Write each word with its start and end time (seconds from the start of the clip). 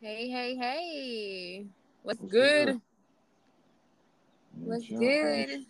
Hey, 0.00 0.30
hey, 0.30 0.54
hey. 0.54 1.66
What's, 2.04 2.20
What's 2.20 2.32
good? 2.32 2.80
What's 4.60 4.86
good? 4.86 5.66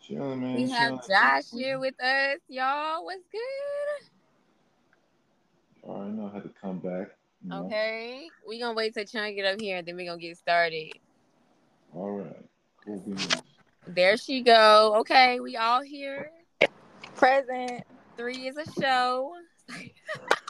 Chilling, 0.00 0.40
man. 0.40 0.54
We 0.54 0.60
chilling. 0.60 0.70
have 0.70 1.08
Josh 1.08 1.50
here 1.52 1.80
with 1.80 2.00
us, 2.00 2.38
y'all. 2.46 3.04
What's 3.04 3.24
good? 3.32 4.10
All 5.82 5.94
right, 5.94 5.98
I 5.98 6.02
already 6.02 6.16
know 6.18 6.30
how 6.32 6.38
to 6.38 6.48
come 6.50 6.78
back. 6.78 7.08
You 7.42 7.50
know? 7.50 7.64
Okay. 7.66 8.28
we 8.46 8.60
gonna 8.60 8.74
wait 8.74 8.94
till 8.94 9.04
Chun 9.04 9.34
get 9.34 9.44
up 9.44 9.60
here 9.60 9.78
and 9.78 9.88
then 9.88 9.96
we 9.96 10.06
gonna 10.06 10.16
get 10.16 10.36
started. 10.36 10.92
All 11.92 12.12
right. 12.12 12.44
Cool 12.84 13.00
beans. 13.00 13.42
There 13.88 14.16
she 14.18 14.42
go. 14.42 14.94
Okay, 15.00 15.40
we 15.40 15.56
all 15.56 15.82
here. 15.82 16.30
Present. 17.16 17.82
Three 18.16 18.46
is 18.46 18.56
a 18.56 18.80
show. 18.80 19.32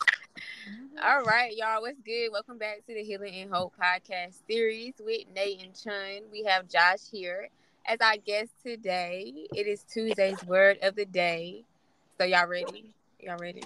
all 1.03 1.23
right, 1.23 1.57
y'all. 1.57 1.81
What's 1.81 1.99
good? 2.05 2.29
Welcome 2.31 2.59
back 2.59 2.85
to 2.87 2.95
the 2.95 3.03
Healing 3.03 3.35
and 3.37 3.51
Hope 3.51 3.73
podcast 3.81 4.35
series 4.47 4.93
with 5.01 5.23
Nate 5.35 5.63
and 5.65 5.75
Chun. 5.75 6.25
We 6.31 6.45
have 6.45 6.69
Josh 6.69 7.09
here 7.11 7.49
as 7.87 7.99
our 8.03 8.19
guest 8.19 8.51
today. 8.63 9.47
It 9.55 9.67
is 9.67 9.83
Tuesday's 9.85 10.45
word 10.45 10.79
of 10.83 10.97
the 10.97 11.07
day. 11.07 11.65
So 12.19 12.25
y'all 12.25 12.47
ready? 12.47 12.93
Y'all 13.19 13.39
ready? 13.39 13.63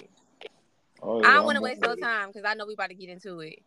Oh, 1.01 1.21
yeah, 1.21 1.27
I 1.27 1.33
don't 1.33 1.45
want 1.45 1.57
to 1.57 1.61
waste 1.61 1.81
no 1.81 1.95
time 1.95 2.29
because 2.29 2.43
I 2.45 2.53
know 2.53 2.65
we 2.65 2.73
about 2.73 2.89
to 2.89 2.95
get 2.95 3.09
into 3.09 3.41
it. 3.41 3.59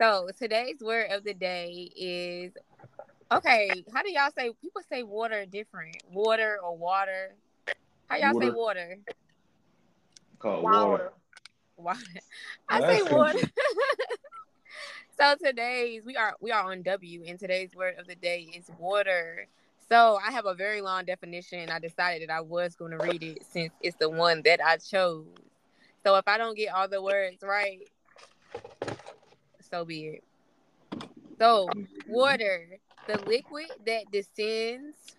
So 0.00 0.28
today's 0.38 0.80
word 0.80 1.10
of 1.10 1.24
the 1.24 1.34
day 1.34 1.90
is 1.96 2.52
okay. 3.32 3.84
How 3.92 4.02
do 4.02 4.12
y'all 4.12 4.30
say? 4.38 4.52
People 4.62 4.82
say 4.88 5.02
water 5.02 5.44
different. 5.44 5.96
Water 6.12 6.58
or 6.62 6.76
water. 6.76 7.34
How 8.06 8.16
y'all 8.16 8.34
water. 8.34 8.46
say 8.46 8.50
water? 8.50 8.98
Called 10.42 10.64
water. 10.64 11.12
Water. 11.76 12.00
I 12.68 12.80
say 12.80 13.02
water. 13.02 13.38
so 15.18 15.34
today's 15.42 16.04
we 16.04 16.16
are 16.16 16.36
we 16.40 16.52
are 16.52 16.70
on 16.70 16.82
W, 16.82 17.24
and 17.26 17.38
today's 17.38 17.74
word 17.74 17.94
of 17.98 18.06
the 18.06 18.14
day 18.14 18.50
is 18.54 18.70
water. 18.78 19.46
So 19.88 20.18
I 20.24 20.30
have 20.30 20.46
a 20.46 20.54
very 20.54 20.80
long 20.80 21.04
definition. 21.04 21.70
I 21.70 21.78
decided 21.78 22.28
that 22.28 22.34
I 22.34 22.40
was 22.40 22.76
going 22.76 22.92
to 22.92 22.98
read 22.98 23.22
it 23.22 23.44
since 23.44 23.72
it's 23.80 23.96
the 23.96 24.10
one 24.10 24.42
that 24.42 24.60
I 24.64 24.76
chose. 24.76 25.26
So 26.04 26.16
if 26.16 26.28
I 26.28 26.38
don't 26.38 26.56
get 26.56 26.74
all 26.74 26.88
the 26.88 27.02
words 27.02 27.42
right, 27.42 27.88
so 29.70 29.84
be 29.84 30.20
it. 30.20 30.24
So 31.38 31.68
water, 32.08 32.68
the 33.08 33.18
liquid 33.26 33.66
that 33.86 34.10
descends, 34.12 35.16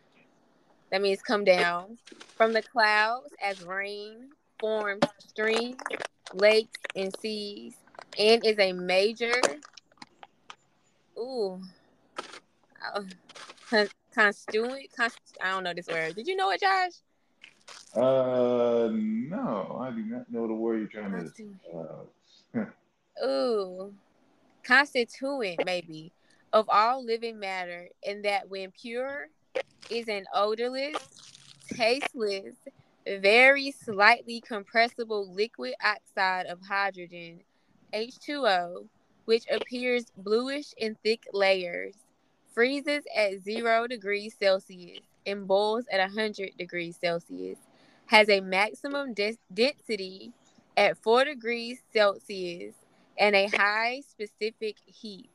that 0.92 1.02
means 1.02 1.22
come 1.22 1.44
down 1.44 1.98
from 2.38 2.54
the 2.54 2.62
clouds 2.62 3.30
as 3.44 3.64
rain, 3.64 4.30
forms 4.64 5.04
streams, 5.20 5.76
lakes, 6.34 6.80
and 6.96 7.14
seas, 7.20 7.76
and 8.18 8.46
is 8.46 8.58
a 8.60 8.72
major. 8.72 9.42
Ooh. 11.18 11.60
Oh 12.96 13.06
constituent. 14.14 14.88
Const- 14.96 15.38
I 15.44 15.52
don't 15.52 15.66
know 15.66 15.74
this 15.74 15.88
word. 15.88 16.16
Did 16.16 16.28
you 16.28 16.38
know 16.38 16.50
it, 16.52 16.62
Josh? 16.62 16.94
Uh, 17.94 18.90
no, 18.94 19.82
I 19.82 19.92
do 19.92 20.02
not 20.06 20.32
know 20.32 20.48
the 20.48 20.54
word 20.54 20.80
you're 20.80 21.04
trying 21.04 21.30
to. 22.54 22.62
Uh, 22.62 23.26
Ooh, 23.26 23.94
constituent 24.64 25.62
maybe 25.66 26.14
of 26.54 26.70
all 26.70 27.04
living 27.04 27.38
matter, 27.38 27.90
and 28.08 28.24
that 28.24 28.50
when 28.50 28.72
pure, 28.72 29.28
is 29.90 30.08
an 30.08 30.24
odorless, 30.34 30.96
tasteless, 31.68 32.56
very 33.08 33.72
slightly 33.72 34.42
compressible 34.42 35.34
liquid 35.34 35.74
oxide 35.84 36.46
of 36.48 36.60
hydrogen, 36.62 37.42
H2O, 37.94 38.88
which 39.26 39.46
appears 39.52 40.06
bluish 40.18 40.74
in 40.78 40.96
thick 41.04 41.28
layers 41.34 41.96
freezes 42.54 43.04
at 43.16 43.42
zero 43.42 43.88
degrees 43.88 44.36
Celsius 44.40 45.00
and 45.26 45.48
boils 45.48 45.86
at 45.92 46.00
100 46.00 46.52
degrees 46.58 46.98
Celsius, 47.00 47.58
has 48.08 48.30
a 48.30 48.42
maximum 48.42 49.14
de- 49.14 49.38
density 49.54 50.32
at 50.78 50.98
4 50.98 51.26
degrees 51.26 51.80
Celsius 51.92 52.76
and 53.18 53.36
a 53.36 53.48
high 53.48 54.02
specific 54.08 54.78
heat, 54.86 55.30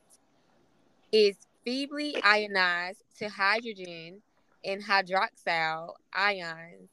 is 1.11 1.35
feebly 1.65 2.15
ionized 2.23 3.03
to 3.17 3.29
hydrogen 3.29 4.21
and 4.63 4.83
hydroxyl 4.83 5.93
ions, 6.13 6.89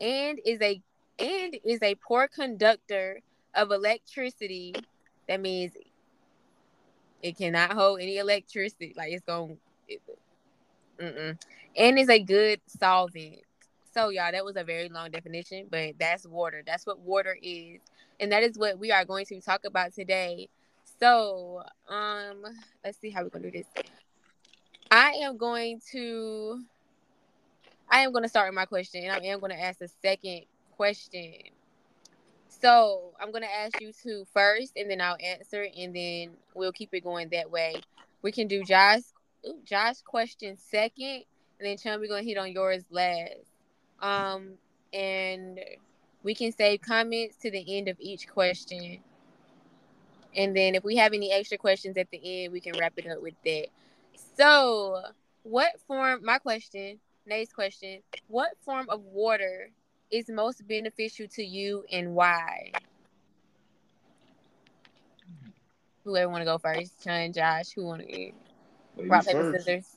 and 0.00 0.40
is 0.44 0.60
a 0.60 0.80
and 1.18 1.58
is 1.64 1.82
a 1.82 1.94
poor 1.96 2.28
conductor 2.28 3.20
of 3.54 3.70
electricity. 3.72 4.74
That 5.28 5.40
means 5.40 5.72
it 7.22 7.36
cannot 7.36 7.72
hold 7.72 8.00
any 8.00 8.18
electricity. 8.18 8.94
Like 8.96 9.12
it's 9.12 9.24
going 9.24 9.58
Mm-mm. 10.98 11.38
And 11.76 11.98
is 11.98 12.08
a 12.08 12.20
good 12.20 12.60
solvent. 12.66 13.40
So, 13.94 14.10
y'all, 14.10 14.32
that 14.32 14.44
was 14.44 14.56
a 14.56 14.64
very 14.64 14.88
long 14.88 15.10
definition, 15.10 15.66
but 15.70 15.94
that's 15.98 16.26
water. 16.26 16.62
That's 16.66 16.86
what 16.86 17.00
water 17.00 17.36
is. 17.40 17.80
And 18.20 18.32
that 18.32 18.42
is 18.42 18.58
what 18.58 18.78
we 18.78 18.90
are 18.90 19.04
going 19.04 19.26
to 19.26 19.40
talk 19.40 19.64
about 19.64 19.94
today. 19.94 20.48
So, 21.00 21.62
um, 21.88 22.42
let's 22.84 22.98
see 22.98 23.10
how 23.10 23.22
we're 23.22 23.30
gonna 23.30 23.50
do 23.50 23.58
this. 23.58 23.66
I 24.90 25.12
am 25.22 25.36
going 25.36 25.80
to 25.92 26.62
I 27.90 28.00
am 28.00 28.12
gonna 28.12 28.28
start 28.28 28.48
with 28.48 28.54
my 28.54 28.66
question 28.66 29.04
and 29.04 29.12
I 29.12 29.26
am 29.26 29.40
gonna 29.40 29.54
ask 29.54 29.80
a 29.80 29.88
second 30.02 30.42
question. 30.76 31.34
So 32.48 33.12
I'm 33.20 33.32
gonna 33.32 33.46
ask 33.46 33.80
you 33.80 33.92
two 33.92 34.26
first 34.32 34.72
and 34.76 34.90
then 34.90 35.00
I'll 35.00 35.16
answer 35.22 35.66
and 35.76 35.94
then 35.94 36.30
we'll 36.54 36.72
keep 36.72 36.90
it 36.92 37.02
going 37.02 37.28
that 37.30 37.50
way. 37.50 37.76
We 38.22 38.32
can 38.32 38.48
do 38.48 38.62
Josh 38.64 39.02
Josh 39.64 40.02
question 40.02 40.56
second, 40.58 41.24
and 41.58 41.68
then 41.68 41.76
Chun, 41.76 42.00
we're 42.00 42.08
gonna 42.08 42.22
hit 42.22 42.38
on 42.38 42.52
yours 42.52 42.84
last. 42.90 43.34
Um, 44.00 44.54
and 44.92 45.60
we 46.22 46.34
can 46.34 46.52
save 46.52 46.80
comments 46.80 47.36
to 47.42 47.50
the 47.50 47.78
end 47.78 47.88
of 47.88 47.96
each 48.00 48.28
question. 48.28 48.98
And 50.36 50.56
then 50.56 50.74
if 50.74 50.84
we 50.84 50.96
have 50.96 51.12
any 51.12 51.32
extra 51.32 51.58
questions 51.58 51.96
at 51.96 52.10
the 52.10 52.20
end, 52.44 52.52
we 52.52 52.60
can 52.60 52.78
wrap 52.78 52.92
it 52.96 53.06
up 53.06 53.22
with 53.22 53.34
that. 53.44 53.68
So, 54.36 55.02
what 55.42 55.80
form, 55.86 56.24
my 56.24 56.38
question, 56.38 57.00
Nate's 57.28 57.52
question, 57.52 58.00
what 58.28 58.50
form 58.64 58.88
of 58.88 59.02
water 59.02 59.70
is 60.10 60.30
most 60.30 60.66
beneficial 60.66 61.26
to 61.28 61.44
you 61.44 61.84
and 61.92 62.14
why? 62.14 62.72
Whoever 66.04 66.30
want 66.30 66.40
to 66.40 66.46
go 66.46 66.58
first, 66.58 67.04
Chun, 67.04 67.32
Josh, 67.32 67.72
who 67.74 67.84
want 67.84 68.02
to? 68.02 68.06
Ladies 68.96 69.10
Rock, 69.10 69.26
paper, 69.26 69.52
scissors. 69.52 69.96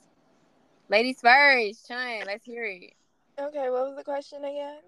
Ladies 0.89 1.21
first. 1.21 1.87
Chun, 1.87 2.25
let's 2.25 2.43
hear 2.43 2.65
it. 2.65 2.93
Okay, 3.39 3.69
what 3.69 3.87
was 3.87 3.95
the 3.95 4.03
question 4.03 4.43
again? 4.43 4.79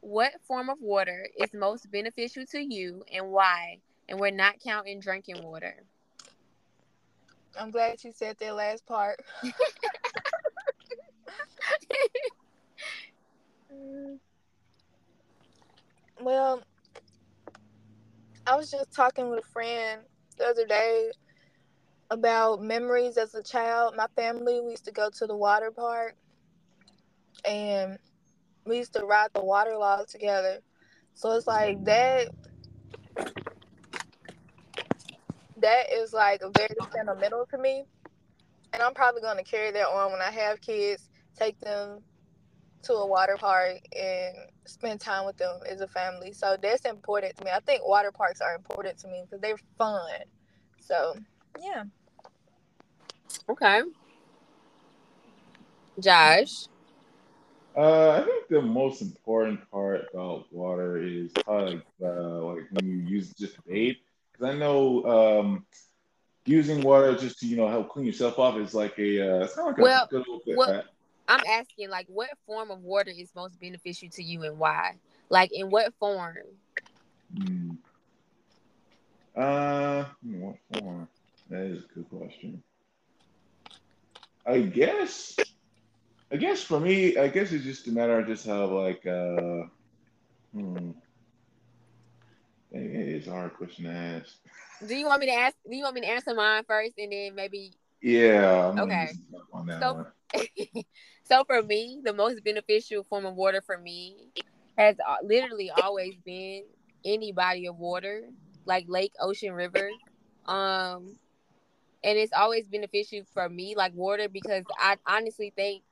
What 0.00 0.32
form 0.46 0.70
of 0.70 0.80
water 0.80 1.28
is 1.38 1.52
most 1.52 1.90
beneficial 1.90 2.46
to 2.52 2.60
you 2.60 3.04
and 3.12 3.30
why? 3.32 3.80
And 4.08 4.18
we're 4.20 4.30
not 4.30 4.60
counting 4.60 5.00
drinking 5.00 5.42
water. 5.42 5.82
I'm 7.58 7.70
glad 7.70 8.02
you 8.04 8.12
said 8.12 8.36
that 8.38 8.54
last 8.54 8.86
part. 8.86 9.20
well, 16.20 16.62
I 18.46 18.56
was 18.56 18.70
just 18.70 18.92
talking 18.92 19.30
with 19.30 19.40
a 19.44 19.48
friend 19.48 20.02
the 20.38 20.46
other 20.46 20.66
day 20.66 21.10
about 22.10 22.62
memories 22.62 23.16
as 23.16 23.34
a 23.34 23.42
child. 23.42 23.94
My 23.96 24.06
family, 24.16 24.60
we 24.60 24.70
used 24.72 24.84
to 24.86 24.92
go 24.92 25.10
to 25.10 25.26
the 25.26 25.36
water 25.36 25.70
park 25.70 26.16
and 27.44 27.98
we 28.64 28.78
used 28.78 28.94
to 28.94 29.04
ride 29.04 29.30
the 29.34 29.44
water 29.44 29.76
log 29.76 30.08
together. 30.08 30.58
So 31.14 31.32
it's 31.32 31.46
like 31.46 31.84
that 31.84 32.28
that 35.58 35.92
is 35.92 36.12
like 36.12 36.40
very 36.56 36.74
sentimental 36.94 37.46
to 37.50 37.58
me. 37.58 37.84
And 38.72 38.82
I'm 38.82 38.94
probably 38.94 39.20
gonna 39.22 39.44
carry 39.44 39.70
that 39.72 39.86
on 39.86 40.12
when 40.12 40.20
I 40.22 40.30
have 40.30 40.60
kids, 40.60 41.09
take 41.40 41.58
them 41.60 42.02
to 42.82 42.94
a 42.94 43.06
water 43.06 43.36
park 43.38 43.78
and 43.98 44.36
spend 44.66 45.00
time 45.00 45.26
with 45.26 45.36
them 45.36 45.60
as 45.68 45.80
a 45.80 45.88
family. 45.88 46.32
So 46.32 46.56
that's 46.60 46.84
important 46.84 47.36
to 47.38 47.44
me. 47.44 47.50
I 47.50 47.60
think 47.60 47.86
water 47.86 48.12
parks 48.12 48.40
are 48.40 48.54
important 48.54 48.98
to 48.98 49.08
me 49.08 49.22
because 49.24 49.40
they're 49.40 49.58
fun. 49.78 50.10
So 50.80 51.14
yeah. 51.60 51.84
Okay. 53.48 53.82
Josh. 55.98 56.66
Uh, 57.76 58.10
I 58.10 58.24
think 58.24 58.48
the 58.48 58.62
most 58.62 59.00
important 59.00 59.70
part 59.70 60.06
about 60.12 60.52
water 60.52 61.00
is 61.00 61.32
like 61.46 61.82
uh, 62.02 62.42
like 62.42 62.64
when 62.72 62.86
you 62.86 62.96
use 62.96 63.32
just 63.34 63.54
to 63.56 63.62
bathe. 63.62 63.96
Because 64.32 64.54
I 64.54 64.58
know 64.58 65.04
um, 65.40 65.66
using 66.46 66.82
water 66.82 67.14
just 67.16 67.38
to 67.40 67.46
you 67.46 67.56
know 67.56 67.68
help 67.68 67.90
clean 67.90 68.06
yourself 68.06 68.38
off 68.38 68.56
is 68.56 68.74
like 68.74 68.98
a 68.98 69.20
uh, 69.20 69.44
it's 69.44 69.54
kind 69.54 69.68
of 69.68 69.78
like 69.78 69.84
well, 69.84 70.04
a 70.04 70.08
good 70.08 70.18
little 70.18 70.42
bit. 70.44 70.56
Well, 70.56 70.82
I'm 71.30 71.44
asking 71.48 71.90
like 71.90 72.06
what 72.08 72.28
form 72.44 72.72
of 72.72 72.82
water 72.82 73.12
is 73.16 73.32
most 73.36 73.60
beneficial 73.60 74.08
to 74.10 74.22
you 74.22 74.42
and 74.42 74.58
why? 74.58 74.96
Like 75.28 75.52
in 75.52 75.70
what 75.70 75.94
form? 76.00 76.36
Mm. 77.32 77.76
Uh, 79.36 80.04
what 80.22 80.56
form? 80.72 81.08
That 81.48 81.62
is 81.62 81.84
a 81.84 81.94
good 81.94 82.10
question. 82.10 82.62
I 84.44 84.62
guess. 84.62 85.36
I 86.32 86.36
guess 86.36 86.62
for 86.62 86.80
me, 86.80 87.16
I 87.16 87.28
guess 87.28 87.52
it's 87.52 87.64
just 87.64 87.86
a 87.86 87.92
matter 87.92 88.18
of 88.18 88.26
just 88.26 88.46
how 88.46 88.66
like 88.66 89.06
uh, 89.06 89.62
hmm. 90.52 90.90
It's 92.72 93.26
a 93.26 93.30
hard 93.30 93.54
question 93.54 93.84
to 93.84 93.90
ask. 93.90 94.36
Do 94.86 94.96
you 94.96 95.06
want 95.06 95.20
me 95.20 95.26
to 95.26 95.32
ask? 95.32 95.56
Do 95.68 95.76
you 95.76 95.82
want 95.82 95.94
me 95.94 96.00
to 96.02 96.08
answer 96.08 96.34
mine 96.34 96.64
first, 96.66 96.94
and 96.98 97.12
then 97.12 97.34
maybe? 97.34 97.72
Yeah. 98.00 98.68
I'm 98.68 98.78
okay. 98.80 99.12
so, 99.80 100.06
so 101.30 101.44
for 101.44 101.62
me, 101.62 102.00
the 102.04 102.12
most 102.12 102.42
beneficial 102.44 103.04
form 103.04 103.24
of 103.26 103.34
water 103.34 103.62
for 103.64 103.78
me 103.78 104.16
has 104.76 104.96
uh, 105.06 105.16
literally 105.22 105.70
always 105.70 106.14
been 106.24 106.64
any 107.04 107.32
body 107.32 107.66
of 107.66 107.76
water, 107.78 108.22
like 108.64 108.86
lake, 108.88 109.12
ocean, 109.20 109.52
river. 109.52 109.90
Um, 110.46 111.16
and 112.02 112.18
it's 112.18 112.32
always 112.32 112.66
beneficial 112.66 113.22
for 113.32 113.48
me, 113.48 113.74
like 113.76 113.94
water, 113.94 114.28
because 114.28 114.64
I 114.78 114.96
honestly 115.06 115.52
think 115.54 115.82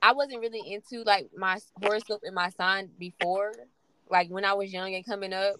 I 0.00 0.12
wasn't 0.12 0.40
really 0.40 0.72
into 0.72 1.02
like 1.04 1.30
my 1.36 1.58
horoscope 1.82 2.22
and 2.24 2.34
my 2.34 2.48
sign 2.50 2.90
before, 2.98 3.52
like 4.08 4.28
when 4.30 4.44
I 4.44 4.54
was 4.54 4.72
young 4.72 4.94
and 4.94 5.04
coming 5.04 5.32
up 5.32 5.56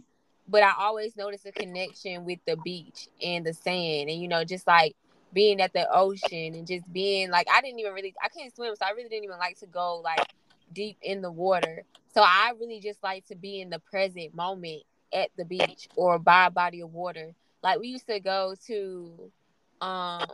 but 0.48 0.62
I 0.62 0.72
always 0.78 1.16
noticed 1.16 1.46
a 1.46 1.52
connection 1.52 2.24
with 2.24 2.40
the 2.46 2.56
beach 2.56 3.08
and 3.22 3.46
the 3.46 3.54
sand 3.54 4.10
and 4.10 4.20
you 4.20 4.28
know 4.28 4.44
just 4.44 4.66
like 4.66 4.96
being 5.32 5.60
at 5.60 5.72
the 5.72 5.86
ocean 5.92 6.54
and 6.54 6.66
just 6.66 6.90
being 6.92 7.30
like 7.30 7.46
I 7.52 7.60
didn't 7.60 7.80
even 7.80 7.92
really 7.92 8.14
I 8.22 8.28
couldn't 8.28 8.54
swim 8.54 8.74
so 8.76 8.84
I 8.86 8.90
really 8.90 9.08
didn't 9.08 9.24
even 9.24 9.38
like 9.38 9.58
to 9.60 9.66
go 9.66 9.98
like 9.98 10.32
deep 10.72 10.98
in 11.02 11.22
the 11.22 11.30
water. 11.30 11.84
So 12.14 12.22
I 12.22 12.52
really 12.58 12.80
just 12.80 13.02
like 13.02 13.26
to 13.26 13.36
be 13.36 13.60
in 13.60 13.70
the 13.70 13.78
present 13.78 14.34
moment 14.34 14.82
at 15.12 15.30
the 15.36 15.44
beach 15.44 15.88
or 15.96 16.18
by 16.18 16.46
a 16.46 16.50
body 16.50 16.80
of 16.80 16.92
water. 16.92 17.34
Like 17.62 17.80
we 17.80 17.88
used 17.88 18.06
to 18.06 18.20
go 18.20 18.54
to 18.66 19.30
um 19.80 20.26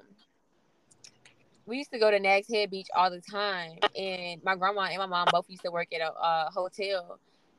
we 1.66 1.76
used 1.78 1.92
to 1.92 1.98
go 1.98 2.10
to 2.10 2.18
Nags 2.18 2.48
Head 2.48 2.70
Beach 2.70 2.88
all 2.96 3.10
the 3.10 3.20
time 3.20 3.78
and 3.96 4.42
my 4.42 4.56
grandma 4.56 4.82
and 4.82 4.98
my 4.98 5.06
mom 5.06 5.28
both 5.30 5.46
used 5.48 5.62
to 5.64 5.70
work 5.70 5.88
at 5.92 6.00
a, 6.00 6.12
a 6.12 6.50
hotel 6.52 7.18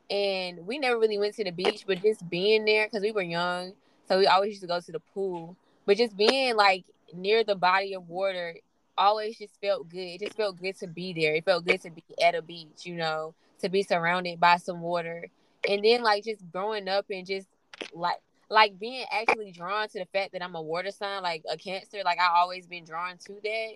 and 0.10 0.66
we 0.66 0.80
never 0.80 1.00
really 1.00 1.20
went 1.20 1.36
to 1.36 1.44
the 1.44 1.52
beach, 1.52 1.84
but 1.86 2.02
just 2.02 2.28
being 2.30 2.66
there 2.66 2.88
because 2.88 3.04
we 3.04 3.12
were 3.12 3.22
young, 3.22 3.74
so 4.08 4.18
we 4.18 4.26
always 4.28 4.50
used 4.50 4.62
to 4.62 4.68
go 4.68 4.80
to 4.80 4.92
the 4.92 5.00
pool. 5.00 5.56
But 5.86 5.98
just 5.98 6.18
being 6.18 6.56
like 6.56 6.86
near 7.14 7.44
the 7.44 7.56
body 7.56 7.94
of 7.94 8.10
water 8.10 8.56
always 8.98 9.38
just 9.38 9.60
felt 9.62 9.90
good. 9.90 10.00
It 10.00 10.22
just 10.22 10.38
felt 10.38 10.60
good 10.60 10.78
to 10.80 10.88
be 10.88 11.14
there. 11.14 11.36
It 11.36 11.46
felt 11.46 11.66
good 11.66 11.82
to 11.82 11.90
be 11.90 12.04
at 12.22 12.36
a 12.36 12.42
beach, 12.42 12.86
you 12.86 12.96
know, 12.96 13.34
to 13.62 13.70
be 13.70 13.84
surrounded 13.84 14.40
by 14.40 14.58
some 14.58 14.82
water. 14.82 15.28
And 15.68 15.84
then 15.84 16.04
like 16.04 16.26
just 16.26 16.50
growing 16.52 16.88
up 16.88 17.06
and 17.10 17.26
just 17.26 17.48
like 17.94 18.18
like 18.50 18.80
being 18.80 19.06
actually 19.12 19.52
drawn 19.52 19.88
to 19.90 20.00
the 20.00 20.06
fact 20.06 20.34
that 20.34 20.44
I'm 20.44 20.56
a 20.56 20.62
water 20.62 20.92
sign, 20.92 21.24
like 21.24 21.44
a 21.50 21.58
cancer, 21.58 22.00
like 22.04 22.20
I 22.20 22.40
always 22.40 22.66
been 22.68 22.84
drawn 22.84 23.18
to 23.26 23.34
that. 23.44 23.72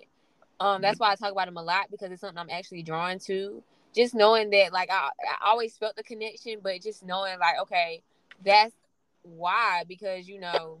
Um, 0.60 0.82
that's 0.82 0.98
why 0.98 1.10
I 1.10 1.14
talk 1.16 1.32
about 1.32 1.46
them 1.46 1.56
a 1.56 1.62
lot 1.62 1.90
because 1.90 2.10
it's 2.10 2.20
something 2.20 2.38
I'm 2.38 2.50
actually 2.50 2.82
drawn 2.82 3.18
to 3.20 3.62
just 3.94 4.14
knowing 4.14 4.50
that 4.50 4.72
like 4.72 4.90
I, 4.90 5.08
I 5.20 5.50
always 5.50 5.76
felt 5.76 5.96
the 5.96 6.02
connection 6.02 6.58
but 6.62 6.82
just 6.82 7.04
knowing 7.04 7.38
like 7.38 7.60
okay 7.62 8.02
that's 8.44 8.74
why 9.22 9.84
because 9.88 10.28
you 10.28 10.40
know 10.40 10.78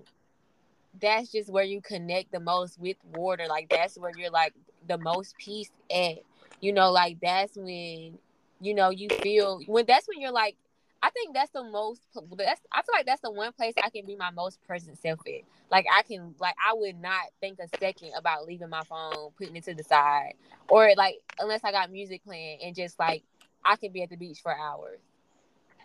that's 1.00 1.32
just 1.32 1.50
where 1.50 1.64
you 1.64 1.80
connect 1.80 2.32
the 2.32 2.40
most 2.40 2.78
with 2.78 2.96
water 3.12 3.46
like 3.48 3.68
that's 3.68 3.98
where 3.98 4.12
you're 4.16 4.30
like 4.30 4.54
the 4.86 4.98
most 4.98 5.36
peace 5.38 5.70
at 5.90 6.18
you 6.60 6.72
know 6.72 6.90
like 6.90 7.18
that's 7.20 7.56
when 7.56 8.18
you 8.60 8.74
know 8.74 8.90
you 8.90 9.08
feel 9.22 9.60
when 9.66 9.84
that's 9.86 10.06
when 10.08 10.20
you're 10.20 10.32
like 10.32 10.56
I 11.04 11.10
think 11.10 11.34
that's 11.34 11.50
the 11.50 11.62
most. 11.62 12.00
That's 12.14 12.62
I 12.72 12.80
feel 12.80 12.94
like 12.94 13.04
that's 13.04 13.20
the 13.20 13.30
one 13.30 13.52
place 13.52 13.74
I 13.76 13.90
can 13.90 14.06
be 14.06 14.16
my 14.16 14.30
most 14.30 14.58
present 14.66 14.96
self 14.96 15.20
at. 15.26 15.42
Like 15.70 15.84
I 15.94 16.00
can, 16.00 16.34
like 16.40 16.54
I 16.66 16.72
would 16.72 16.98
not 16.98 17.24
think 17.42 17.58
a 17.58 17.68
second 17.78 18.12
about 18.16 18.46
leaving 18.46 18.70
my 18.70 18.80
phone, 18.84 19.30
putting 19.36 19.54
it 19.54 19.64
to 19.64 19.74
the 19.74 19.82
side, 19.84 20.32
or 20.66 20.94
like 20.96 21.16
unless 21.38 21.62
I 21.62 21.72
got 21.72 21.92
music 21.92 22.24
playing 22.24 22.60
and 22.64 22.74
just 22.74 22.98
like 22.98 23.22
I 23.62 23.76
can 23.76 23.92
be 23.92 24.02
at 24.02 24.08
the 24.08 24.16
beach 24.16 24.40
for 24.42 24.56
hours. 24.56 24.98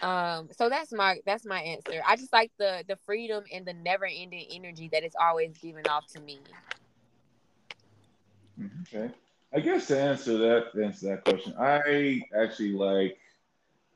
Um, 0.01 0.49
so 0.57 0.69
that's 0.69 0.91
my 0.93 1.19
that's 1.25 1.45
my 1.45 1.61
answer. 1.61 2.01
I 2.05 2.15
just 2.15 2.31
like 2.31 2.51
the 2.57 2.83
the 2.87 2.95
freedom 3.05 3.43
and 3.53 3.65
the 3.65 3.73
never 3.73 4.05
ending 4.05 4.45
energy 4.51 4.89
that 4.93 5.03
it's 5.03 5.15
always 5.19 5.57
giving 5.57 5.87
off 5.87 6.07
to 6.13 6.21
me. 6.21 6.39
Okay, 8.87 9.11
I 9.53 9.59
guess 9.59 9.87
to 9.87 9.99
answer 9.99 10.37
that 10.37 10.81
answer 10.81 11.09
that 11.09 11.25
question, 11.25 11.53
I 11.59 12.21
actually 12.35 12.73
like 12.73 13.17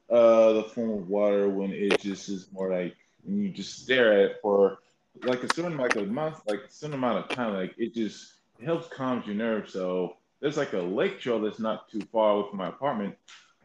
uh, 0.09 0.53
the 0.53 0.63
form 0.63 0.91
of 0.91 1.07
water 1.07 1.50
when 1.50 1.71
it 1.71 2.00
just 2.01 2.29
is 2.29 2.47
more 2.51 2.71
like 2.71 2.95
when 3.23 3.41
you 3.41 3.50
just 3.50 3.83
stare 3.83 4.13
at 4.13 4.19
it 4.31 4.38
for 4.41 4.79
like 5.23 5.44
a 5.44 5.53
certain 5.53 5.77
like 5.77 5.95
a 5.95 6.03
month, 6.03 6.41
like 6.47 6.63
a 6.67 6.69
certain 6.69 6.95
amount 6.95 7.25
of 7.25 7.35
time, 7.35 7.53
like 7.53 7.73
it 7.77 7.94
just 7.94 8.33
it 8.59 8.65
helps 8.65 8.88
calm 8.88 9.23
your 9.25 9.35
nerves. 9.35 9.71
So 9.71 10.17
there's 10.39 10.57
like 10.57 10.73
a 10.73 10.79
lake 10.79 11.19
trail 11.19 11.39
that's 11.39 11.59
not 11.59 11.89
too 11.89 12.01
far 12.11 12.31
away 12.31 12.50
from 12.50 12.57
my 12.57 12.67
apartment. 12.67 13.15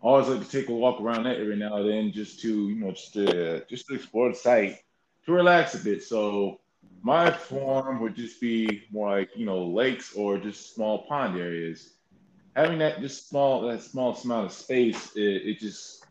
I 0.03 0.07
always 0.07 0.29
like 0.29 0.45
to 0.45 0.51
take 0.51 0.69
a 0.69 0.73
walk 0.73 1.01
around 1.01 1.25
that 1.25 1.39
every 1.39 1.57
now 1.57 1.77
and 1.77 1.89
then 1.89 2.13
just 2.13 2.41
to 2.41 2.69
you 2.69 2.77
know 2.77 2.93
just 2.93 3.15
to 3.15 3.65
just 3.69 3.87
to 3.89 3.95
explore 3.95 4.31
the 4.31 4.37
site 4.37 4.79
to 5.27 5.33
relax 5.33 5.75
a 5.75 5.83
bit. 5.83 6.03
So 6.03 6.61
my 7.03 7.31
form 7.31 8.01
would 8.01 8.15
just 8.15 8.41
be 8.41 8.85
more 8.93 9.11
like 9.11 9.31
you 9.35 9.45
know 9.45 9.65
lakes 9.67 10.15
or 10.15 10.39
just 10.39 10.75
small 10.75 11.07
pond 11.07 11.39
areas. 11.39 11.95
Having 12.55 12.79
that 12.79 13.01
just 13.01 13.29
small 13.29 13.63
that 13.69 13.83
small 13.83 14.17
amount 14.25 14.47
of 14.47 14.53
space, 14.53 15.17
it, 15.17 15.47
it 15.47 15.59
just 15.59 16.05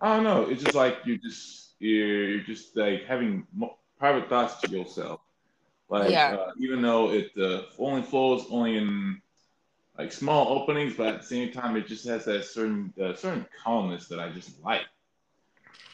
I 0.00 0.14
don't 0.14 0.24
know. 0.24 0.48
It's 0.48 0.62
just 0.62 0.74
like 0.74 0.98
you're 1.04 1.18
just 1.18 1.74
you're, 1.78 2.30
you're 2.30 2.40
just 2.40 2.74
like 2.76 3.04
having 3.04 3.46
private 3.98 4.28
thoughts 4.28 4.60
to 4.62 4.70
yourself. 4.70 5.20
Like 5.88 6.10
yeah. 6.10 6.36
uh, 6.36 6.50
even 6.58 6.82
though 6.82 7.10
it 7.10 7.30
uh, 7.38 7.62
only 7.78 8.02
flows 8.02 8.46
only 8.50 8.76
in 8.76 9.20
like 9.98 10.12
small 10.12 10.58
openings, 10.58 10.94
but 10.94 11.06
at 11.08 11.20
the 11.20 11.26
same 11.26 11.52
time 11.52 11.76
it 11.76 11.86
just 11.86 12.06
has 12.06 12.24
that 12.26 12.44
certain 12.44 12.92
uh, 13.02 13.14
certain 13.14 13.46
calmness 13.62 14.08
that 14.08 14.20
I 14.20 14.30
just 14.30 14.62
like. 14.64 14.82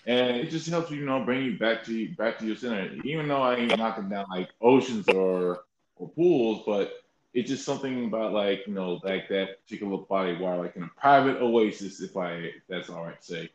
And 0.05 0.37
it 0.37 0.51
just 0.51 0.69
helps 0.69 0.91
you, 0.91 1.05
know, 1.05 1.25
bring 1.25 1.45
you 1.45 1.59
back 1.59 1.85
to 1.85 2.13
back 2.15 2.39
to 2.39 2.47
your 2.47 2.57
center. 2.57 2.93
Even 3.05 3.29
though 3.29 3.43
I 3.43 3.57
ain't 3.57 3.79
knocking 3.79 4.09
down 4.09 4.27
like 4.31 4.51
oceans 4.61 5.09
or 5.09 5.65
or 5.97 6.09
pools, 6.09 6.65
but 6.67 7.05
it's 7.35 7.49
just 7.49 7.65
something 7.65 8.07
about 8.07 8.33
like 8.33 8.67
you 8.67 8.75
know 8.75 9.01
like 9.05 9.29
that 9.29 9.63
particular 9.65 9.99
body 9.99 10.37
water, 10.37 10.63
like 10.63 10.77
in 10.77 10.83
a 10.83 10.91
private 11.01 11.41
oasis, 11.41 12.01
if 12.01 12.17
I 12.17 12.33
if 12.33 12.63
that's 12.69 12.91
all 12.91 13.05
right 13.05 13.21
to 13.21 13.25
say 13.25 13.51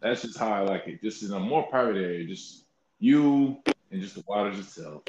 that's 0.00 0.22
just 0.22 0.38
how 0.38 0.52
I 0.52 0.60
like 0.60 0.86
it. 0.86 1.02
Just 1.02 1.22
in 1.22 1.32
a 1.32 1.40
more 1.40 1.64
private 1.64 1.96
area, 1.96 2.26
just 2.26 2.64
you 2.98 3.62
and 3.90 4.00
just 4.00 4.14
the 4.14 4.24
waters 4.26 4.58
itself. 4.58 5.02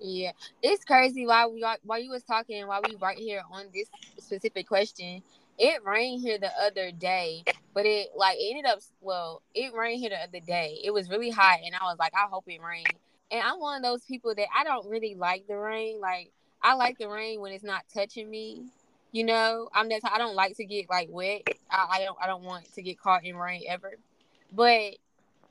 Yeah, 0.00 0.32
it's 0.62 0.84
crazy. 0.84 1.26
While 1.26 1.52
we 1.52 1.64
while 1.82 1.98
you 2.00 2.10
was 2.10 2.22
talking, 2.22 2.66
while 2.66 2.82
we 2.88 2.96
right 2.96 3.18
here 3.18 3.42
on 3.50 3.66
this 3.74 3.88
specific 4.18 4.68
question, 4.68 5.22
it 5.58 5.84
rained 5.84 6.22
here 6.22 6.38
the 6.38 6.50
other 6.62 6.92
day, 6.92 7.44
but 7.74 7.84
it 7.86 8.10
like 8.16 8.38
ended 8.40 8.66
up 8.66 8.80
well. 9.00 9.42
It 9.54 9.72
rained 9.74 10.00
here 10.00 10.10
the 10.10 10.22
other 10.22 10.44
day. 10.46 10.78
It 10.84 10.92
was 10.92 11.10
really 11.10 11.30
hot, 11.30 11.60
and 11.64 11.74
I 11.74 11.84
was 11.84 11.96
like, 11.98 12.12
I 12.14 12.28
hope 12.30 12.44
it 12.46 12.60
rained. 12.62 12.86
And 13.30 13.42
I'm 13.42 13.58
one 13.60 13.76
of 13.78 13.82
those 13.82 14.04
people 14.04 14.34
that 14.36 14.46
I 14.56 14.64
don't 14.64 14.88
really 14.88 15.16
like 15.16 15.46
the 15.48 15.56
rain. 15.56 16.00
Like 16.00 16.30
I 16.62 16.74
like 16.74 16.98
the 16.98 17.08
rain 17.08 17.40
when 17.40 17.52
it's 17.52 17.64
not 17.64 17.82
touching 17.92 18.30
me. 18.30 18.66
You 19.10 19.24
know, 19.24 19.68
I'm 19.74 19.88
that 19.88 20.02
I 20.04 20.18
don't 20.18 20.36
like 20.36 20.56
to 20.58 20.64
get 20.64 20.88
like 20.90 21.08
wet. 21.10 21.42
I, 21.70 21.86
I 21.92 22.04
don't 22.04 22.18
I 22.22 22.26
don't 22.28 22.44
want 22.44 22.72
to 22.74 22.82
get 22.82 23.00
caught 23.00 23.24
in 23.24 23.36
rain 23.36 23.64
ever. 23.68 23.94
But 24.52 24.96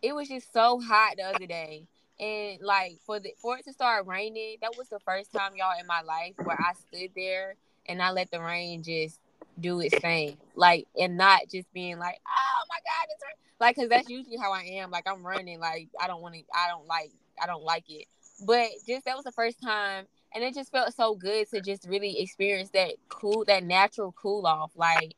it 0.01 0.13
was 0.16 0.30
just 0.30 0.54
so 0.54 0.80
hot 0.80 1.16
the 1.18 1.24
other 1.24 1.48
day. 1.48 1.86
And 2.20 2.60
like 2.62 3.00
for 3.06 3.20
the 3.20 3.34
for 3.38 3.58
it 3.58 3.66
to 3.66 3.74
start 3.74 4.08
raining, 4.08 4.58
that 4.62 4.76
was 4.78 4.90
the 4.90 5.00
first 5.00 5.32
time 5.32 5.54
y'all 5.56 5.80
in 5.80 5.86
my 5.86 6.02
life 6.02 6.34
where 6.44 6.60
I 6.60 6.74
stood 6.74 7.12
there 7.16 7.56
and 7.88 8.02
I 8.02 8.12
let 8.12 8.32
the 8.32 8.42
rain 8.42 8.84
just 8.84 9.20
do 9.60 9.80
its 9.80 9.98
thing. 10.00 10.38
Like 10.56 10.88
and 11.00 11.18
not 11.18 11.42
just 11.52 11.72
being 11.74 12.00
like, 12.00 12.20
oh 12.28 12.66
my 12.70 12.78
god, 12.78 13.08
it's 13.14 13.24
like 13.60 13.76
because 13.76 13.90
that's 13.90 14.10
usually 14.10 14.38
how 14.38 14.52
I 14.52 14.64
am. 14.64 14.90
Like 14.90 15.08
I'm 15.08 15.26
running, 15.26 15.60
like 15.60 15.90
I 16.00 16.08
don't 16.08 16.22
want 16.22 16.36
to, 16.36 16.42
I 16.54 16.68
don't 16.70 16.88
like, 16.88 17.12
I 17.42 17.46
don't 17.46 17.64
like 17.64 17.86
it. 17.90 18.08
But 18.46 18.70
just 18.88 19.06
that 19.06 19.16
was 19.16 19.26
the 19.26 19.32
first 19.32 19.62
time 19.62 20.06
and 20.34 20.44
it 20.44 20.54
just 20.54 20.72
felt 20.72 20.94
so 20.94 21.16
good 21.16 21.50
to 21.50 21.62
just 21.62 21.88
really 21.88 22.20
experience 22.20 22.70
that 22.72 22.94
cool 23.10 23.44
that 23.46 23.64
natural 23.64 24.12
cool 24.12 24.46
off 24.46 24.72
like 24.76 25.16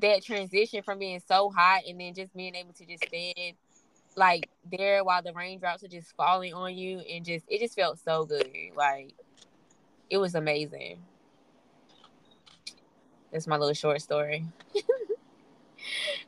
that 0.00 0.24
transition 0.24 0.82
from 0.82 0.98
being 0.98 1.20
so 1.26 1.50
hot 1.50 1.82
and 1.88 2.00
then 2.00 2.14
just 2.14 2.34
being 2.34 2.54
able 2.54 2.72
to 2.72 2.84
just 2.84 3.04
stand 3.06 3.56
like 4.16 4.48
there 4.70 5.04
while 5.04 5.22
the 5.22 5.32
raindrops 5.32 5.82
are 5.82 5.88
just 5.88 6.14
falling 6.16 6.54
on 6.54 6.74
you 6.74 7.00
and 7.00 7.24
just 7.24 7.44
it 7.48 7.60
just 7.60 7.74
felt 7.74 7.98
so 7.98 8.24
good. 8.24 8.48
Like 8.76 9.14
it 10.10 10.18
was 10.18 10.34
amazing. 10.34 10.98
That's 13.32 13.46
my 13.46 13.56
little 13.56 13.74
short 13.74 14.00
story. 14.00 14.44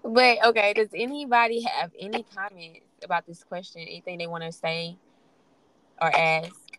But 0.05 0.45
okay 0.47 0.73
does 0.75 0.91
anybody 0.95 1.63
have 1.63 1.91
any 1.99 2.25
comments 2.35 2.81
about 3.03 3.27
this 3.27 3.43
question? 3.43 3.81
Anything 3.83 4.19
they 4.19 4.27
want 4.27 4.45
to 4.45 4.53
say 4.53 4.97
or 6.01 6.15
ask? 6.15 6.79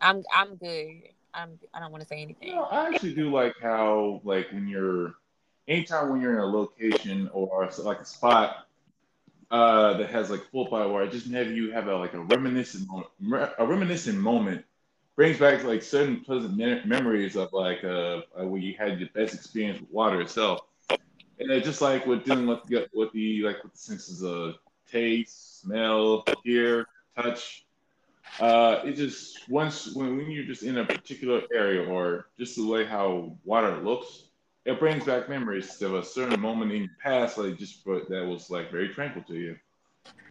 I'm 0.00 0.22
I'm 0.34 0.56
good. 0.56 1.02
I'm 1.34 1.58
I 1.74 1.80
don't 1.80 1.90
want 1.90 2.02
to 2.02 2.08
say 2.08 2.22
anything. 2.22 2.48
You 2.48 2.54
know, 2.54 2.64
I 2.64 2.86
actually 2.86 3.14
do 3.14 3.30
like 3.30 3.54
how 3.60 4.20
like 4.24 4.50
when 4.52 4.68
you're 4.68 5.14
anytime 5.68 6.10
when 6.10 6.20
you're 6.20 6.34
in 6.34 6.40
a 6.40 6.46
location 6.46 7.28
or 7.32 7.68
like 7.78 8.00
a 8.00 8.04
spot, 8.04 8.66
uh, 9.54 9.96
that 9.96 10.10
has 10.10 10.30
like 10.30 10.42
full 10.50 10.68
body 10.68 10.90
water. 10.90 11.06
Just 11.06 11.30
have 11.30 11.48
you 11.52 11.70
have 11.70 11.86
a 11.86 11.96
like 11.96 12.14
a 12.14 12.18
reminiscent 12.18 12.88
moment, 12.88 13.52
a 13.56 13.64
reminiscent 13.64 14.18
moment 14.18 14.64
brings 15.14 15.38
back 15.38 15.62
like 15.62 15.80
certain 15.80 16.20
pleasant 16.24 16.56
me- 16.56 16.82
memories 16.84 17.36
of 17.36 17.52
like 17.52 17.84
uh, 17.84 18.22
uh, 18.36 18.44
where 18.44 18.60
you 18.60 18.74
had 18.76 18.98
your 18.98 19.08
best 19.14 19.32
experience 19.32 19.80
with 19.80 19.90
water 19.92 20.20
itself. 20.20 20.62
And 20.90 21.52
it's 21.52 21.64
just 21.64 21.80
like 21.80 22.04
with 22.04 22.24
dealing 22.24 22.48
with 22.48 22.64
the, 22.64 22.88
with 22.94 23.12
the 23.12 23.42
like 23.42 23.62
with 23.62 23.72
the 23.72 23.78
senses 23.78 24.24
of 24.24 24.56
taste, 24.90 25.60
smell, 25.60 26.24
hear, 26.42 26.86
touch. 27.16 27.64
Uh, 28.40 28.80
it 28.84 28.96
just 28.96 29.48
once 29.48 29.94
when, 29.94 30.16
when 30.16 30.32
you're 30.32 30.46
just 30.46 30.64
in 30.64 30.78
a 30.78 30.84
particular 30.84 31.42
area 31.54 31.88
or 31.88 32.26
just 32.36 32.56
the 32.56 32.66
way 32.66 32.84
how 32.84 33.36
water 33.44 33.76
looks, 33.84 34.30
it 34.64 34.78
brings 34.78 35.04
back 35.04 35.28
memories 35.28 35.80
of 35.82 35.94
a 35.94 36.04
certain 36.04 36.40
moment 36.40 36.72
in 36.72 36.82
your 36.82 36.90
past, 37.02 37.38
like 37.38 37.58
just 37.58 37.84
that 37.84 38.26
was 38.26 38.50
like 38.50 38.70
very 38.70 38.88
tranquil 38.88 39.22
to 39.28 39.34
you. 39.34 39.56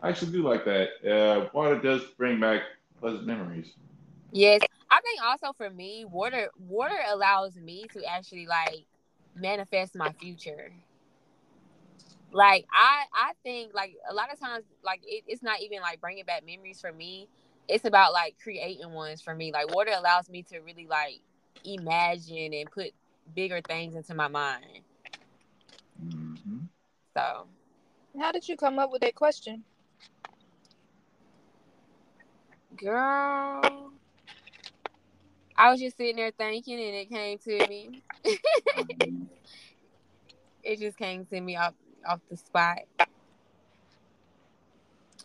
I 0.02 0.10
actually 0.10 0.32
do 0.32 0.44
like 0.44 0.66
that. 0.66 0.90
Uh, 1.06 1.50
water 1.54 1.80
does 1.80 2.04
bring 2.18 2.40
back 2.40 2.62
pleasant 3.00 3.25
memories. 3.25 3.74
Yes, 4.32 4.62
I 4.90 5.00
think 5.02 5.22
also 5.24 5.54
for 5.54 5.70
me, 5.70 6.06
water 6.06 6.50
water 6.58 6.98
allows 7.08 7.56
me 7.56 7.88
to 7.94 8.04
actually 8.04 8.48
like 8.48 8.86
manifest 9.36 9.96
my 9.96 10.12
future. 10.13 10.74
Like 12.32 12.66
I 12.74 13.04
I 13.13 13.32
think 13.44 13.74
like 13.74 13.96
a 14.10 14.13
lot 14.13 14.34
of 14.34 14.40
times 14.40 14.66
like 14.84 15.02
it, 15.06 15.24
it's 15.28 15.44
not 15.44 15.62
even 15.62 15.82
like 15.82 16.02
bringing 16.02 16.25
back 16.25 16.46
memories 16.46 16.82
for 16.82 16.92
me. 16.92 17.28
It's 17.68 17.86
about 17.86 18.12
like 18.13 18.36
creating 18.42 18.92
ones 18.92 19.22
for 19.22 19.36
me. 19.36 19.52
Like 19.54 19.74
water 19.74 19.92
allows 19.96 20.30
me 20.30 20.44
to 20.44 20.60
really 20.60 20.88
like 20.88 21.22
imagine 21.63 22.54
and 22.54 22.70
put 22.72 22.92
bigger 23.36 23.62
things 23.62 23.96
into 23.96 24.13
my 24.13 24.27
mind. 24.27 24.82
Mm-hmm. 26.03 26.60
So, 27.15 27.48
how 28.20 28.32
did 28.32 28.48
you 28.48 28.58
come 28.58 28.80
up 28.80 28.92
with 28.92 29.01
that 29.01 29.15
question? 29.15 29.63
Girl, 32.75 33.92
I 35.56 35.72
was 35.72 35.80
just 35.80 35.98
sitting 35.98 36.15
there 36.15 36.32
thinking, 36.32 36.80
and 36.80 36.96
it 36.96 37.10
came 37.10 37.38
to 37.38 37.68
me. 37.68 38.01
it 40.63 40.80
just 40.80 40.98
came 40.98 41.25
to 41.25 41.39
me 41.39 41.56
off 41.56 41.74
off 42.08 42.20
the 42.30 42.38
spot. 42.38 42.80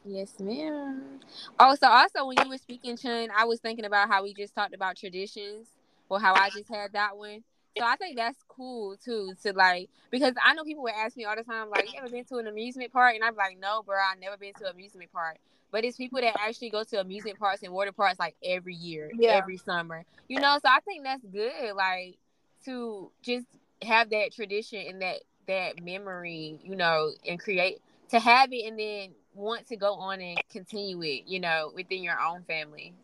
Yes, 0.04 0.38
ma'am. 0.38 1.20
Oh, 1.58 1.74
so 1.74 1.88
also 1.88 2.26
when 2.26 2.36
you 2.42 2.48
were 2.48 2.58
speaking, 2.58 2.96
Chun, 2.96 3.28
I 3.36 3.44
was 3.44 3.60
thinking 3.60 3.84
about 3.84 4.08
how 4.08 4.22
we 4.22 4.32
just 4.34 4.54
talked 4.54 4.74
about 4.74 4.96
traditions, 4.96 5.68
or 6.08 6.20
how 6.20 6.34
I 6.34 6.50
just 6.50 6.68
had 6.68 6.92
that 6.92 7.16
one. 7.16 7.42
So 7.78 7.84
I 7.86 7.96
think 7.96 8.16
that's 8.16 8.38
cool 8.48 8.96
too 8.96 9.34
to 9.42 9.52
like 9.52 9.88
because 10.10 10.34
I 10.44 10.54
know 10.54 10.64
people 10.64 10.82
would 10.84 10.94
ask 10.94 11.16
me 11.16 11.24
all 11.24 11.36
the 11.36 11.42
time 11.42 11.70
like, 11.70 11.92
"You 11.92 11.98
ever 11.98 12.08
been 12.08 12.24
to 12.26 12.36
an 12.36 12.46
amusement 12.46 12.92
park?" 12.92 13.14
And 13.14 13.24
I'm 13.24 13.36
like, 13.36 13.58
"No, 13.58 13.82
bro, 13.82 13.96
I 13.96 14.14
never 14.20 14.36
been 14.36 14.54
to 14.54 14.66
an 14.66 14.72
amusement 14.72 15.12
park." 15.12 15.38
But 15.70 15.84
it's 15.84 15.96
people 15.96 16.20
that 16.20 16.34
actually 16.40 16.70
go 16.70 16.82
to 16.84 17.00
amusement 17.00 17.38
parks 17.38 17.62
and 17.62 17.72
water 17.72 17.92
parks 17.92 18.18
like 18.18 18.36
every 18.42 18.74
year, 18.74 19.10
yeah. 19.14 19.32
every 19.32 19.58
summer. 19.58 20.04
You 20.28 20.40
know, 20.40 20.58
so 20.62 20.70
I 20.70 20.80
think 20.80 21.04
that's 21.04 21.24
good. 21.24 21.74
Like 21.74 22.16
to 22.64 23.10
just 23.22 23.46
have 23.82 24.10
that 24.10 24.32
tradition 24.32 24.84
and 24.86 25.02
that 25.02 25.18
that 25.46 25.82
memory, 25.82 26.58
you 26.62 26.76
know, 26.76 27.12
and 27.26 27.38
create 27.38 27.80
to 28.10 28.18
have 28.18 28.52
it 28.52 28.66
and 28.66 28.78
then 28.78 29.10
want 29.34 29.66
to 29.68 29.76
go 29.76 29.94
on 29.94 30.20
and 30.20 30.38
continue 30.50 31.02
it, 31.02 31.24
you 31.26 31.40
know, 31.40 31.72
within 31.74 32.02
your 32.02 32.18
own 32.20 32.42
family. 32.44 32.94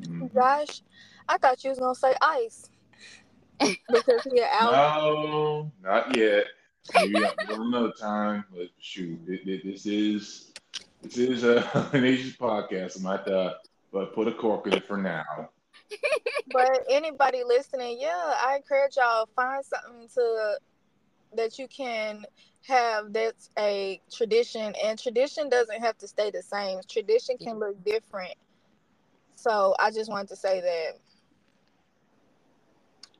Mm-hmm. 0.00 0.26
Gosh, 0.34 0.82
I 1.28 1.38
thought 1.38 1.62
you 1.64 1.70
was 1.70 1.78
gonna 1.78 1.94
say 1.94 2.14
ice. 2.20 2.70
Because 3.60 4.26
out. 4.52 4.72
No, 4.72 5.72
not 5.82 6.16
yet. 6.16 6.46
Maybe 6.94 7.14
another 7.48 7.92
time. 7.98 8.44
But 8.54 8.68
shoot, 8.78 9.18
this 9.26 9.86
is 9.86 10.52
this 11.02 11.16
is 11.16 11.44
a, 11.44 11.90
an 11.92 12.04
Asian 12.04 12.32
podcast. 12.32 12.98
I 12.98 13.02
might 13.02 13.28
uh, 13.28 13.54
but 13.92 14.14
put 14.14 14.28
a 14.28 14.32
cork 14.32 14.66
in 14.66 14.74
it 14.74 14.86
for 14.86 14.96
now. 14.96 15.24
but 16.52 16.84
anybody 16.90 17.42
listening, 17.46 17.98
yeah, 18.00 18.34
I 18.44 18.56
encourage 18.56 18.96
y'all 18.96 19.28
find 19.36 19.64
something 19.64 20.08
to 20.14 20.58
that 21.36 21.58
you 21.58 21.68
can 21.68 22.24
have 22.66 23.12
that's 23.12 23.50
a 23.58 24.00
tradition 24.10 24.74
and 24.82 24.98
tradition 24.98 25.48
doesn't 25.48 25.82
have 25.82 25.98
to 25.98 26.08
stay 26.08 26.30
the 26.30 26.42
same 26.42 26.80
tradition 26.88 27.36
can 27.36 27.58
look 27.58 27.82
different 27.84 28.34
so 29.34 29.74
i 29.78 29.90
just 29.90 30.10
wanted 30.10 30.28
to 30.28 30.36
say 30.36 30.60
that 30.60 30.98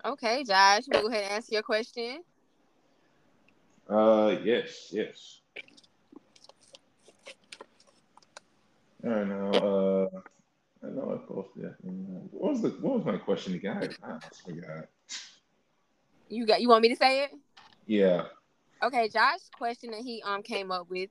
Okay, 0.04 0.44
Josh, 0.44 0.82
we'll 0.86 1.02
go 1.02 1.08
ahead 1.08 1.24
and 1.24 1.32
answer 1.32 1.54
your 1.54 1.62
question. 1.62 2.22
Uh, 3.88 4.36
yes, 4.44 4.88
yes. 4.92 5.40
I 9.02 9.08
don't 9.08 9.28
know. 9.28 10.10
Uh, 10.12 10.86
I 10.86 10.90
know 10.90 11.14
I 11.14 11.26
posted 11.26 11.64
that. 11.64 11.76
What 12.30 12.52
was 12.52 12.62
the 12.62 12.70
What 12.70 12.96
was 12.96 13.06
my 13.06 13.16
question 13.16 13.54
again? 13.54 13.78
I, 14.02 14.12
I 14.12 14.18
forgot. 14.44 14.88
You 16.28 16.46
got. 16.46 16.60
You 16.60 16.68
want 16.68 16.82
me 16.82 16.90
to 16.90 16.96
say 16.96 17.24
it? 17.24 17.30
Yeah. 17.86 18.24
Okay, 18.82 19.08
Josh's 19.08 19.50
question 19.56 19.90
that 19.92 20.00
he 20.00 20.22
um 20.22 20.42
came 20.42 20.70
up 20.70 20.90
with 20.90 21.10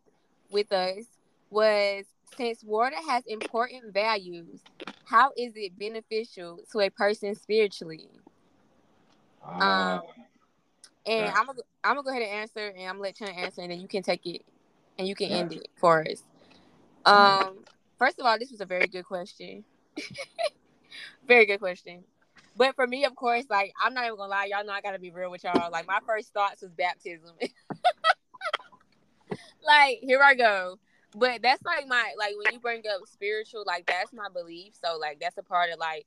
with 0.52 0.72
us 0.72 1.06
was 1.50 2.06
since 2.38 2.64
water 2.64 2.96
has 3.08 3.24
important 3.26 3.94
values, 3.94 4.62
how 5.06 5.32
is 5.38 5.54
it 5.56 5.78
beneficial 5.78 6.60
to 6.72 6.80
a 6.80 6.90
person 6.90 7.36
spiritually? 7.36 8.10
Um, 9.46 9.60
ah. 9.62 10.02
and 11.06 11.30
I'm 11.30 11.46
gonna 11.46 11.60
I'm 11.84 11.96
gonna 11.96 12.04
go 12.04 12.12
ahead 12.12 12.22
and 12.22 12.32
answer, 12.32 12.68
and 12.68 12.88
I'm 12.88 12.96
gonna 12.96 13.02
let 13.02 13.16
Chun 13.16 13.30
answer, 13.30 13.62
and 13.62 13.72
then 13.72 13.82
you 13.82 13.88
can 13.88 14.04
take 14.04 14.26
it, 14.26 14.44
and 14.98 15.08
you 15.08 15.16
can 15.16 15.30
yeah. 15.30 15.38
end 15.38 15.54
it 15.54 15.68
for 15.76 16.06
us. 16.08 16.24
Um, 17.06 17.66
first 17.98 18.20
of 18.20 18.26
all, 18.26 18.40
this 18.40 18.52
was 18.52 18.62
a 18.62 18.66
very 18.66 18.88
good 18.88 19.04
question. 19.04 19.66
very 21.28 21.46
good 21.46 21.60
question. 21.60 22.04
But 22.56 22.76
for 22.76 22.88
me, 22.88 23.04
of 23.06 23.16
course, 23.16 23.46
like 23.50 23.74
I'm 23.82 23.94
not 23.94 24.06
even 24.06 24.18
gonna 24.18 24.30
lie, 24.30 24.46
y'all 24.46 24.66
know 24.66 24.74
I 24.74 24.82
gotta 24.82 25.00
be 25.00 25.12
real 25.12 25.32
with 25.32 25.44
y'all. 25.44 25.72
Like 25.72 25.88
my 25.88 26.00
first 26.06 26.34
thoughts 26.34 26.62
was 26.62 26.72
baptism. 26.72 27.32
like 29.66 30.00
here 30.02 30.22
I 30.22 30.36
go. 30.36 30.78
But 31.16 31.42
that's 31.42 31.64
like 31.64 31.88
my 31.88 32.14
like 32.18 32.34
when 32.38 32.54
you 32.54 32.60
bring 32.60 32.84
up 32.88 33.02
spiritual, 33.12 33.64
like 33.66 33.86
that's 33.86 34.14
my 34.14 34.28
belief. 34.34 34.74
So 34.84 34.98
like 34.98 35.20
that's 35.20 35.38
a 35.38 35.44
part 35.44 35.72
of 35.72 35.80
like 35.80 36.06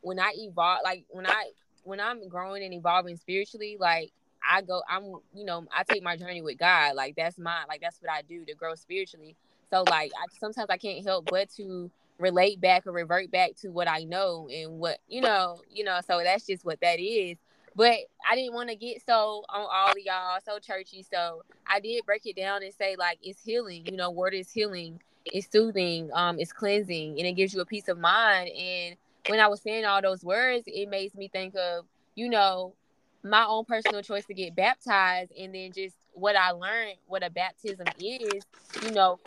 when 0.00 0.18
I 0.18 0.32
evolve, 0.36 0.80
like 0.84 1.04
when 1.08 1.26
I 1.26 1.50
when 1.88 2.00
I'm 2.00 2.28
growing 2.28 2.62
and 2.62 2.74
evolving 2.74 3.16
spiritually, 3.16 3.76
like 3.80 4.12
I 4.48 4.62
go, 4.62 4.82
I'm, 4.88 5.14
you 5.34 5.44
know, 5.44 5.66
I 5.76 5.82
take 5.84 6.02
my 6.02 6.16
journey 6.16 6.42
with 6.42 6.58
God. 6.58 6.94
Like 6.94 7.16
that's 7.16 7.38
my, 7.38 7.64
like 7.68 7.80
that's 7.80 8.00
what 8.00 8.12
I 8.12 8.22
do 8.22 8.44
to 8.44 8.54
grow 8.54 8.74
spiritually. 8.74 9.34
So 9.70 9.82
like, 9.88 10.12
I 10.14 10.26
sometimes 10.38 10.70
I 10.70 10.76
can't 10.76 11.04
help 11.04 11.28
but 11.30 11.48
to 11.56 11.90
relate 12.18 12.60
back 12.60 12.86
or 12.86 12.92
revert 12.92 13.30
back 13.30 13.54
to 13.62 13.68
what 13.68 13.88
I 13.88 14.04
know 14.04 14.48
and 14.52 14.78
what 14.78 14.98
you 15.08 15.20
know, 15.20 15.60
you 15.70 15.82
know. 15.82 16.00
So 16.06 16.20
that's 16.22 16.46
just 16.46 16.64
what 16.64 16.80
that 16.82 17.00
is. 17.00 17.36
But 17.74 17.96
I 18.28 18.34
didn't 18.34 18.54
want 18.54 18.70
to 18.70 18.76
get 18.76 19.04
so 19.06 19.44
on 19.48 19.66
all 19.70 19.90
of 19.90 19.98
y'all 19.98 20.38
so 20.44 20.58
churchy. 20.58 21.04
So 21.10 21.42
I 21.66 21.80
did 21.80 22.04
break 22.04 22.26
it 22.26 22.36
down 22.36 22.62
and 22.62 22.72
say 22.74 22.96
like 22.98 23.18
it's 23.22 23.42
healing. 23.42 23.86
You 23.86 23.96
know, 23.96 24.10
word 24.10 24.34
is 24.34 24.50
healing. 24.50 25.00
It's 25.24 25.50
soothing. 25.50 26.10
Um, 26.12 26.38
it's 26.38 26.52
cleansing, 26.52 27.18
and 27.18 27.26
it 27.26 27.32
gives 27.32 27.54
you 27.54 27.60
a 27.60 27.66
peace 27.66 27.88
of 27.88 27.98
mind 27.98 28.50
and 28.50 28.96
when 29.26 29.40
I 29.40 29.48
was 29.48 29.60
saying 29.60 29.84
all 29.84 30.00
those 30.00 30.24
words, 30.24 30.64
it 30.66 30.88
makes 30.88 31.14
me 31.14 31.28
think 31.28 31.54
of, 31.56 31.84
you 32.14 32.28
know, 32.28 32.74
my 33.22 33.44
own 33.44 33.64
personal 33.64 34.02
choice 34.02 34.24
to 34.26 34.34
get 34.34 34.54
baptized 34.54 35.32
and 35.38 35.54
then 35.54 35.72
just 35.72 35.96
what 36.12 36.36
I 36.36 36.52
learned, 36.52 36.96
what 37.06 37.24
a 37.24 37.30
baptism 37.30 37.86
is, 37.98 38.44
you 38.82 38.92
know, 38.92 39.18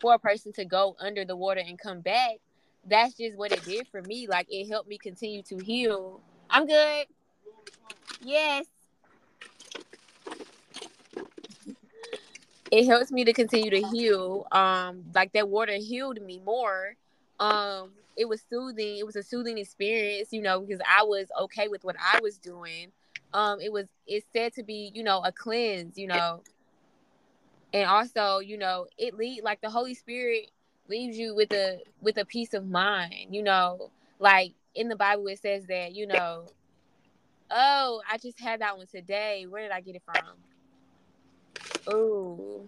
for 0.00 0.14
a 0.14 0.18
person 0.18 0.52
to 0.54 0.64
go 0.64 0.96
under 1.00 1.24
the 1.24 1.36
water 1.36 1.62
and 1.64 1.78
come 1.78 2.00
back. 2.00 2.36
That's 2.88 3.14
just 3.14 3.36
what 3.36 3.52
it 3.52 3.64
did 3.64 3.88
for 3.88 4.02
me. 4.02 4.26
Like 4.28 4.46
it 4.50 4.68
helped 4.68 4.88
me 4.88 4.98
continue 4.98 5.42
to 5.44 5.58
heal. 5.58 6.20
I'm 6.50 6.66
good. 6.66 7.06
Yes. 8.22 8.66
It 12.70 12.86
helps 12.86 13.10
me 13.12 13.24
to 13.24 13.32
continue 13.32 13.70
to 13.70 13.82
heal. 13.82 14.46
Um, 14.52 15.04
like 15.14 15.32
that 15.32 15.48
water 15.48 15.74
healed 15.74 16.20
me 16.20 16.40
more. 16.44 16.94
Um, 17.38 17.90
it 18.16 18.28
was 18.28 18.42
soothing. 18.48 18.96
It 18.98 19.06
was 19.06 19.16
a 19.16 19.22
soothing 19.22 19.58
experience, 19.58 20.32
you 20.32 20.42
know, 20.42 20.60
because 20.60 20.80
I 20.88 21.02
was 21.02 21.26
okay 21.42 21.68
with 21.68 21.84
what 21.84 21.96
I 22.00 22.20
was 22.20 22.38
doing. 22.38 22.92
Um, 23.32 23.60
it 23.60 23.72
was 23.72 23.86
it's 24.06 24.26
said 24.32 24.54
to 24.54 24.62
be, 24.62 24.90
you 24.94 25.02
know, 25.02 25.20
a 25.24 25.32
cleanse, 25.32 25.98
you 25.98 26.06
know, 26.06 26.42
and 27.72 27.88
also, 27.88 28.38
you 28.38 28.56
know, 28.56 28.86
it 28.96 29.14
lead 29.14 29.42
like 29.42 29.60
the 29.60 29.70
Holy 29.70 29.94
Spirit 29.94 30.50
leaves 30.88 31.18
you 31.18 31.34
with 31.34 31.52
a 31.52 31.80
with 32.00 32.16
a 32.16 32.24
peace 32.24 32.54
of 32.54 32.66
mind, 32.66 33.34
you 33.34 33.42
know, 33.42 33.90
like 34.18 34.52
in 34.74 34.88
the 34.88 34.96
Bible 34.96 35.26
it 35.26 35.40
says 35.40 35.66
that, 35.66 35.94
you 35.94 36.06
know, 36.06 36.46
oh, 37.50 38.00
I 38.10 38.16
just 38.18 38.40
had 38.40 38.60
that 38.60 38.78
one 38.78 38.86
today. 38.86 39.46
Where 39.48 39.62
did 39.62 39.72
I 39.72 39.80
get 39.80 39.96
it 39.96 40.02
from? 40.04 40.24
Oh, 41.88 42.66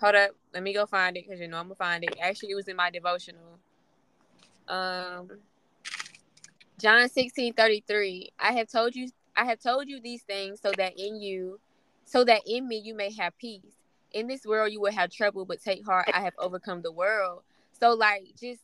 hold 0.00 0.14
up, 0.14 0.30
let 0.54 0.62
me 0.62 0.72
go 0.72 0.86
find 0.86 1.16
it 1.16 1.24
because 1.26 1.40
you 1.40 1.48
know 1.48 1.58
I'm 1.58 1.64
gonna 1.64 1.74
find 1.74 2.04
it. 2.04 2.16
Actually, 2.20 2.50
it 2.50 2.54
was 2.54 2.68
in 2.68 2.76
my 2.76 2.90
devotional 2.90 3.58
um 4.70 5.30
John 6.80 7.08
16 7.08 7.52
33. 7.54 8.30
I 8.38 8.52
have 8.52 8.68
told 8.70 8.96
you 8.96 9.10
I 9.36 9.44
have 9.46 9.60
told 9.60 9.88
you 9.88 10.00
these 10.00 10.22
things 10.22 10.60
so 10.62 10.72
that 10.76 10.98
in 10.98 11.20
you 11.20 11.60
so 12.04 12.24
that 12.24 12.42
in 12.46 12.68
me 12.68 12.78
you 12.78 12.94
may 12.94 13.12
have 13.14 13.36
peace. 13.38 13.76
in 14.12 14.26
this 14.28 14.46
world 14.46 14.72
you 14.72 14.80
will 14.80 14.92
have 14.92 15.10
trouble, 15.10 15.44
but 15.44 15.62
take 15.62 15.84
heart, 15.86 16.08
I 16.12 16.20
have 16.22 16.34
overcome 16.38 16.82
the 16.82 16.92
world. 16.92 17.42
So 17.78 17.94
like 17.94 18.24
just 18.40 18.62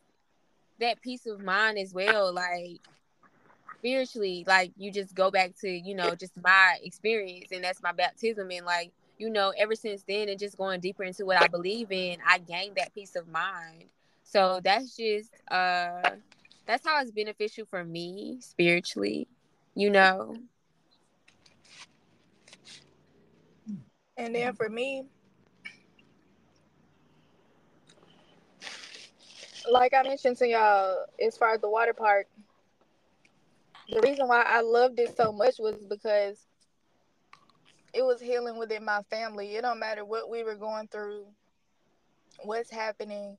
that 0.81 1.01
peace 1.03 1.27
of 1.27 1.41
mind 1.43 1.79
as 1.79 1.95
well, 1.95 2.33
like 2.35 2.81
spiritually, 3.79 4.45
like 4.47 4.73
you 4.77 4.93
just 4.93 5.15
go 5.15 5.31
back 5.31 5.53
to, 5.61 5.71
you 5.71 5.95
know, 5.95 6.15
just 6.15 6.37
my 6.43 6.79
experience 6.83 7.53
and 7.53 7.65
that's 7.65 7.83
my 7.83 7.93
baptism 7.93 8.51
and 8.51 8.67
like, 8.67 8.93
you 9.19 9.31
know, 9.31 9.53
ever 9.59 9.75
since 9.75 10.05
then 10.09 10.29
and 10.29 10.39
just 10.39 10.59
going 10.59 10.81
deeper 10.81 11.05
into 11.05 11.27
what 11.27 11.41
I 11.41 11.49
believe 11.49 11.93
in, 11.93 12.19
I 12.27 12.39
gained 12.39 12.77
that 12.77 12.95
peace 12.95 13.17
of 13.17 13.29
mind. 13.29 13.85
So 14.27 14.61
that's 14.63 14.97
just 14.97 15.31
uh 15.51 16.03
that's 16.67 16.87
how 16.87 17.01
it's 17.01 17.13
beneficial 17.13 17.65
for 17.71 17.85
me 17.85 18.39
spiritually, 18.41 19.29
you 19.75 19.89
know. 19.89 20.37
And 24.17 24.35
then 24.35 24.55
for 24.55 24.69
me, 24.69 25.05
like 29.71 29.95
I 29.95 30.03
mentioned 30.03 30.37
to 30.39 30.49
y'all, 30.49 31.07
as 31.25 31.37
far 31.37 31.55
as 31.55 31.61
the 31.61 31.69
water 31.71 31.95
park, 31.95 32.27
the 33.89 34.01
reason 34.01 34.27
why 34.27 34.43
I 34.43 34.61
loved 34.61 34.99
it 34.99 35.17
so 35.17 35.33
much 35.33 35.55
was 35.59 35.77
because 35.89 36.45
it 37.95 38.05
was 38.05 38.21
healing 38.21 38.59
within 38.59 38.85
my 38.85 39.03
family. 39.09 39.55
It 39.55 39.63
don't 39.63 39.79
matter 39.79 40.05
what 40.05 40.29
we 40.29 40.43
were 40.43 40.57
going 40.57 40.89
through, 40.89 41.27
what's 42.43 42.71
happening. 42.71 43.39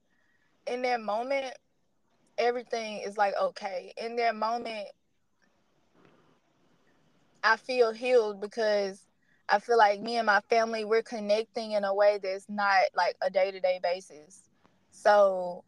In 0.67 0.81
that 0.83 1.01
moment, 1.01 1.53
everything 2.37 2.99
is 2.99 3.17
like 3.17 3.33
okay. 3.41 3.93
In 3.97 4.15
that 4.17 4.35
moment, 4.35 4.87
I 7.43 7.57
feel 7.57 7.91
healed 7.91 8.41
because 8.41 9.07
I 9.49 9.59
feel 9.59 9.77
like 9.77 10.01
me 10.01 10.17
and 10.17 10.25
my 10.25 10.41
family 10.41 10.83
we're 10.85 11.03
connecting 11.03 11.71
in 11.71 11.83
a 11.83 11.93
way 11.93 12.19
that's 12.21 12.49
not 12.49 12.83
like 12.95 13.15
a 13.21 13.29
day 13.29 13.51
to 13.51 13.59
day 13.59 13.79
basis. 13.81 14.49
So 14.91 15.63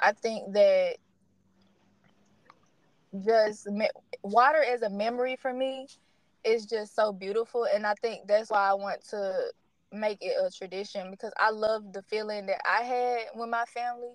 I 0.00 0.12
think 0.12 0.52
that 0.54 0.96
just 3.24 3.66
me- 3.68 3.90
water 4.22 4.62
as 4.62 4.82
a 4.82 4.90
memory 4.90 5.36
for 5.36 5.52
me 5.52 5.86
is 6.44 6.66
just 6.66 6.94
so 6.94 7.12
beautiful, 7.12 7.64
and 7.72 7.86
I 7.86 7.94
think 8.00 8.26
that's 8.26 8.50
why 8.50 8.70
I 8.70 8.74
want 8.74 9.04
to 9.10 9.52
make 9.92 10.18
it 10.20 10.34
a 10.40 10.50
tradition 10.50 11.10
because 11.10 11.32
I 11.38 11.50
love 11.50 11.92
the 11.92 12.02
feeling 12.02 12.46
that 12.46 12.60
I 12.66 12.82
had 12.82 13.26
with 13.34 13.48
my 13.48 13.64
family 13.66 14.14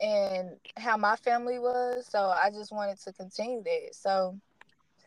and 0.00 0.50
how 0.76 0.96
my 0.96 1.16
family 1.16 1.58
was. 1.58 2.06
So 2.08 2.28
I 2.28 2.50
just 2.50 2.72
wanted 2.72 2.98
to 3.00 3.12
continue 3.12 3.62
that. 3.62 3.94
So 3.94 4.38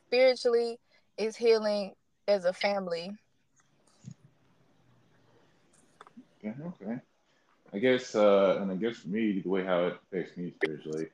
spiritually, 0.07 0.79
it's 1.17 1.35
healing 1.35 1.93
as 2.27 2.45
a 2.45 2.53
family. 2.53 3.11
Yeah, 6.41 6.53
okay. 6.67 6.99
I 7.73 7.79
guess, 7.79 8.15
uh, 8.15 8.59
and 8.61 8.71
I 8.71 8.75
guess 8.75 8.97
for 8.97 9.09
me, 9.09 9.39
the 9.41 9.49
way 9.49 9.63
how 9.63 9.85
it 9.87 9.97
affects 10.03 10.37
me 10.37 10.51
spiritually, 10.51 11.07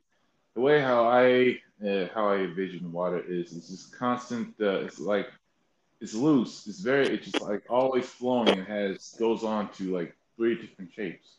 the 0.55 0.61
way 0.61 0.81
how 0.81 1.07
I 1.07 1.59
uh, 1.85 2.07
how 2.13 2.29
I 2.29 2.37
envision 2.37 2.91
water 2.91 3.19
is 3.19 3.53
it's 3.55 3.69
just 3.69 3.97
constant. 3.97 4.55
Uh, 4.59 4.81
it's 4.81 4.99
like 4.99 5.27
it's 6.01 6.13
loose. 6.13 6.65
It's 6.67 6.79
very. 6.79 7.07
It's 7.07 7.31
just 7.31 7.41
like 7.41 7.63
always 7.69 8.05
flowing 8.05 8.49
and 8.49 8.67
has 8.67 9.15
goes 9.19 9.43
on 9.43 9.71
to 9.73 9.95
like 9.95 10.15
three 10.37 10.55
different 10.55 10.91
shapes. 10.93 11.35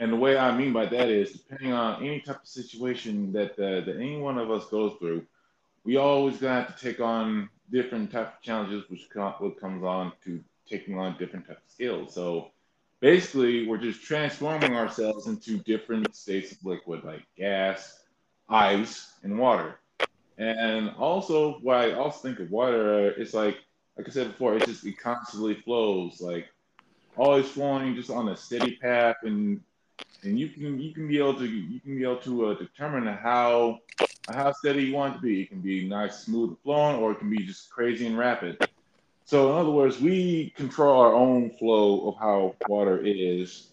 And 0.00 0.12
the 0.12 0.16
way 0.16 0.36
I 0.36 0.56
mean 0.56 0.72
by 0.72 0.86
that 0.86 1.08
is, 1.08 1.32
depending 1.32 1.72
on 1.72 2.02
any 2.02 2.20
type 2.20 2.42
of 2.42 2.48
situation 2.48 3.32
that 3.32 3.52
uh, 3.52 3.84
that 3.84 3.96
any 3.96 4.18
one 4.18 4.38
of 4.38 4.50
us 4.50 4.66
goes 4.66 4.96
through, 4.98 5.24
we 5.84 5.96
always 5.96 6.38
gonna 6.38 6.62
have 6.62 6.76
to 6.76 6.82
take 6.82 7.00
on 7.00 7.48
different 7.70 8.10
type 8.10 8.34
of 8.34 8.42
challenges, 8.42 8.88
which 8.88 9.08
com- 9.10 9.34
what 9.38 9.60
comes 9.60 9.84
on 9.84 10.12
to 10.24 10.42
taking 10.68 10.98
on 10.98 11.16
different 11.18 11.46
type 11.46 11.58
of 11.58 11.70
skills. 11.72 12.14
So 12.14 12.50
basically, 13.00 13.66
we're 13.66 13.78
just 13.78 14.02
transforming 14.02 14.74
ourselves 14.74 15.26
into 15.26 15.58
different 15.58 16.14
states 16.16 16.52
of 16.52 16.64
liquid, 16.64 17.04
like 17.04 17.22
gas, 17.36 18.00
ice, 18.48 19.12
and 19.22 19.38
water. 19.38 19.78
And 20.42 20.90
also, 20.98 21.60
what 21.60 21.76
I 21.76 21.92
also 21.92 22.18
think 22.18 22.40
of 22.40 22.50
water, 22.50 22.94
uh, 22.94 23.10
it's 23.16 23.32
like, 23.32 23.58
like 23.96 24.08
I 24.08 24.10
said 24.10 24.26
before, 24.26 24.56
it 24.56 24.66
just 24.66 24.84
it 24.84 24.98
constantly 24.98 25.54
flows, 25.54 26.20
like 26.20 26.48
always 27.16 27.48
flowing, 27.48 27.94
just 27.94 28.10
on 28.10 28.28
a 28.28 28.36
steady 28.36 28.76
path, 28.76 29.16
and 29.22 29.60
and 30.24 30.40
you 30.40 30.48
can 30.48 30.80
you 30.80 30.92
can 30.92 31.06
be 31.06 31.18
able 31.18 31.34
to 31.34 31.46
you 31.46 31.78
can 31.78 31.96
be 31.96 32.02
able 32.02 32.16
to 32.16 32.46
uh, 32.46 32.54
determine 32.54 33.06
how 33.06 33.78
how 34.28 34.50
steady 34.50 34.86
you 34.86 34.94
want 34.94 35.14
it 35.14 35.16
to 35.18 35.22
be. 35.22 35.42
It 35.42 35.50
can 35.50 35.60
be 35.60 35.88
nice, 35.88 36.24
smooth 36.24 36.56
flowing, 36.64 36.96
or 36.96 37.12
it 37.12 37.20
can 37.20 37.30
be 37.30 37.44
just 37.44 37.70
crazy 37.70 38.08
and 38.08 38.18
rapid. 38.18 38.66
So 39.24 39.52
in 39.52 39.58
other 39.58 39.70
words, 39.70 40.00
we 40.00 40.52
control 40.56 41.00
our 41.00 41.14
own 41.14 41.50
flow 41.50 42.08
of 42.08 42.16
how 42.16 42.56
water 42.66 43.00
is, 43.04 43.68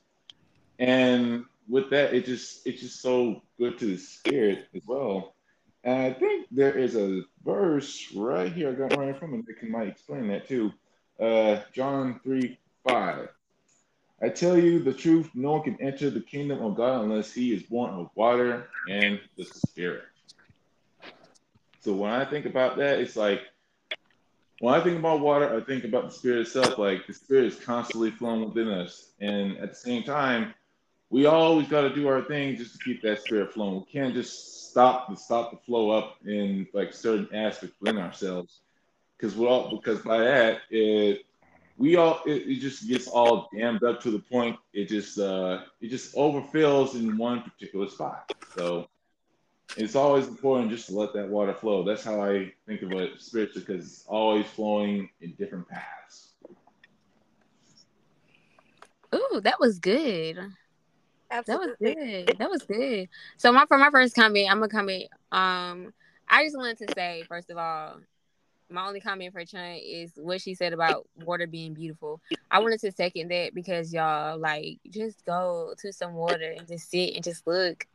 and 0.77 1.45
with 1.67 1.89
that, 1.89 2.13
it 2.13 2.25
just 2.25 2.67
it's 2.67 2.81
just 2.81 3.01
so 3.01 3.41
good 3.57 3.79
to 3.79 3.85
the 3.87 3.97
spirit 3.97 4.67
as 4.75 4.83
well. 4.85 5.33
And 5.83 5.97
I 5.97 6.13
think 6.13 6.47
there 6.51 6.77
is 6.77 6.95
a 6.95 7.21
verse 7.45 8.11
right 8.15 8.51
here 8.51 8.69
I 8.69 8.73
got 8.73 8.97
right 8.97 9.17
from 9.17 9.33
it 9.35 9.45
that 9.47 9.59
can 9.59 9.71
might 9.71 9.87
explain 9.87 10.27
that 10.27 10.47
too. 10.47 10.73
Uh, 11.19 11.61
John 11.73 12.19
three 12.23 12.57
five. 12.87 13.29
I 14.21 14.27
tell 14.27 14.57
you 14.57 14.79
the 14.79 14.93
truth, 14.93 15.29
no 15.33 15.53
one 15.53 15.63
can 15.63 15.81
enter 15.81 16.09
the 16.09 16.19
kingdom 16.19 16.61
of 16.61 16.75
God 16.75 17.03
unless 17.03 17.31
he 17.31 17.53
is 17.53 17.63
born 17.63 17.91
of 17.91 18.09
water 18.15 18.67
and 18.89 19.19
the 19.37 19.45
Spirit. 19.45 20.03
So 21.79 21.93
when 21.93 22.11
I 22.11 22.25
think 22.25 22.45
about 22.45 22.75
that, 22.77 22.99
it's 22.99 23.15
like 23.15 23.41
when 24.59 24.73
I 24.73 24.83
think 24.83 24.99
about 24.99 25.21
water, 25.21 25.55
I 25.55 25.63
think 25.63 25.85
about 25.85 26.09
the 26.09 26.11
Spirit 26.11 26.41
itself. 26.41 26.77
Like 26.77 27.07
the 27.07 27.13
Spirit 27.13 27.45
is 27.45 27.55
constantly 27.55 28.11
flowing 28.11 28.45
within 28.45 28.67
us, 28.67 29.11
and 29.21 29.57
at 29.57 29.69
the 29.69 29.75
same 29.75 30.03
time, 30.03 30.53
we 31.09 31.25
always 31.25 31.69
got 31.69 31.81
to 31.81 31.95
do 31.95 32.09
our 32.09 32.21
thing 32.21 32.57
just 32.57 32.73
to 32.73 32.79
keep 32.83 33.01
that 33.03 33.21
Spirit 33.21 33.53
flowing. 33.53 33.75
We 33.75 33.91
can't 33.91 34.13
just 34.13 34.58
stop 34.69 35.09
the 35.09 35.15
stop 35.15 35.51
the 35.51 35.57
flow 35.57 35.89
up 35.89 36.17
in 36.25 36.67
like 36.73 36.93
certain 36.93 37.27
aspects 37.33 37.75
within 37.79 37.97
ourselves, 37.97 38.61
because 39.17 39.35
we 39.35 39.45
all 39.45 39.75
because 39.75 39.99
by 39.99 40.19
that 40.19 40.61
it 40.69 41.25
we 41.77 41.95
all 41.95 42.21
it, 42.25 42.47
it, 42.47 42.59
just 42.59 42.87
gets 42.87 43.07
all 43.07 43.49
dammed 43.55 43.83
up 43.83 44.01
to 44.01 44.11
the 44.11 44.19
point 44.19 44.57
it 44.73 44.89
just 44.89 45.17
uh 45.17 45.61
it 45.81 45.87
just 45.87 46.13
overfills 46.15 46.95
in 46.95 47.17
one 47.17 47.41
particular 47.41 47.87
spot. 47.87 48.31
So 48.55 48.87
it's 49.77 49.95
always 49.95 50.27
important 50.27 50.71
just 50.71 50.87
to 50.87 50.95
let 50.95 51.13
that 51.13 51.29
water 51.29 51.53
flow. 51.53 51.83
That's 51.83 52.03
how 52.03 52.21
i 52.21 52.51
think 52.67 52.81
of 52.81 52.91
it 52.93 53.21
spiritually 53.21 53.65
because 53.65 53.85
it's 53.85 54.05
always 54.07 54.45
flowing 54.45 55.09
in 55.21 55.33
different 55.33 55.67
paths. 55.67 56.33
Ooh, 59.15 59.41
that 59.41 59.59
was 59.59 59.79
good. 59.79 60.37
Absolutely. 61.31 61.75
That 61.79 61.97
was 61.97 62.05
good. 62.25 62.37
That 62.39 62.49
was 62.49 62.63
good. 62.63 63.09
So 63.37 63.51
my 63.51 63.65
for 63.65 63.77
my 63.77 63.89
first 63.89 64.15
comment, 64.15 64.49
I'm 64.49 64.59
gonna 64.59 64.69
comment. 64.69 65.05
Um, 65.31 65.93
I 66.27 66.43
just 66.43 66.57
wanted 66.57 66.77
to 66.79 66.93
say 66.95 67.23
first 67.27 67.49
of 67.49 67.57
all, 67.57 67.97
my 68.69 68.85
only 68.87 68.99
comment 68.99 69.33
for 69.33 69.43
Chun 69.45 69.79
is 69.81 70.11
what 70.15 70.41
she 70.41 70.53
said 70.53 70.73
about 70.73 71.07
water 71.23 71.47
being 71.47 71.73
beautiful. 71.73 72.21
I 72.51 72.59
wanted 72.59 72.79
to 72.81 72.91
second 72.91 73.29
that 73.31 73.53
because 73.53 73.91
y'all 73.93 74.37
like 74.37 74.79
just 74.89 75.25
go 75.25 75.73
to 75.79 75.91
some 75.91 76.13
water 76.13 76.53
and 76.57 76.67
just 76.67 76.89
sit 76.89 77.15
and 77.15 77.23
just 77.23 77.45
look. 77.47 77.85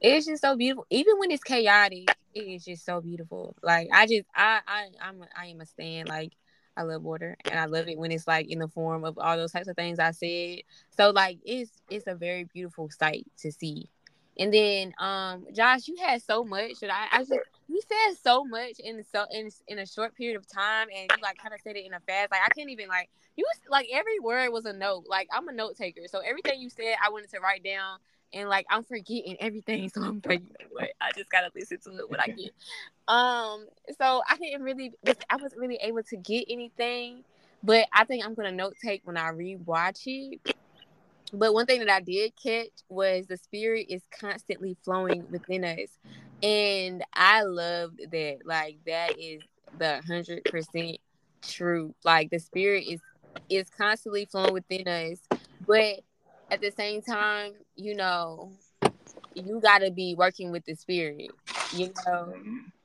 It's 0.00 0.26
just 0.26 0.42
so 0.42 0.56
beautiful. 0.56 0.86
Even 0.90 1.18
when 1.18 1.30
it's 1.30 1.42
chaotic, 1.42 2.14
it 2.34 2.40
is 2.40 2.64
just 2.64 2.84
so 2.84 3.00
beautiful. 3.00 3.56
Like 3.62 3.88
I 3.92 4.06
just 4.06 4.24
I 4.34 4.60
I 4.66 4.88
I'm 5.02 5.24
I 5.36 5.46
am 5.46 5.60
a 5.60 5.66
stand. 5.66 6.08
Like 6.08 6.32
I 6.78 6.82
love 6.82 7.02
water 7.02 7.36
and 7.44 7.58
I 7.58 7.66
love 7.66 7.88
it 7.88 7.98
when 7.98 8.12
it's 8.12 8.28
like 8.28 8.48
in 8.48 8.60
the 8.60 8.68
form 8.68 9.04
of 9.04 9.18
all 9.18 9.36
those 9.36 9.52
types 9.52 9.68
of 9.68 9.76
things 9.76 9.98
I 9.98 10.12
said. 10.12 10.60
So 10.96 11.10
like 11.10 11.38
it's 11.44 11.72
it's 11.90 12.06
a 12.06 12.14
very 12.14 12.44
beautiful 12.44 12.88
sight 12.90 13.26
to 13.38 13.50
see. 13.50 13.90
And 14.38 14.54
then 14.54 14.94
um 14.98 15.46
Josh, 15.52 15.88
you 15.88 15.96
had 16.00 16.22
so 16.22 16.44
much 16.44 16.78
that 16.80 16.90
I, 16.92 17.18
I 17.18 17.18
just 17.24 17.32
you 17.68 17.80
said 17.86 18.16
so 18.22 18.44
much 18.44 18.78
in 18.78 19.02
so 19.12 19.26
in 19.32 19.50
in 19.66 19.80
a 19.80 19.86
short 19.86 20.14
period 20.14 20.36
of 20.36 20.46
time, 20.48 20.88
and 20.96 21.10
you 21.10 21.22
like 21.22 21.38
kind 21.38 21.52
of 21.52 21.60
said 21.60 21.76
it 21.76 21.84
in 21.84 21.92
a 21.92 22.00
fast. 22.00 22.30
Like 22.30 22.42
I 22.44 22.48
can't 22.56 22.70
even 22.70 22.88
like 22.88 23.10
you 23.36 23.44
was 23.44 23.60
like 23.68 23.88
every 23.92 24.20
word 24.20 24.50
was 24.50 24.64
a 24.64 24.72
note. 24.72 25.04
Like 25.08 25.28
I'm 25.32 25.48
a 25.48 25.52
note 25.52 25.76
taker, 25.76 26.02
so 26.06 26.20
everything 26.20 26.60
you 26.60 26.70
said 26.70 26.94
I 27.04 27.10
wanted 27.10 27.30
to 27.30 27.40
write 27.40 27.64
down, 27.64 27.98
and 28.32 28.48
like 28.48 28.66
I'm 28.70 28.84
forgetting 28.84 29.36
everything. 29.40 29.88
So 29.88 30.02
I'm 30.02 30.20
like, 30.24 30.40
you 30.40 30.54
know 30.60 30.66
what? 30.70 30.90
I 31.00 31.10
just 31.16 31.30
gotta 31.30 31.50
listen 31.54 31.78
to 31.84 31.98
it 31.98 32.10
when 32.10 32.20
I 32.20 32.26
get. 32.36 32.52
Um, 33.08 33.66
so 33.98 34.22
I 34.28 34.36
didn't 34.36 34.62
really, 34.62 34.92
I 35.30 35.36
wasn't 35.36 35.60
really 35.60 35.78
able 35.82 36.02
to 36.02 36.16
get 36.16 36.44
anything, 36.48 37.24
but 37.62 37.86
I 37.92 38.04
think 38.04 38.24
I'm 38.24 38.34
gonna 38.34 38.52
note 38.52 38.74
take 38.82 39.02
when 39.04 39.16
I 39.16 39.30
rewatch 39.30 40.02
it. 40.06 40.56
But 41.32 41.52
one 41.52 41.66
thing 41.66 41.80
that 41.80 41.90
I 41.90 42.00
did 42.00 42.32
catch 42.42 42.70
was 42.88 43.26
the 43.26 43.36
spirit 43.36 43.86
is 43.88 44.02
constantly 44.18 44.76
flowing 44.84 45.26
within 45.30 45.64
us. 45.64 45.90
And 46.42 47.04
I 47.14 47.42
loved 47.42 48.00
that. 48.10 48.38
Like 48.44 48.78
that 48.86 49.18
is 49.18 49.42
the 49.78 50.00
hundred 50.06 50.44
percent 50.44 50.98
true. 51.42 51.94
Like 52.04 52.30
the 52.30 52.38
spirit 52.38 52.84
is 52.88 53.00
is 53.48 53.68
constantly 53.70 54.26
flowing 54.26 54.52
within 54.52 54.86
us. 54.88 55.18
But 55.66 56.00
at 56.50 56.60
the 56.60 56.70
same 56.70 57.02
time, 57.02 57.52
you 57.76 57.94
know, 57.94 58.52
you 59.34 59.60
gotta 59.60 59.90
be 59.90 60.14
working 60.14 60.50
with 60.50 60.64
the 60.64 60.74
spirit. 60.74 61.30
You 61.74 61.92
know, 62.06 62.32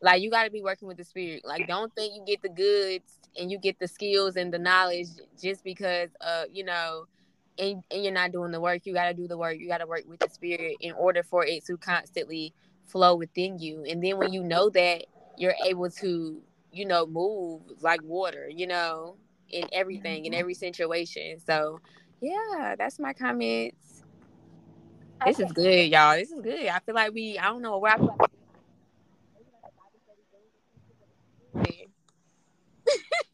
like 0.02 0.22
you 0.22 0.30
gotta 0.30 0.52
be 0.52 0.62
working 0.62 0.88
with 0.88 0.98
the 0.98 1.04
spirit. 1.04 1.44
Like 1.46 1.68
don't 1.68 1.94
think 1.96 2.14
you 2.16 2.24
get 2.26 2.42
the 2.42 2.50
goods 2.50 3.20
and 3.38 3.52
you 3.52 3.58
get 3.58 3.80
the 3.80 3.88
skills 3.88 4.36
and 4.36 4.54
the 4.54 4.60
knowledge 4.60 5.08
just 5.42 5.64
because 5.64 6.10
uh 6.22 6.44
you 6.52 6.64
know 6.64 7.06
and, 7.58 7.84
and 7.92 8.04
you're 8.04 8.14
not 8.14 8.32
doing 8.32 8.52
the 8.52 8.60
work. 8.60 8.82
You 8.86 8.94
got 8.94 9.10
to 9.10 9.14
do 9.14 9.28
the 9.28 9.38
work. 9.38 9.58
You 9.60 9.68
got 9.68 9.78
to 9.78 9.86
work 9.86 10.04
with 10.08 10.20
the 10.20 10.30
spirit 10.30 10.78
in 10.80 10.92
order 10.94 11.22
for 11.22 11.46
it 11.46 11.64
to 11.66 11.78
constantly 11.78 12.52
flow 12.88 13.16
within 13.16 13.60
you. 13.60 13.86
And 13.88 14.04
then 14.04 14.18
when 14.18 14.34
you 14.34 14.44
know 14.44 14.70
that 14.70 15.06
you're 15.38 15.56
able 15.66 15.90
to 15.90 16.42
you 16.72 16.86
know 16.86 17.06
move 17.06 17.62
like 17.82 18.02
water 18.04 18.50
you 18.50 18.66
know 18.66 19.16
in 19.50 19.68
everything 19.72 20.26
in 20.26 20.34
every 20.34 20.54
situation. 20.54 21.40
So 21.46 21.80
yeah 22.24 22.76
that's 22.78 23.00
my 23.00 23.14
comments 23.14 24.04
this 25.26 25.40
is 25.40 25.52
good 25.52 25.90
y'all 25.90 26.16
this 26.16 26.32
is 26.32 26.42
good 26.42 26.68
i 26.68 26.80
feel 26.80 26.96
like 26.96 27.14
we 27.14 27.38
i 27.38 27.46
don't 27.46 27.62
know 27.62 27.78
where 27.78 27.94
i 27.94 27.98
feel 27.98 28.16
like 28.20 28.32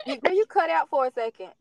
you, 0.06 0.18
you 0.32 0.46
cut 0.46 0.70
out 0.70 0.90
for 0.90 1.08
a 1.08 1.12
second. 1.12 1.52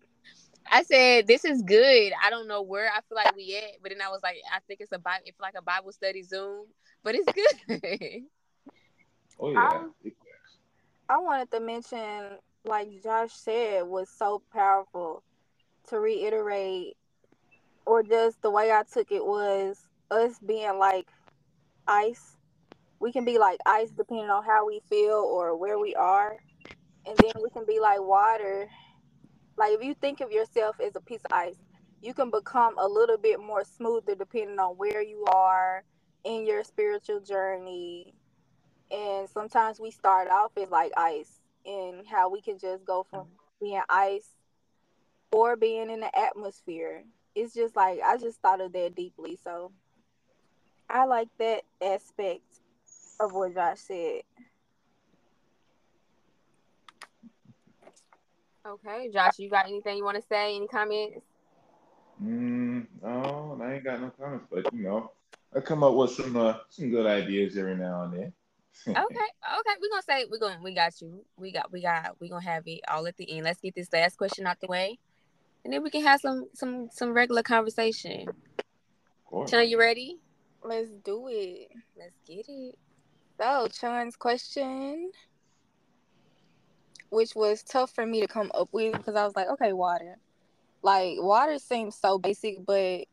I 0.70 0.82
said 0.82 1.26
this 1.26 1.44
is 1.44 1.62
good. 1.62 2.12
I 2.22 2.30
don't 2.30 2.46
know 2.46 2.62
where 2.62 2.90
I 2.90 3.00
feel 3.08 3.16
like 3.16 3.34
we 3.34 3.56
at, 3.56 3.82
but 3.82 3.90
then 3.90 4.02
I 4.02 4.10
was 4.10 4.20
like, 4.22 4.36
I 4.54 4.58
think 4.66 4.80
it's 4.80 4.92
a 4.92 4.98
Bible, 4.98 5.24
it's 5.26 5.40
like 5.40 5.54
a 5.56 5.62
Bible 5.62 5.92
study 5.92 6.22
Zoom, 6.22 6.66
but 7.02 7.14
it's 7.14 7.26
good. 7.32 7.80
oh 9.40 9.52
yeah. 9.52 9.84
I, 11.08 11.14
I 11.14 11.18
wanted 11.18 11.50
to 11.52 11.60
mention, 11.60 12.38
like 12.66 13.02
Josh 13.02 13.32
said, 13.32 13.84
was 13.84 14.10
so 14.10 14.42
powerful. 14.52 15.22
To 15.88 16.00
reiterate, 16.00 16.97
or 17.88 18.02
just 18.02 18.42
the 18.42 18.50
way 18.50 18.70
I 18.70 18.82
took 18.82 19.10
it 19.10 19.24
was 19.24 19.78
us 20.10 20.38
being 20.40 20.78
like 20.78 21.08
ice. 21.86 22.36
We 23.00 23.12
can 23.12 23.24
be 23.24 23.38
like 23.38 23.58
ice 23.64 23.90
depending 23.90 24.28
on 24.28 24.44
how 24.44 24.66
we 24.66 24.82
feel 24.90 25.14
or 25.14 25.56
where 25.56 25.78
we 25.78 25.94
are 25.94 26.36
and 27.06 27.16
then 27.16 27.32
we 27.42 27.48
can 27.48 27.64
be 27.66 27.80
like 27.80 28.00
water. 28.00 28.68
Like 29.56 29.72
if 29.72 29.82
you 29.82 29.94
think 29.94 30.20
of 30.20 30.30
yourself 30.30 30.76
as 30.84 30.96
a 30.96 31.00
piece 31.00 31.22
of 31.24 31.32
ice, 31.32 31.56
you 32.02 32.12
can 32.12 32.30
become 32.30 32.76
a 32.78 32.86
little 32.86 33.16
bit 33.16 33.40
more 33.40 33.64
smoother 33.64 34.14
depending 34.14 34.58
on 34.58 34.76
where 34.76 35.02
you 35.02 35.24
are 35.24 35.82
in 36.24 36.46
your 36.46 36.64
spiritual 36.64 37.20
journey. 37.20 38.12
And 38.90 39.28
sometimes 39.30 39.80
we 39.80 39.90
start 39.90 40.28
off 40.28 40.52
as 40.58 40.70
like 40.70 40.92
ice 40.94 41.40
and 41.64 42.06
how 42.06 42.28
we 42.30 42.42
can 42.42 42.58
just 42.58 42.84
go 42.84 43.06
from 43.08 43.28
being 43.62 43.80
ice 43.88 44.28
or 45.32 45.56
being 45.56 45.90
in 45.90 46.00
the 46.00 46.18
atmosphere. 46.18 47.04
It's 47.38 47.54
just 47.54 47.76
like 47.76 48.00
I 48.04 48.16
just 48.16 48.40
thought 48.40 48.60
of 48.60 48.72
that 48.72 48.96
deeply. 48.96 49.38
So 49.44 49.70
I 50.90 51.04
like 51.04 51.28
that 51.38 51.62
aspect 51.80 52.42
of 53.20 53.32
what 53.32 53.54
Josh 53.54 53.78
said. 53.78 54.22
Okay, 58.66 59.08
Josh, 59.12 59.38
you 59.38 59.48
got 59.48 59.66
anything 59.66 59.96
you 59.96 60.04
want 60.04 60.16
to 60.16 60.22
say? 60.28 60.56
Any 60.56 60.66
comments? 60.66 61.20
Mm, 62.22 62.86
no, 63.00 63.60
I 63.62 63.74
ain't 63.74 63.84
got 63.84 64.00
no 64.00 64.10
comments, 64.10 64.46
but 64.50 64.72
you 64.72 64.82
know, 64.82 65.12
I 65.54 65.60
come 65.60 65.84
up 65.84 65.94
with 65.94 66.10
some 66.10 66.36
uh, 66.36 66.54
some 66.70 66.90
good 66.90 67.06
ideas 67.06 67.56
every 67.56 67.76
now 67.76 68.02
and 68.02 68.12
then. 68.14 68.32
okay, 68.88 68.96
okay, 68.96 69.74
we're 69.80 69.90
gonna 69.90 70.02
say 70.02 70.26
we're 70.28 70.40
gonna 70.40 70.58
we 70.60 70.74
got 70.74 71.00
you. 71.00 71.24
We 71.36 71.52
got 71.52 71.70
we 71.70 71.82
got 71.82 72.16
we 72.20 72.28
gonna 72.28 72.44
have 72.44 72.64
it 72.66 72.80
all 72.88 73.06
at 73.06 73.16
the 73.16 73.30
end. 73.30 73.44
Let's 73.44 73.60
get 73.60 73.76
this 73.76 73.92
last 73.92 74.18
question 74.18 74.44
out 74.46 74.60
the 74.60 74.66
way, 74.66 74.98
and 75.64 75.72
then 75.72 75.82
we 75.82 75.90
can 75.90 76.02
have 76.02 76.20
some 76.20 76.46
some 76.54 76.88
some 76.92 77.12
regular 77.12 77.42
conversation. 77.42 78.26
Chun, 79.46 79.68
you 79.68 79.78
ready? 79.78 80.18
Let's 80.62 80.90
do 81.04 81.28
it. 81.28 81.68
Let's 81.96 82.16
get 82.26 82.46
it. 82.48 82.78
So, 83.40 83.68
Chun's 83.68 84.16
question 84.16 85.10
which 87.10 87.34
was 87.34 87.62
tough 87.62 87.90
for 87.94 88.04
me 88.06 88.20
to 88.20 88.26
come 88.26 88.50
up 88.54 88.68
with 88.72 88.92
because 88.92 89.16
I 89.16 89.24
was 89.24 89.34
like, 89.34 89.48
okay, 89.48 89.72
water. 89.72 90.18
Like 90.82 91.16
water 91.18 91.58
seems 91.58 91.96
so 91.96 92.18
basic, 92.18 92.64
but 92.64 93.04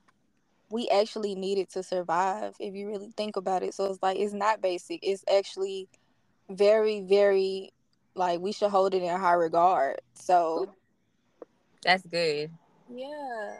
we 0.69 0.89
actually 0.89 1.35
need 1.35 1.57
it 1.57 1.71
to 1.71 1.83
survive 1.83 2.55
if 2.59 2.75
you 2.75 2.87
really 2.87 3.11
think 3.15 3.37
about 3.37 3.63
it. 3.63 3.73
So 3.73 3.85
it's 3.85 4.03
like 4.03 4.17
it's 4.17 4.33
not 4.33 4.61
basic. 4.61 4.99
It's 5.01 5.23
actually 5.31 5.87
very, 6.49 7.01
very 7.01 7.71
like 8.15 8.39
we 8.39 8.51
should 8.51 8.69
hold 8.69 8.93
it 8.93 9.03
in 9.03 9.19
high 9.19 9.33
regard. 9.33 10.01
So 10.13 10.73
that's 11.85 12.05
good. 12.05 12.51
Yeah. 12.93 13.55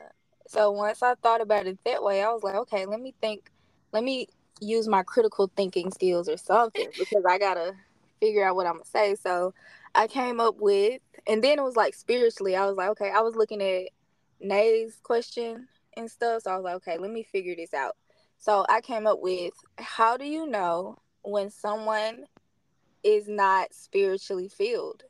So 0.47 0.71
once 0.71 1.01
I 1.01 1.15
thought 1.15 1.41
about 1.41 1.67
it 1.67 1.79
that 1.85 2.03
way, 2.03 2.21
I 2.21 2.29
was 2.29 2.43
like, 2.43 2.55
okay, 2.55 2.85
let 2.85 2.99
me 2.99 3.13
think, 3.21 3.51
let 3.91 4.03
me 4.03 4.27
use 4.59 4.87
my 4.87 5.03
critical 5.03 5.51
thinking 5.55 5.91
skills 5.91 6.27
or 6.27 6.37
something 6.37 6.89
because 6.97 7.23
I 7.27 7.37
gotta 7.37 7.73
figure 8.19 8.45
out 8.45 8.55
what 8.55 8.67
I'm 8.67 8.73
gonna 8.73 8.85
say. 8.85 9.15
So 9.15 9.53
I 9.93 10.07
came 10.07 10.39
up 10.39 10.55
with, 10.59 11.01
and 11.27 11.43
then 11.43 11.59
it 11.59 11.63
was 11.63 11.75
like 11.75 11.93
spiritually, 11.93 12.55
I 12.55 12.65
was 12.65 12.75
like, 12.75 12.89
okay, 12.89 13.11
I 13.11 13.21
was 13.21 13.35
looking 13.35 13.61
at 13.61 13.89
Nay's 14.39 14.99
question 15.03 15.67
and 15.97 16.09
stuff. 16.09 16.43
So 16.43 16.51
I 16.51 16.55
was 16.55 16.63
like, 16.63 16.75
okay, 16.75 16.97
let 16.97 17.11
me 17.11 17.23
figure 17.23 17.55
this 17.55 17.73
out. 17.73 17.95
So 18.37 18.65
I 18.69 18.81
came 18.81 19.07
up 19.07 19.19
with, 19.21 19.53
how 19.77 20.17
do 20.17 20.25
you 20.25 20.45
know 20.45 20.97
when 21.23 21.49
someone 21.49 22.25
is 23.03 23.27
not 23.27 23.73
spiritually 23.73 24.49
filled? 24.49 25.03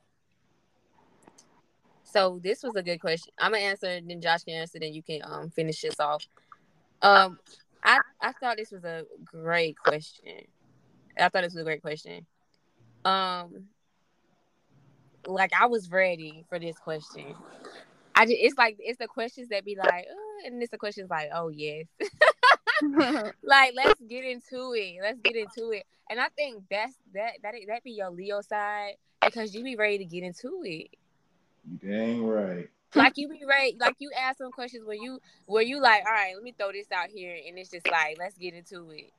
So 2.15 2.39
this 2.41 2.63
was 2.63 2.78
a 2.78 2.82
good 2.82 2.99
question. 3.01 3.34
I'm 3.38 3.51
gonna 3.51 3.65
answer, 3.65 3.99
then 3.99 4.21
Josh 4.21 4.43
can 4.45 4.54
answer, 4.54 4.80
then 4.80 4.93
you 4.93 5.04
can 5.04 5.19
um 5.25 5.49
finish 5.49 5.82
this 5.82 5.99
off. 5.99 6.25
Um, 7.01 7.39
I 7.84 7.99
I 8.21 8.32
thought 8.32 8.56
this 8.56 8.71
was 8.71 8.86
a 8.86 9.04
great 9.25 9.78
question. 9.78 10.45
I 11.19 11.28
thought 11.28 11.43
this 11.43 11.54
was 11.54 11.62
a 11.62 11.65
great 11.65 11.82
question. 11.82 12.25
Um, 13.04 13.65
like 15.28 15.51
I 15.60 15.65
was 15.65 15.91
ready 15.91 16.45
for 16.47 16.58
this 16.58 16.78
question. 16.78 17.36
I 18.15 18.25
just 18.25 18.38
it's 18.39 18.58
like 18.58 18.78
it's 18.80 18.97
the 18.97 19.08
questions 19.08 19.49
that 19.49 19.65
be 19.65 19.75
like, 19.75 19.89
uh, 19.91 20.47
and 20.47 20.62
it's 20.63 20.71
the 20.71 20.78
questions 20.78 21.10
like, 21.10 21.32
oh 21.36 21.49
yes. 21.49 21.86
like 23.43 23.73
let's 23.75 24.01
get 24.08 24.23
into 24.23 24.73
it. 24.73 24.99
Let's 25.01 25.19
get 25.19 25.36
into 25.36 25.71
it. 25.71 25.84
And 26.10 26.21
I 26.21 26.30
think 26.30 26.63
that's 26.71 26.95
that 27.13 27.34
that 27.43 27.56
that 27.67 27.84
be 27.84 27.91
your 27.91 28.10
Leo 28.10 28.39
side 28.39 28.93
because 29.21 29.54
you 29.54 29.65
be 29.65 29.75
ready 29.75 29.97
to 29.97 30.06
get 30.06 30.23
into 30.23 30.62
it. 30.63 30.91
You 31.69 31.78
dang 31.78 32.25
right. 32.25 32.69
Like 32.93 33.17
you 33.17 33.28
be 33.28 33.43
right. 33.47 33.75
like 33.80 33.95
you 33.99 34.12
ask 34.17 34.38
some 34.38 34.51
questions 34.51 34.86
where 34.86 34.95
you 34.95 35.19
where 35.47 35.63
you 35.63 35.82
like, 35.82 36.04
all 36.06 36.13
right, 36.13 36.34
let 36.34 36.43
me 36.43 36.54
throw 36.58 36.71
this 36.71 36.88
out 36.91 37.10
here, 37.10 37.36
and 37.47 37.58
it's 37.58 37.69
just 37.69 37.89
like, 37.89 38.17
let's 38.17 38.38
get 38.38 38.54
into 38.54 38.89
it 38.91 39.12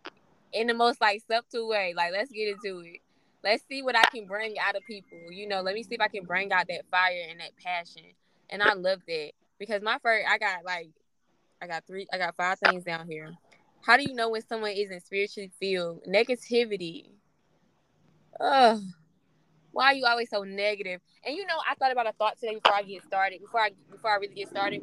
in 0.53 0.67
the 0.67 0.75
most 0.75 1.01
like 1.01 1.23
subtle 1.29 1.69
way. 1.69 1.93
Like 1.95 2.13
let's 2.13 2.31
get 2.31 2.49
into 2.49 2.81
it 2.81 3.01
let's 3.47 3.63
see 3.69 3.83
what 3.83 3.97
I 3.97 4.03
can 4.11 4.27
bring 4.27 4.59
out 4.59 4.77
of 4.77 4.85
people. 4.87 5.19
You 5.31 5.49
know, 5.49 5.61
let 5.61 5.75
me 5.75 5.83
see 5.85 5.95
if 5.95 6.01
I 6.01 6.09
can 6.09 6.25
bring 6.25 6.53
out 6.53 6.67
that 6.69 6.83
fire 6.91 7.27
and 7.31 7.41
that 7.41 7.57
passion. 7.63 8.03
And 8.51 8.63
I 8.63 8.75
love 8.75 9.01
that 9.07 9.31
because 9.59 9.83
my 9.83 9.99
first, 10.03 10.27
I 10.29 10.39
got 10.39 10.65
like, 10.65 10.91
I 11.63 11.69
got 11.69 11.87
three, 11.87 12.07
I 12.13 12.19
got 12.19 12.37
five 12.37 12.59
things 12.59 12.85
down 12.85 13.07
here. 13.09 13.31
How 13.83 13.97
do 13.97 14.03
you 14.03 14.15
know 14.15 14.31
when 14.31 14.47
someone 14.47 14.73
isn't 14.73 15.07
spiritually 15.07 15.53
filled? 15.61 16.03
Negativity. 16.09 17.11
Ugh. 18.41 18.81
Why 19.77 19.89
are 19.89 19.95
you 19.95 20.07
always 20.07 20.31
so 20.31 20.43
negative? 20.43 21.03
And 21.23 21.37
you 21.37 21.45
know, 21.45 21.59
I 21.71 21.75
thought 21.75 21.93
about 21.93 22.07
a 22.07 22.13
thought 22.13 22.39
today 22.41 22.55
before 22.55 22.75
I 22.75 22.81
get 22.81 23.05
started. 23.05 23.43
Before 23.43 23.61
I 23.61 23.73
before 23.91 24.11
I 24.11 24.15
really 24.15 24.35
get 24.35 24.49
started, 24.49 24.81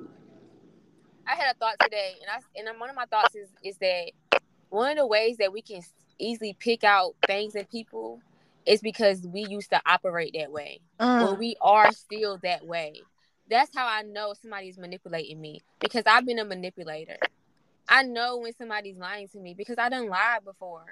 I 1.28 1.34
had 1.34 1.56
a 1.56 1.58
thought 1.58 1.78
today, 1.82 2.14
and 2.22 2.30
I 2.30 2.70
and 2.70 2.80
one 2.80 2.92
of 2.92 2.96
my 2.96 3.06
thoughts 3.06 3.36
is 3.36 3.50
is 3.64 3.76
that 3.78 4.12
one 4.70 4.92
of 4.92 4.98
the 4.98 5.08
ways 5.08 5.38
that 5.38 5.52
we 5.52 5.64
can 5.64 5.82
easily 6.20 6.56
pick 6.60 6.84
out 6.84 7.16
things 7.26 7.56
in 7.56 7.66
people 7.66 8.22
is 8.68 8.82
because 8.82 9.26
we 9.26 9.48
used 9.48 9.72
to 9.72 9.82
operate 9.84 10.36
that 10.38 10.52
way. 10.52 10.80
Mm. 11.00 11.28
Or 11.28 11.36
we 11.38 11.56
are 11.60 11.92
still 11.92 12.38
that 12.44 12.64
way. 12.64 13.02
That's 13.50 13.76
how 13.76 13.88
I 13.88 14.04
know 14.04 14.36
somebody's 14.40 14.78
manipulating 14.78 15.42
me 15.42 15.62
because 15.80 16.04
I've 16.06 16.28
been 16.28 16.38
a 16.38 16.46
manipulator. 16.46 17.18
I 17.90 18.04
know 18.04 18.38
when 18.38 18.54
somebody's 18.54 18.98
lying 18.98 19.28
to 19.30 19.40
me 19.40 19.56
because 19.56 19.80
I 19.80 19.90
done 19.90 20.08
lied 20.08 20.46
before. 20.46 20.86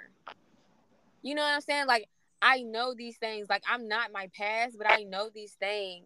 You 1.21 1.35
know 1.35 1.43
what 1.43 1.53
I'm 1.53 1.61
saying? 1.61 1.85
Like 1.85 2.09
I 2.41 2.63
know 2.63 2.93
these 2.95 3.17
things. 3.17 3.47
Like 3.49 3.63
I'm 3.69 3.87
not 3.87 4.11
my 4.11 4.29
past, 4.35 4.77
but 4.77 4.89
I 4.89 5.03
know 5.03 5.29
these 5.33 5.53
things. 5.53 6.05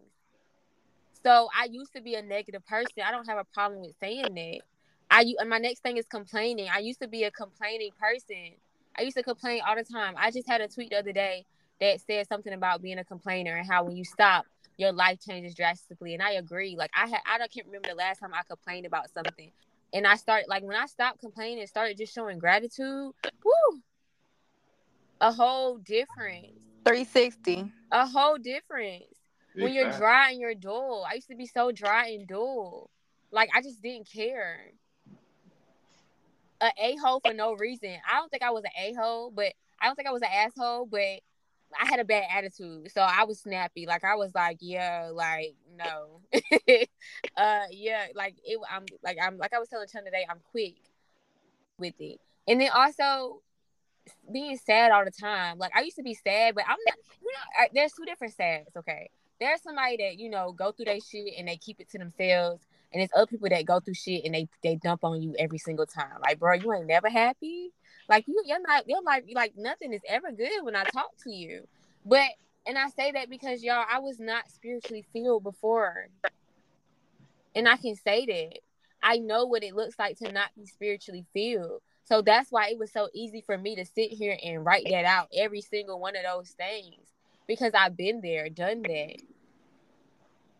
So 1.22 1.48
I 1.58 1.64
used 1.64 1.92
to 1.94 2.00
be 2.02 2.14
a 2.14 2.22
negative 2.22 2.64
person. 2.66 3.02
I 3.04 3.10
don't 3.10 3.28
have 3.28 3.38
a 3.38 3.44
problem 3.44 3.80
with 3.80 3.94
saying 4.00 4.34
that. 4.34 4.60
I 5.10 5.34
and 5.38 5.48
my 5.48 5.58
next 5.58 5.80
thing 5.80 5.96
is 5.96 6.06
complaining. 6.06 6.68
I 6.72 6.78
used 6.78 7.00
to 7.00 7.08
be 7.08 7.24
a 7.24 7.30
complaining 7.30 7.90
person. 7.98 8.54
I 8.98 9.02
used 9.02 9.16
to 9.16 9.22
complain 9.22 9.60
all 9.66 9.76
the 9.76 9.84
time. 9.84 10.14
I 10.16 10.30
just 10.30 10.48
had 10.48 10.60
a 10.60 10.68
tweet 10.68 10.90
the 10.90 10.98
other 10.98 11.12
day 11.12 11.44
that 11.80 12.00
said 12.00 12.26
something 12.28 12.52
about 12.52 12.82
being 12.82 12.98
a 12.98 13.04
complainer 13.04 13.54
and 13.56 13.68
how 13.68 13.84
when 13.84 13.96
you 13.96 14.04
stop, 14.04 14.46
your 14.78 14.92
life 14.92 15.18
changes 15.20 15.54
drastically. 15.54 16.14
And 16.14 16.22
I 16.22 16.32
agree. 16.32 16.76
Like 16.76 16.90
I 16.94 17.08
had, 17.08 17.20
I 17.26 17.38
don't 17.38 17.50
can't 17.50 17.66
remember 17.66 17.88
the 17.88 17.94
last 17.94 18.20
time 18.20 18.32
I 18.34 18.42
complained 18.48 18.86
about 18.86 19.10
something, 19.12 19.50
and 19.92 20.06
I 20.06 20.16
started 20.16 20.48
like 20.48 20.62
when 20.62 20.76
I 20.76 20.86
stopped 20.86 21.20
complaining 21.20 21.66
started 21.66 21.96
just 21.98 22.14
showing 22.14 22.38
gratitude. 22.38 23.12
Woo, 23.44 23.80
a 25.20 25.32
whole 25.32 25.78
difference. 25.78 26.58
Three 26.84 27.04
sixty. 27.04 27.70
A 27.92 28.06
whole 28.06 28.38
difference. 28.38 29.04
when 29.54 29.72
you're 29.72 29.92
dry 29.92 30.30
and 30.30 30.40
you're 30.40 30.54
dull. 30.54 31.06
I 31.08 31.14
used 31.14 31.28
to 31.28 31.36
be 31.36 31.46
so 31.46 31.72
dry 31.72 32.08
and 32.08 32.28
dull. 32.28 32.90
Like 33.30 33.50
I 33.54 33.62
just 33.62 33.82
didn't 33.82 34.08
care. 34.10 34.72
A 36.60 36.70
a 36.78 36.96
hole 36.96 37.20
for 37.24 37.34
no 37.34 37.54
reason. 37.54 37.96
I 38.08 38.16
don't 38.16 38.30
think 38.30 38.42
I 38.42 38.50
was 38.50 38.64
an 38.64 38.70
a 38.78 38.94
hole, 38.94 39.30
but 39.34 39.52
I 39.80 39.86
don't 39.86 39.96
think 39.96 40.08
I 40.08 40.12
was 40.12 40.22
an 40.22 40.28
asshole, 40.32 40.86
but 40.86 41.20
I 41.78 41.86
had 41.86 42.00
a 42.00 42.04
bad 42.04 42.24
attitude, 42.32 42.90
so 42.92 43.02
I 43.02 43.24
was 43.24 43.40
snappy. 43.40 43.86
Like 43.86 44.04
I 44.04 44.14
was 44.14 44.34
like, 44.34 44.58
yeah, 44.60 45.10
like 45.12 45.56
no, 45.76 46.20
uh, 47.36 47.64
yeah, 47.70 48.06
like 48.14 48.36
it. 48.44 48.58
I'm 48.70 48.84
like 49.02 49.18
I'm 49.20 49.36
like 49.36 49.52
I 49.52 49.58
was 49.58 49.68
telling 49.68 49.88
Chun 49.88 50.04
today. 50.04 50.24
I'm 50.28 50.40
quick 50.50 50.76
with 51.78 51.94
it, 51.98 52.20
and 52.48 52.60
then 52.60 52.70
also 52.74 53.42
being 54.32 54.56
sad 54.56 54.92
all 54.92 55.04
the 55.04 55.10
time. 55.10 55.58
Like 55.58 55.72
I 55.76 55.82
used 55.82 55.96
to 55.96 56.02
be 56.02 56.14
sad, 56.14 56.54
but 56.54 56.64
I'm 56.64 56.78
not. 56.86 56.96
You 57.20 57.32
know, 57.32 57.62
I, 57.64 57.68
there's 57.74 57.92
two 57.92 58.04
different 58.04 58.34
sads. 58.34 58.76
Okay, 58.76 59.10
there's 59.40 59.62
somebody 59.62 59.96
that 59.98 60.18
you 60.18 60.30
know 60.30 60.52
go 60.52 60.72
through 60.72 60.86
their 60.86 61.00
shit 61.00 61.34
and 61.38 61.48
they 61.48 61.56
keep 61.56 61.80
it 61.80 61.90
to 61.90 61.98
themselves, 61.98 62.64
and 62.92 63.00
there's 63.00 63.10
other 63.14 63.26
people 63.26 63.48
that 63.48 63.64
go 63.64 63.80
through 63.80 63.94
shit 63.94 64.24
and 64.24 64.34
they 64.34 64.48
they 64.62 64.76
dump 64.76 65.04
on 65.04 65.22
you 65.22 65.34
every 65.38 65.58
single 65.58 65.86
time. 65.86 66.20
Like, 66.22 66.38
bro, 66.38 66.54
you 66.54 66.72
ain't 66.72 66.86
never 66.86 67.08
happy. 67.08 67.72
Like 68.08 68.26
you, 68.28 68.42
you're 68.46 68.60
not. 68.60 68.88
You're 68.88 69.02
like 69.02 69.26
like 69.34 69.54
nothing 69.56 69.92
is 69.92 70.02
ever 70.08 70.32
good 70.32 70.62
when 70.62 70.76
I 70.76 70.84
talk 70.84 71.10
to 71.24 71.32
you. 71.32 71.66
But 72.04 72.28
and 72.66 72.78
I 72.78 72.88
say 72.90 73.12
that 73.12 73.30
because 73.30 73.62
y'all, 73.62 73.84
I 73.90 73.98
was 74.00 74.18
not 74.18 74.50
spiritually 74.50 75.04
filled 75.12 75.42
before, 75.42 76.08
and 77.54 77.68
I 77.68 77.76
can 77.76 77.96
say 77.96 78.26
that. 78.26 78.60
I 79.02 79.18
know 79.18 79.46
what 79.46 79.62
it 79.62 79.74
looks 79.76 79.96
like 79.98 80.18
to 80.18 80.32
not 80.32 80.48
be 80.56 80.66
spiritually 80.66 81.24
filled. 81.32 81.80
So 82.06 82.22
that's 82.22 82.52
why 82.52 82.68
it 82.68 82.78
was 82.78 82.92
so 82.92 83.08
easy 83.12 83.40
for 83.40 83.58
me 83.58 83.74
to 83.74 83.84
sit 83.84 84.12
here 84.12 84.38
and 84.44 84.64
write 84.64 84.86
that 84.90 85.04
out, 85.04 85.28
every 85.36 85.60
single 85.60 85.98
one 85.98 86.14
of 86.14 86.22
those 86.22 86.50
things, 86.50 87.04
because 87.48 87.72
I've 87.74 87.96
been 87.96 88.20
there, 88.20 88.48
done 88.48 88.82
that. 88.82 89.16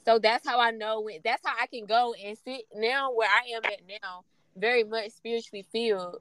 So 0.04 0.18
that's 0.18 0.46
how 0.46 0.60
I 0.60 0.72
know 0.72 1.00
when 1.00 1.20
that's 1.24 1.42
how 1.46 1.54
I 1.60 1.66
can 1.66 1.86
go 1.86 2.14
and 2.14 2.36
sit 2.44 2.62
now 2.74 3.12
where 3.12 3.28
I 3.28 3.56
am 3.56 3.64
at 3.64 3.80
now, 3.88 4.24
very 4.56 4.82
much 4.82 5.10
spiritually 5.10 5.64
filled. 5.70 6.20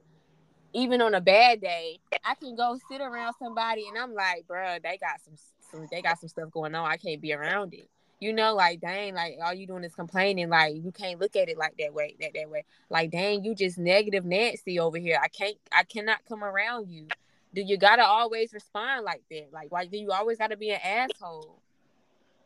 Even 0.72 1.00
on 1.00 1.14
a 1.14 1.20
bad 1.20 1.60
day, 1.60 1.98
I 2.24 2.34
can 2.34 2.54
go 2.54 2.78
sit 2.88 3.00
around 3.00 3.34
somebody 3.38 3.88
and 3.88 3.98
I'm 3.98 4.14
like, 4.14 4.46
bro, 4.46 4.76
they 4.82 4.98
got 4.98 5.20
some, 5.24 5.34
some 5.70 5.88
they 5.90 6.02
got 6.02 6.20
some 6.20 6.28
stuff 6.28 6.50
going 6.50 6.74
on. 6.74 6.88
I 6.88 6.98
can't 6.98 7.20
be 7.20 7.32
around 7.32 7.74
it 7.74 7.88
you 8.18 8.32
know, 8.32 8.54
like 8.54 8.80
dang, 8.80 9.14
like 9.14 9.36
all 9.42 9.52
you 9.52 9.66
doing 9.66 9.84
is 9.84 9.94
complaining. 9.94 10.48
Like 10.48 10.74
you 10.76 10.90
can't 10.92 11.20
look 11.20 11.36
at 11.36 11.48
it 11.48 11.58
like 11.58 11.76
that 11.78 11.92
way, 11.92 12.16
that 12.20 12.32
that 12.34 12.50
way. 12.50 12.64
Like 12.88 13.10
dang, 13.10 13.44
you 13.44 13.54
just 13.54 13.78
negative 13.78 14.24
Nancy 14.24 14.78
over 14.78 14.98
here. 14.98 15.18
I 15.22 15.28
can't, 15.28 15.56
I 15.70 15.84
cannot 15.84 16.24
come 16.28 16.42
around 16.42 16.88
you. 16.88 17.06
Do 17.54 17.62
you 17.62 17.76
gotta 17.76 18.04
always 18.04 18.52
respond 18.52 19.04
like 19.04 19.22
that? 19.30 19.48
Like 19.52 19.70
why 19.70 19.86
do 19.86 19.98
you 19.98 20.12
always 20.12 20.38
gotta 20.38 20.56
be 20.56 20.70
an 20.70 20.80
asshole? 20.82 21.60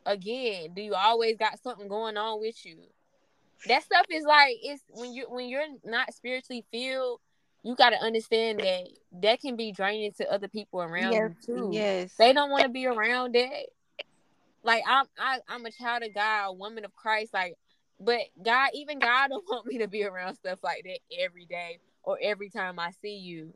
Again, 0.06 0.70
do 0.74 0.82
you 0.82 0.94
always 0.94 1.36
got 1.36 1.62
something 1.62 1.88
going 1.88 2.16
on 2.16 2.40
with 2.40 2.64
you? 2.64 2.78
That 3.66 3.84
stuff 3.84 4.06
is 4.10 4.24
like 4.24 4.56
it's 4.62 4.82
when 4.90 5.12
you 5.12 5.26
when 5.28 5.48
you're 5.48 5.66
not 5.84 6.12
spiritually 6.14 6.64
filled, 6.72 7.20
you 7.62 7.76
got 7.76 7.90
to 7.90 7.96
understand 7.96 8.60
that 8.60 8.88
that 9.20 9.40
can 9.40 9.56
be 9.56 9.70
draining 9.70 10.12
to 10.12 10.32
other 10.32 10.48
people 10.48 10.80
around 10.80 11.12
yes, 11.12 11.30
you 11.46 11.54
too. 11.54 11.70
Yes, 11.72 12.14
they 12.18 12.32
don't 12.32 12.50
want 12.50 12.62
to 12.62 12.70
be 12.70 12.86
around 12.86 13.34
that 13.34 13.66
like 14.62 14.82
I'm 14.86 15.06
I, 15.18 15.38
I'm 15.48 15.64
a 15.66 15.70
child 15.70 16.02
of 16.02 16.14
God, 16.14 16.48
a 16.48 16.52
woman 16.52 16.84
of 16.84 16.94
Christ, 16.94 17.34
like 17.34 17.56
but 17.98 18.20
God, 18.42 18.70
even 18.74 18.98
God 18.98 19.28
don't 19.30 19.44
want 19.48 19.66
me 19.66 19.78
to 19.78 19.88
be 19.88 20.04
around 20.04 20.34
stuff 20.36 20.60
like 20.62 20.84
that 20.84 20.98
every 21.20 21.46
day 21.46 21.78
or 22.02 22.18
every 22.20 22.50
time 22.50 22.78
I 22.78 22.90
see 23.02 23.16
you. 23.16 23.52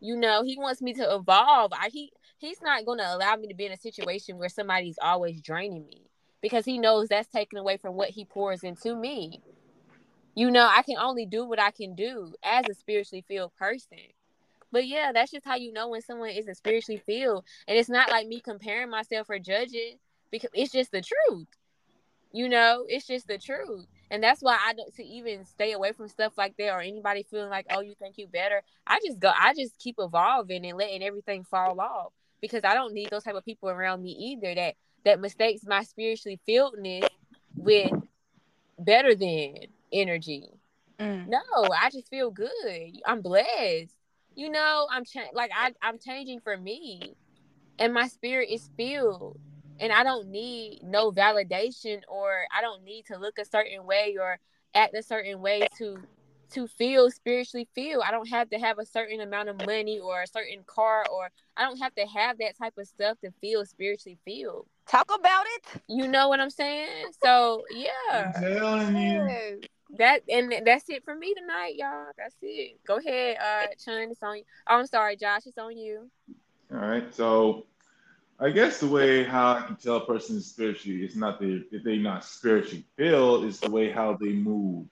You 0.00 0.16
know, 0.16 0.42
he 0.42 0.56
wants 0.58 0.82
me 0.82 0.94
to 0.94 1.14
evolve. 1.14 1.72
I 1.72 1.88
he 1.92 2.12
he's 2.38 2.60
not 2.60 2.84
gonna 2.84 3.06
allow 3.08 3.36
me 3.36 3.48
to 3.48 3.54
be 3.54 3.66
in 3.66 3.72
a 3.72 3.76
situation 3.76 4.38
where 4.38 4.48
somebody's 4.48 4.98
always 5.00 5.40
draining 5.40 5.86
me 5.86 6.02
because 6.40 6.64
he 6.64 6.78
knows 6.78 7.08
that's 7.08 7.28
taken 7.28 7.58
away 7.58 7.76
from 7.76 7.94
what 7.94 8.10
he 8.10 8.24
pours 8.24 8.64
into 8.64 8.96
me. 8.96 9.40
You 10.34 10.50
know, 10.50 10.68
I 10.68 10.82
can 10.82 10.96
only 10.96 11.26
do 11.26 11.44
what 11.44 11.60
I 11.60 11.70
can 11.70 11.94
do 11.94 12.34
as 12.42 12.64
a 12.68 12.74
spiritually 12.74 13.24
filled 13.28 13.54
person. 13.54 13.98
But 14.72 14.86
yeah, 14.86 15.12
that's 15.12 15.30
just 15.30 15.44
how 15.44 15.56
you 15.56 15.72
know 15.72 15.88
when 15.88 16.00
someone 16.00 16.30
isn't 16.30 16.56
spiritually 16.56 17.02
filled. 17.04 17.44
And 17.68 17.78
it's 17.78 17.90
not 17.90 18.10
like 18.10 18.26
me 18.26 18.40
comparing 18.40 18.90
myself 18.90 19.28
or 19.28 19.38
judging 19.38 19.98
because 20.30 20.50
it's 20.54 20.72
just 20.72 20.90
the 20.90 21.02
truth. 21.02 21.46
You 22.32 22.48
know, 22.48 22.86
it's 22.88 23.06
just 23.06 23.28
the 23.28 23.36
truth. 23.36 23.86
And 24.10 24.22
that's 24.22 24.40
why 24.40 24.58
I 24.66 24.72
don't 24.72 24.94
to 24.96 25.04
even 25.04 25.44
stay 25.44 25.72
away 25.72 25.92
from 25.92 26.08
stuff 26.08 26.32
like 26.38 26.56
that 26.56 26.70
or 26.70 26.80
anybody 26.80 27.26
feeling 27.30 27.50
like, 27.50 27.66
oh, 27.70 27.80
you 27.80 27.94
think 27.98 28.16
you 28.16 28.26
better. 28.26 28.62
I 28.86 28.98
just 29.04 29.20
go 29.20 29.30
I 29.38 29.52
just 29.54 29.78
keep 29.78 29.96
evolving 29.98 30.64
and 30.66 30.78
letting 30.78 31.02
everything 31.02 31.44
fall 31.44 31.78
off. 31.78 32.12
Because 32.40 32.64
I 32.64 32.74
don't 32.74 32.94
need 32.94 33.10
those 33.10 33.22
type 33.22 33.36
of 33.36 33.44
people 33.44 33.68
around 33.68 34.02
me 34.02 34.10
either 34.10 34.54
that 34.54 34.74
that 35.04 35.20
mistakes 35.20 35.62
my 35.66 35.82
spiritually 35.84 36.40
filledness 36.48 37.06
with 37.56 37.92
better 38.78 39.14
than 39.14 39.54
energy. 39.92 40.48
Mm. 40.98 41.28
No, 41.28 41.40
I 41.80 41.90
just 41.90 42.08
feel 42.08 42.30
good. 42.30 42.98
I'm 43.06 43.20
blessed 43.20 43.94
you 44.34 44.50
know, 44.50 44.86
I'm 44.90 45.04
cha- 45.04 45.30
like 45.32 45.50
I 45.54 45.72
I'm 45.82 45.98
changing 45.98 46.40
for 46.40 46.56
me, 46.56 47.14
and 47.78 47.92
my 47.92 48.08
spirit 48.08 48.48
is 48.50 48.70
filled, 48.76 49.38
and 49.80 49.92
I 49.92 50.04
don't 50.04 50.28
need 50.28 50.80
no 50.82 51.12
validation 51.12 52.00
or 52.08 52.46
I 52.56 52.60
don't 52.60 52.84
need 52.84 53.06
to 53.06 53.18
look 53.18 53.38
a 53.38 53.44
certain 53.44 53.84
way 53.84 54.16
or 54.18 54.38
act 54.74 54.94
a 54.96 55.02
certain 55.02 55.40
way 55.40 55.66
to 55.78 56.02
to 56.52 56.66
feel 56.66 57.10
spiritually 57.10 57.66
feel. 57.74 58.02
I 58.06 58.10
don't 58.10 58.28
have 58.28 58.50
to 58.50 58.58
have 58.58 58.78
a 58.78 58.84
certain 58.84 59.20
amount 59.20 59.48
of 59.48 59.56
money 59.66 59.98
or 59.98 60.22
a 60.22 60.26
certain 60.26 60.62
car 60.66 61.04
or 61.10 61.30
I 61.56 61.62
don't 61.62 61.78
have 61.78 61.94
to 61.94 62.06
have 62.06 62.38
that 62.38 62.58
type 62.58 62.74
of 62.78 62.86
stuff 62.86 63.18
to 63.24 63.30
feel 63.40 63.64
spiritually 63.64 64.18
feel. 64.24 64.66
Talk 64.86 65.10
about 65.14 65.46
it. 65.56 65.82
You 65.88 66.08
know 66.08 66.28
what 66.28 66.40
I'm 66.40 66.50
saying? 66.50 67.06
So 67.22 67.62
yeah. 67.70 68.32
I'm 68.36 68.42
telling 68.42 68.96
you 68.96 69.60
that 69.98 70.22
and 70.28 70.54
that's 70.64 70.88
it 70.88 71.04
for 71.04 71.14
me 71.14 71.34
tonight, 71.34 71.74
y'all. 71.76 72.06
That's 72.16 72.36
it. 72.42 72.78
Go 72.86 72.96
ahead, 72.98 73.36
uh, 73.38 73.66
Chun. 73.84 74.10
It's 74.10 74.22
on 74.22 74.38
you. 74.38 74.44
Oh, 74.68 74.78
I'm 74.78 74.86
sorry, 74.86 75.16
Josh. 75.16 75.42
It's 75.46 75.58
on 75.58 75.76
you. 75.76 76.10
All 76.72 76.78
right. 76.78 77.14
So, 77.14 77.66
I 78.40 78.50
guess 78.50 78.80
the 78.80 78.88
way 78.88 79.24
how 79.24 79.52
I 79.52 79.62
can 79.62 79.76
tell 79.76 79.96
a 79.96 80.06
person 80.06 80.36
is 80.36 80.46
spiritually 80.46 81.04
is 81.04 81.16
not 81.16 81.40
the 81.40 81.64
if 81.70 81.84
they 81.84 81.98
not 81.98 82.24
spiritually 82.24 82.84
filled 82.96 83.44
is 83.44 83.60
the 83.60 83.70
way 83.70 83.90
how 83.90 84.16
they 84.20 84.32
move, 84.32 84.86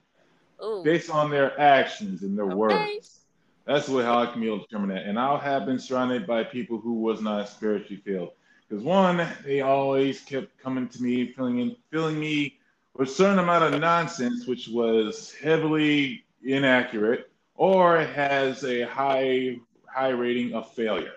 Ooh. 0.63 0.83
based 0.83 1.09
on 1.09 1.31
their 1.31 1.59
actions 1.59 2.21
and 2.21 2.37
their 2.37 2.45
okay. 2.45 2.55
words. 2.55 3.21
That's 3.65 3.85
the 3.85 3.93
way 3.93 4.03
how 4.03 4.19
I 4.21 4.25
can 4.25 4.41
be 4.41 4.47
able 4.47 4.59
to 4.59 4.65
determine 4.65 4.89
that. 4.89 5.05
And 5.05 5.19
I 5.19 5.37
have 5.37 5.65
been 5.65 5.79
surrounded 5.79 6.25
by 6.25 6.43
people 6.43 6.79
who 6.79 6.93
was 6.93 7.21
not 7.21 7.47
spiritually 7.47 8.01
filled. 8.03 8.31
Because 8.67 8.83
one, 8.83 9.27
they 9.45 9.61
always 9.61 10.21
kept 10.21 10.57
coming 10.57 10.87
to 10.89 11.03
me, 11.03 11.31
feeling 11.33 11.59
in, 11.59 11.75
feeling 11.91 12.19
me 12.19 12.57
a 12.99 13.05
certain 13.05 13.39
amount 13.39 13.73
of 13.73 13.79
nonsense, 13.79 14.45
which 14.45 14.67
was 14.67 15.33
heavily 15.41 16.23
inaccurate, 16.43 17.31
or 17.55 17.99
has 17.99 18.63
a 18.63 18.83
high 18.83 19.57
high 19.87 20.09
rating 20.09 20.53
of 20.53 20.71
failure. 20.73 21.13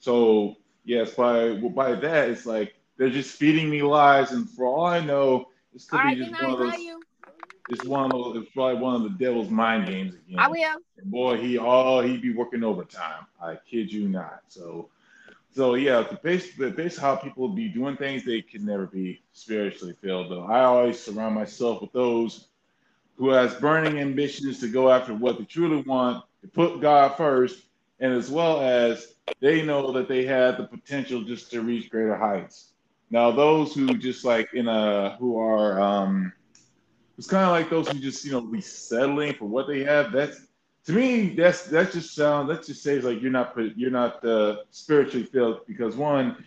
So 0.00 0.56
yes, 0.84 1.14
by 1.14 1.54
by 1.54 1.94
that 1.94 2.30
it's 2.30 2.46
like 2.46 2.74
they're 2.96 3.10
just 3.10 3.36
feeding 3.36 3.70
me 3.70 3.82
lies, 3.82 4.32
and 4.32 4.48
for 4.48 4.66
all 4.66 4.86
I 4.86 5.00
know, 5.00 5.48
this 5.72 5.84
could 5.86 6.00
all 6.00 6.14
be 6.14 6.20
right, 6.20 6.30
just 6.30 6.42
one 6.42 6.52
of 6.52 6.58
those. 6.58 6.74
It's 7.70 7.84
one 7.84 8.04
of 8.06 8.10
those. 8.12 8.42
It's 8.42 8.50
probably 8.52 8.80
one 8.80 8.94
of 8.94 9.02
the 9.02 9.10
devil's 9.10 9.50
mind 9.50 9.86
games 9.88 10.14
again. 10.14 10.38
I 10.38 10.48
will. 10.48 10.76
Boy, 11.04 11.36
he 11.36 11.58
oh, 11.58 11.66
all 11.66 12.00
he'd 12.02 12.22
be 12.22 12.32
working 12.32 12.64
overtime. 12.64 13.26
I 13.42 13.58
kid 13.70 13.92
you 13.92 14.08
not. 14.08 14.40
So 14.48 14.88
so 15.54 15.74
yeah, 15.74 16.02
the 16.02 16.16
base 16.22 16.54
the 16.56 16.70
base 16.70 16.96
how 16.96 17.16
people 17.16 17.48
be 17.48 17.68
doing 17.68 17.96
things 17.96 18.24
they 18.24 18.42
can 18.42 18.64
never 18.64 18.86
be 18.86 19.22
spiritually 19.32 19.94
filled. 20.00 20.30
Though 20.30 20.44
I 20.44 20.64
always 20.64 21.00
surround 21.00 21.34
myself 21.34 21.80
with 21.80 21.92
those 21.92 22.48
who 23.16 23.30
has 23.30 23.54
burning 23.54 23.98
ambitions 23.98 24.60
to 24.60 24.68
go 24.68 24.90
after 24.90 25.12
what 25.14 25.38
they 25.38 25.44
truly 25.44 25.82
want, 25.82 26.24
to 26.42 26.48
put 26.48 26.80
God 26.80 27.16
first, 27.16 27.64
and 27.98 28.12
as 28.12 28.30
well 28.30 28.60
as 28.60 29.14
they 29.40 29.62
know 29.62 29.90
that 29.92 30.08
they 30.08 30.24
have 30.24 30.56
the 30.56 30.64
potential 30.64 31.22
just 31.22 31.50
to 31.50 31.62
reach 31.62 31.90
greater 31.90 32.16
heights. 32.16 32.72
Now 33.10 33.30
those 33.30 33.74
who 33.74 33.96
just 33.96 34.24
like 34.24 34.52
in 34.54 34.68
a 34.68 35.16
who 35.18 35.38
are 35.38 35.80
um 35.80 36.32
it's 37.16 37.26
kind 37.26 37.44
of 37.44 37.50
like 37.50 37.68
those 37.68 37.88
who 37.88 37.98
just 37.98 38.24
you 38.24 38.32
know 38.32 38.40
be 38.40 38.60
settling 38.60 39.34
for 39.34 39.46
what 39.46 39.66
they 39.66 39.82
have. 39.82 40.12
That's 40.12 40.40
to 40.86 40.92
me, 40.92 41.34
that's 41.34 41.64
that 41.64 41.92
just 41.92 42.14
sounds 42.14 42.48
that 42.48 42.64
just 42.64 42.82
says 42.82 43.04
like 43.04 43.20
you're 43.20 43.30
not 43.30 43.54
you're 43.76 43.90
not 43.90 44.24
uh, 44.24 44.56
spiritually 44.70 45.26
filled 45.26 45.66
because 45.66 45.96
one, 45.96 46.44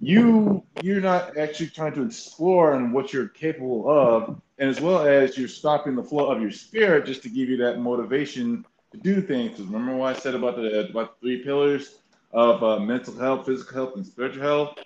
you 0.00 0.62
you're 0.82 1.00
not 1.00 1.36
actually 1.36 1.68
trying 1.68 1.94
to 1.94 2.02
explore 2.02 2.74
and 2.74 2.92
what 2.92 3.12
you're 3.12 3.28
capable 3.28 3.88
of, 3.88 4.40
and 4.58 4.68
as 4.68 4.80
well 4.80 5.06
as 5.06 5.38
you're 5.38 5.48
stopping 5.48 5.94
the 5.94 6.02
flow 6.02 6.30
of 6.30 6.40
your 6.40 6.50
spirit 6.50 7.06
just 7.06 7.22
to 7.22 7.28
give 7.28 7.48
you 7.48 7.56
that 7.58 7.78
motivation 7.78 8.64
to 8.92 8.98
do 8.98 9.20
things. 9.20 9.60
Remember 9.60 9.94
what 9.94 10.16
I 10.16 10.18
said 10.18 10.34
about 10.34 10.56
the 10.56 10.88
about 10.88 11.20
the 11.20 11.26
three 11.26 11.44
pillars 11.44 11.98
of 12.32 12.62
uh, 12.62 12.78
mental 12.78 13.16
health, 13.16 13.46
physical 13.46 13.74
health, 13.74 13.96
and 13.96 14.06
spiritual 14.06 14.42
health. 14.42 14.78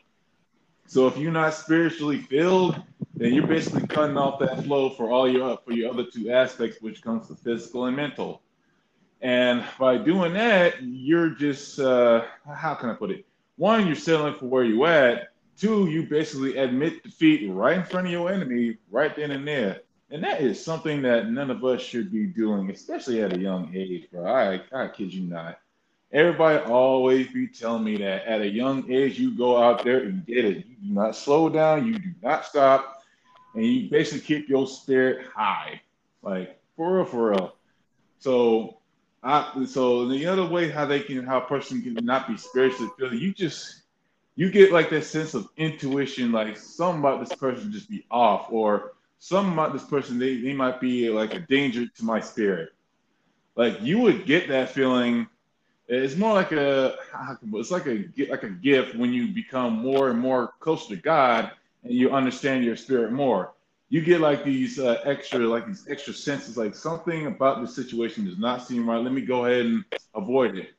So 0.86 1.06
if 1.06 1.16
you're 1.16 1.32
not 1.32 1.54
spiritually 1.54 2.18
filled, 2.18 2.80
then 3.14 3.32
you're 3.32 3.46
basically 3.46 3.86
cutting 3.86 4.16
off 4.16 4.38
that 4.40 4.64
flow 4.64 4.90
for 4.90 5.10
all 5.10 5.30
your 5.30 5.58
for 5.64 5.72
your 5.72 5.90
other 5.90 6.04
two 6.04 6.30
aspects, 6.30 6.82
which 6.82 7.02
comes 7.02 7.28
to 7.28 7.34
physical 7.34 7.86
and 7.86 7.96
mental. 7.96 8.41
And 9.22 9.64
by 9.78 9.98
doing 9.98 10.34
that, 10.34 10.82
you're 10.82 11.30
just 11.30 11.78
uh, 11.78 12.24
how 12.44 12.74
can 12.74 12.90
I 12.90 12.94
put 12.94 13.12
it? 13.12 13.24
One, 13.56 13.86
you're 13.86 13.94
settling 13.94 14.34
for 14.34 14.46
where 14.46 14.64
you 14.64 14.84
at. 14.86 15.28
Two, 15.56 15.88
you 15.88 16.04
basically 16.04 16.56
admit 16.56 17.04
defeat 17.04 17.48
right 17.48 17.78
in 17.78 17.84
front 17.84 18.08
of 18.08 18.12
your 18.12 18.32
enemy, 18.32 18.78
right 18.90 19.14
then 19.14 19.30
and 19.30 19.46
there. 19.46 19.82
And 20.10 20.24
that 20.24 20.40
is 20.40 20.62
something 20.62 21.02
that 21.02 21.30
none 21.30 21.50
of 21.50 21.64
us 21.64 21.80
should 21.80 22.10
be 22.10 22.26
doing, 22.26 22.68
especially 22.70 23.22
at 23.22 23.32
a 23.32 23.38
young 23.38 23.72
age, 23.74 24.08
bro. 24.10 24.26
I 24.26 24.60
I 24.72 24.88
kid 24.88 25.14
you 25.14 25.22
not. 25.22 25.58
Everybody 26.12 26.58
always 26.64 27.32
be 27.32 27.46
telling 27.46 27.84
me 27.84 27.96
that 27.98 28.26
at 28.26 28.40
a 28.40 28.48
young 28.48 28.90
age, 28.90 29.18
you 29.18 29.36
go 29.36 29.62
out 29.62 29.84
there 29.84 30.00
and 30.00 30.26
get 30.26 30.44
it. 30.44 30.66
You 30.66 30.76
do 30.88 30.94
not 30.94 31.16
slow 31.16 31.48
down, 31.48 31.86
you 31.86 31.98
do 31.98 32.10
not 32.22 32.44
stop, 32.44 33.02
and 33.54 33.64
you 33.64 33.88
basically 33.88 34.20
keep 34.20 34.48
your 34.48 34.66
spirit 34.66 35.26
high. 35.34 35.80
Like 36.22 36.60
for 36.76 36.96
real, 36.96 37.04
for 37.04 37.30
real. 37.30 37.54
So 38.18 38.78
I 39.22 39.64
so 39.66 40.08
the 40.08 40.26
other 40.26 40.44
way 40.44 40.68
how 40.68 40.84
they 40.84 41.00
can 41.00 41.24
how 41.24 41.38
a 41.38 41.44
person 41.46 41.80
can 41.80 41.94
not 42.04 42.26
be 42.28 42.36
spiritually 42.36 42.90
filled, 42.98 43.14
you 43.14 43.32
just 43.32 43.82
you 44.34 44.50
get 44.50 44.72
like 44.72 44.90
that 44.90 45.04
sense 45.04 45.34
of 45.34 45.48
intuition, 45.56 46.32
like 46.32 46.56
something 46.56 47.00
about 47.00 47.20
this 47.20 47.36
person 47.38 47.70
just 47.70 47.88
be 47.88 48.04
off, 48.10 48.50
or 48.50 48.92
something 49.18 49.52
about 49.52 49.72
this 49.72 49.84
person 49.84 50.18
they, 50.18 50.40
they 50.40 50.52
might 50.52 50.80
be 50.80 51.08
like 51.08 51.34
a 51.34 51.40
danger 51.40 51.86
to 51.86 52.04
my 52.04 52.18
spirit. 52.18 52.70
Like 53.54 53.80
you 53.82 53.98
would 54.00 54.26
get 54.26 54.48
that 54.48 54.70
feeling. 54.70 55.28
It's 55.86 56.16
more 56.16 56.32
like 56.32 56.52
a 56.52 56.96
it's 57.54 57.70
like 57.70 57.86
a 57.86 58.08
like 58.28 58.42
a 58.42 58.48
gift 58.48 58.96
when 58.96 59.12
you 59.12 59.28
become 59.28 59.74
more 59.74 60.10
and 60.10 60.18
more 60.18 60.52
close 60.58 60.86
to 60.88 60.96
God 60.96 61.52
and 61.84 61.92
you 61.92 62.10
understand 62.10 62.64
your 62.64 62.76
spirit 62.76 63.12
more 63.12 63.52
you 63.92 64.00
get 64.00 64.22
like 64.22 64.42
these 64.42 64.78
uh, 64.78 65.02
extra, 65.04 65.40
like 65.40 65.66
these 65.66 65.86
extra 65.86 66.14
senses, 66.14 66.56
like 66.56 66.74
something 66.74 67.26
about 67.26 67.60
the 67.60 67.68
situation 67.68 68.24
does 68.24 68.38
not 68.38 68.66
seem 68.66 68.88
right. 68.88 69.04
Let 69.04 69.12
me 69.12 69.20
go 69.20 69.44
ahead 69.44 69.66
and 69.66 69.84
avoid 70.14 70.56
it. 70.56 70.70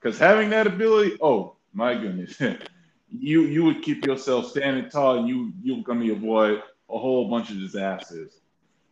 Because 0.00 0.16
having 0.16 0.48
that 0.50 0.68
ability, 0.68 1.18
oh 1.20 1.56
my 1.72 1.96
goodness, 1.96 2.40
you 3.10 3.42
you 3.42 3.64
would 3.64 3.82
keep 3.82 4.06
yourself 4.06 4.46
standing 4.46 4.88
tall, 4.88 5.18
and 5.18 5.28
you 5.28 5.52
you're 5.60 5.82
gonna 5.82 6.12
avoid 6.12 6.62
a 6.88 6.96
whole 6.96 7.28
bunch 7.28 7.50
of 7.50 7.58
disasters. 7.58 8.38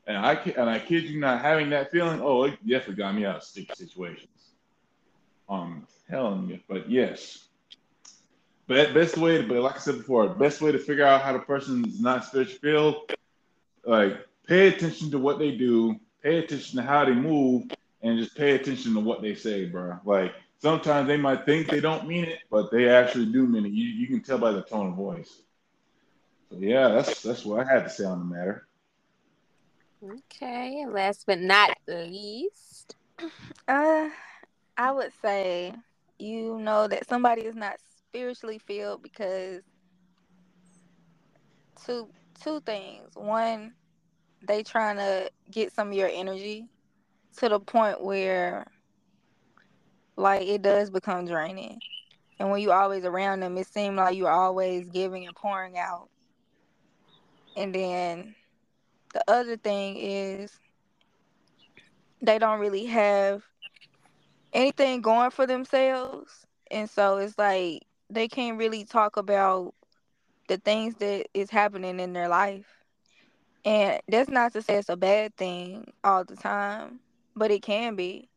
And 0.09 0.17
I 0.17 0.33
and 0.33 0.69
I 0.69 0.81
kid 0.81 1.05
you 1.05 1.21
not, 1.21 1.41
having 1.41 1.71
that 1.71 1.93
feeling, 1.93 2.21
oh, 2.21 2.47
it 2.47 2.59
definitely 2.67 2.97
got 2.97 3.15
me 3.15 3.25
out 3.25 3.37
of 3.37 3.45
sticky 3.45 3.73
situations. 3.77 4.51
Um, 5.49 5.87
telling 6.09 6.49
you, 6.49 6.59
but 6.69 6.91
yes. 6.91 7.47
But 8.67 8.95
best 8.95 9.17
way, 9.17 9.39
to, 9.39 9.47
but 9.47 9.59
like 9.59 9.77
I 9.77 9.79
said 9.79 9.99
before, 9.99 10.29
best 10.29 10.61
way 10.61 10.73
to 10.73 10.79
figure 10.79 11.07
out 11.07 11.23
how 11.23 11.33
the 11.33 11.39
person 11.39 11.85
is 11.85 12.01
not 12.01 12.25
spiritual 12.25 13.07
like 13.91 14.25
pay 14.47 14.69
attention 14.69 15.11
to 15.11 15.19
what 15.19 15.39
they 15.41 15.51
do, 15.57 15.97
pay 16.23 16.39
attention 16.39 16.79
to 16.79 16.83
how 16.87 17.05
they 17.05 17.13
move, 17.13 17.65
and 18.03 18.19
just 18.19 18.37
pay 18.37 18.53
attention 18.53 18.95
to 18.95 19.01
what 19.01 19.21
they 19.21 19.35
say, 19.35 19.67
bro. 19.67 19.99
Like 20.05 20.33
sometimes 20.59 21.09
they 21.09 21.17
might 21.17 21.45
think 21.45 21.69
they 21.69 21.81
don't 21.81 22.07
mean 22.07 22.25
it, 22.25 22.39
but 22.51 22.71
they 22.71 22.89
actually 22.89 23.27
do 23.27 23.47
mean 23.47 23.67
it. 23.67 23.73
You 23.73 23.87
you 23.87 24.07
can 24.07 24.23
tell 24.23 24.39
by 24.39 24.53
the 24.53 24.63
tone 24.63 24.89
of 24.91 24.95
voice. 24.95 25.43
So 26.51 26.59
yeah, 26.59 26.89
that's 26.89 27.23
that's 27.23 27.45
what 27.45 27.67
I 27.67 27.73
had 27.73 27.85
to 27.85 27.91
say 27.91 28.05
on 28.05 28.21
the 28.21 28.25
matter. 28.37 28.69
Okay, 30.03 30.87
last 30.89 31.25
but 31.27 31.41
not 31.41 31.77
least, 31.89 32.95
uh, 33.69 34.09
I 34.77 34.93
would 34.93 35.13
say 35.21 35.75
you 36.19 36.59
know 36.61 36.87
that 36.87 37.09
somebody 37.09 37.43
is 37.43 37.57
not 37.57 37.77
spiritually 38.09 38.59
filled 38.59 39.03
because 39.03 39.63
two 41.85 42.09
two 42.43 42.61
things. 42.61 43.11
One, 43.15 43.75
they 44.47 44.63
trying 44.63 44.97
to 44.97 45.31
get 45.51 45.73
some 45.73 45.89
of 45.89 45.95
your 45.95 46.11
energy 46.13 46.69
to 47.37 47.49
the 47.49 47.61
point 47.61 48.03
where 48.03 48.67
like 50.17 50.43
it 50.43 50.63
does 50.63 50.91
become 50.91 51.27
draining. 51.27 51.81
And 52.39 52.51
when 52.51 52.63
you 52.63 52.73
always 52.73 53.05
around 53.05 53.41
them, 53.41 53.59
it 53.59 53.67
seems 53.67 53.97
like 53.97 54.17
you're 54.17 54.31
always 54.31 54.89
giving 54.89 55.27
and 55.27 55.37
pouring 55.37 55.79
out. 55.79 56.09
And 57.57 57.75
then 57.75 58.35
the 59.13 59.23
other 59.29 59.57
thing 59.57 59.97
is 59.99 60.59
they 62.23 62.39
don't 62.39 62.61
really 62.61 62.87
have 62.87 63.43
anything 64.53 65.01
going 65.01 65.31
for 65.31 65.47
themselves. 65.47 66.47
And 66.71 66.89
so 66.89 67.19
it's 67.19 67.37
like 67.39 67.83
they 68.09 68.29
can't 68.29 68.59
really 68.59 68.85
talk 68.85 69.17
about 69.17 69.75
the 70.49 70.59
things 70.59 70.95
that 70.97 71.27
is 71.35 71.51
happening 71.51 72.01
in 72.01 72.13
their 72.13 72.29
life. 72.29 72.80
And 73.65 74.01
that's 74.09 74.31
not 74.31 74.53
to 74.55 74.63
say 74.63 74.77
it's 74.77 74.89
a 74.89 74.97
bad 74.97 75.37
thing 75.37 75.93
all 76.05 76.25
the 76.25 76.37
time, 76.37 77.01
but 77.35 77.51
it 77.51 77.63
can 77.63 77.95
be. 77.97 78.29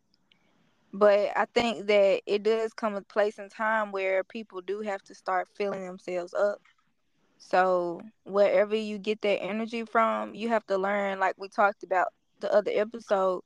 But 0.94 1.36
I 1.36 1.46
think 1.54 1.88
that 1.88 2.22
it 2.26 2.44
does 2.44 2.74
come 2.74 2.96
a 2.96 3.02
place 3.02 3.38
and 3.40 3.50
time 3.52 3.92
where 3.92 4.24
people 4.24 4.62
do 4.62 4.82
have 4.82 5.04
to 5.04 5.16
start 5.16 5.48
filling 5.56 5.86
themselves 5.86 6.34
up. 6.34 6.62
So 7.38 8.02
wherever 8.24 8.76
you 8.76 8.98
get 9.00 9.22
that 9.22 9.42
energy 9.42 9.84
from, 9.86 10.34
you 10.36 10.50
have 10.50 10.66
to 10.68 10.78
learn, 10.78 11.20
like 11.20 11.36
we 11.38 11.48
talked 11.50 11.84
about 11.84 12.08
the 12.40 12.52
other 12.54 12.72
episode, 12.74 13.44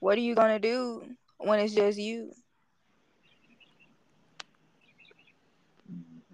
what 0.00 0.16
are 0.18 0.22
you 0.22 0.34
gonna 0.34 0.58
do 0.60 1.16
when 1.38 1.60
it's 1.60 1.74
just 1.74 1.98
you? 1.98 2.32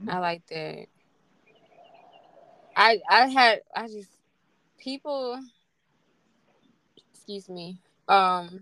I 0.08 0.18
like 0.18 0.46
that. 0.48 0.88
I 2.76 3.00
I 3.08 3.28
had 3.28 3.62
I 3.74 3.88
just 3.88 4.13
people 4.84 5.40
excuse 7.14 7.48
me. 7.48 7.78
Um 8.06 8.60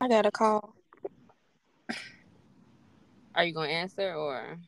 I 0.00 0.06
got 0.06 0.24
a 0.24 0.30
call. 0.30 0.76
Are 3.34 3.44
you 3.44 3.52
gonna 3.52 3.68
answer 3.68 4.14
or 4.14 4.58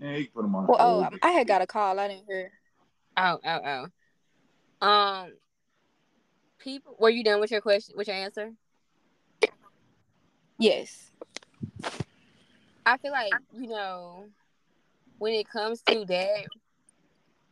yeah, 0.00 0.18
put 0.34 0.42
them 0.42 0.54
on 0.54 0.66
well, 0.66 0.78
oh, 0.80 1.18
I 1.22 1.30
had 1.30 1.46
got 1.46 1.62
a 1.62 1.66
call. 1.66 1.98
I 1.98 2.08
didn't 2.08 2.24
hear. 2.26 2.50
Oh, 3.16 3.38
oh, 3.44 3.86
oh. 4.82 4.86
Um, 4.86 5.32
people, 6.58 6.96
were 6.98 7.08
you 7.08 7.24
done 7.24 7.40
with 7.40 7.50
your 7.50 7.62
question? 7.62 7.94
With 7.96 8.08
your 8.08 8.16
answer? 8.16 8.52
Yes. 10.58 11.10
I 12.84 12.98
feel 12.98 13.12
like 13.12 13.32
you 13.52 13.68
know 13.68 14.26
when 15.18 15.32
it 15.34 15.48
comes 15.48 15.82
to 15.82 16.04
that, 16.04 16.46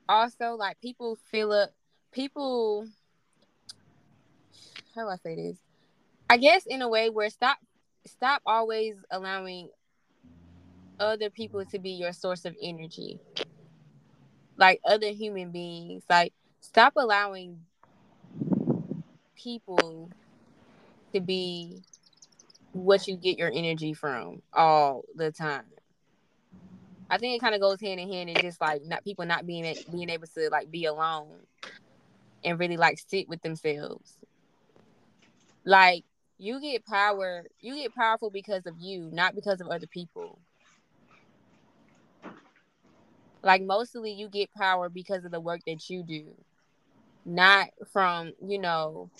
also 0.08 0.54
like 0.54 0.80
people 0.80 1.16
feel 1.30 1.52
up 1.52 1.72
people 2.14 2.86
how 4.94 5.02
do 5.02 5.08
I 5.08 5.16
say 5.16 5.34
this? 5.34 5.56
I 6.30 6.36
guess 6.36 6.66
in 6.66 6.80
a 6.80 6.88
way 6.88 7.10
where 7.10 7.28
stop 7.28 7.58
stop 8.06 8.42
always 8.46 8.94
allowing 9.10 9.70
other 11.00 11.30
people 11.30 11.64
to 11.66 11.78
be 11.78 11.90
your 11.90 12.12
source 12.12 12.44
of 12.44 12.54
energy. 12.62 13.18
Like 14.56 14.80
other 14.84 15.08
human 15.08 15.50
beings. 15.50 16.04
Like 16.08 16.32
stop 16.60 16.92
allowing 16.96 17.58
people 19.36 20.10
to 21.12 21.20
be 21.20 21.82
what 22.72 23.06
you 23.08 23.16
get 23.16 23.38
your 23.38 23.50
energy 23.52 23.94
from 23.94 24.42
all 24.52 25.02
the 25.16 25.32
time. 25.32 25.64
I 27.10 27.18
think 27.18 27.36
it 27.36 27.44
kind 27.44 27.54
of 27.54 27.60
goes 27.60 27.80
hand 27.80 28.00
in 28.00 28.10
hand 28.10 28.30
and 28.30 28.40
just 28.40 28.60
like 28.60 28.82
not 28.84 29.04
people 29.04 29.26
not 29.26 29.46
being 29.46 29.76
being 29.90 30.10
able 30.10 30.26
to 30.28 30.48
like 30.50 30.70
be 30.70 30.84
alone 30.86 31.40
and 32.44 32.58
really 32.58 32.76
like 32.76 32.98
sit 32.98 33.28
with 33.28 33.42
themselves. 33.42 34.18
Like 35.64 36.04
you 36.38 36.60
get 36.60 36.84
power, 36.84 37.44
you 37.60 37.76
get 37.76 37.94
powerful 37.94 38.30
because 38.30 38.66
of 38.66 38.74
you, 38.78 39.10
not 39.12 39.34
because 39.34 39.60
of 39.60 39.68
other 39.68 39.86
people. 39.86 40.38
Like 43.42 43.62
mostly 43.62 44.12
you 44.12 44.28
get 44.28 44.52
power 44.54 44.88
because 44.88 45.24
of 45.24 45.30
the 45.30 45.40
work 45.40 45.60
that 45.66 45.88
you 45.90 46.02
do, 46.02 46.34
not 47.24 47.68
from, 47.92 48.32
you 48.42 48.58
know, 48.58 49.10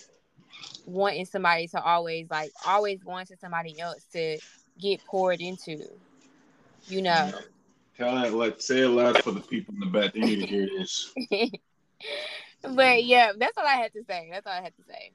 wanting 0.85 1.25
somebody 1.25 1.67
to 1.69 1.81
always 1.81 2.27
like 2.29 2.51
always 2.65 3.03
wanting 3.03 3.37
somebody 3.39 3.79
else 3.79 4.03
to 4.13 4.37
get 4.79 5.03
poured 5.05 5.41
into. 5.41 5.77
You 6.87 7.01
know. 7.01 7.31
Tell 7.97 8.15
that, 8.15 8.33
like, 8.33 8.61
say 8.61 8.81
it 8.81 8.89
loud 8.89 9.23
for 9.23 9.31
the 9.31 9.39
people 9.39 9.73
in 9.73 9.79
the 9.79 9.85
back. 9.85 10.13
They 10.13 10.19
need 10.19 10.41
to 10.41 10.45
hear 10.45 10.67
this. 10.67 11.13
but 12.73 13.03
yeah, 13.03 13.31
that's 13.37 13.57
all 13.57 13.65
I 13.65 13.75
had 13.75 13.93
to 13.93 14.03
say. 14.03 14.29
That's 14.31 14.47
all 14.47 14.53
I 14.53 14.61
had 14.61 14.75
to 14.77 14.83
say. 14.87 15.11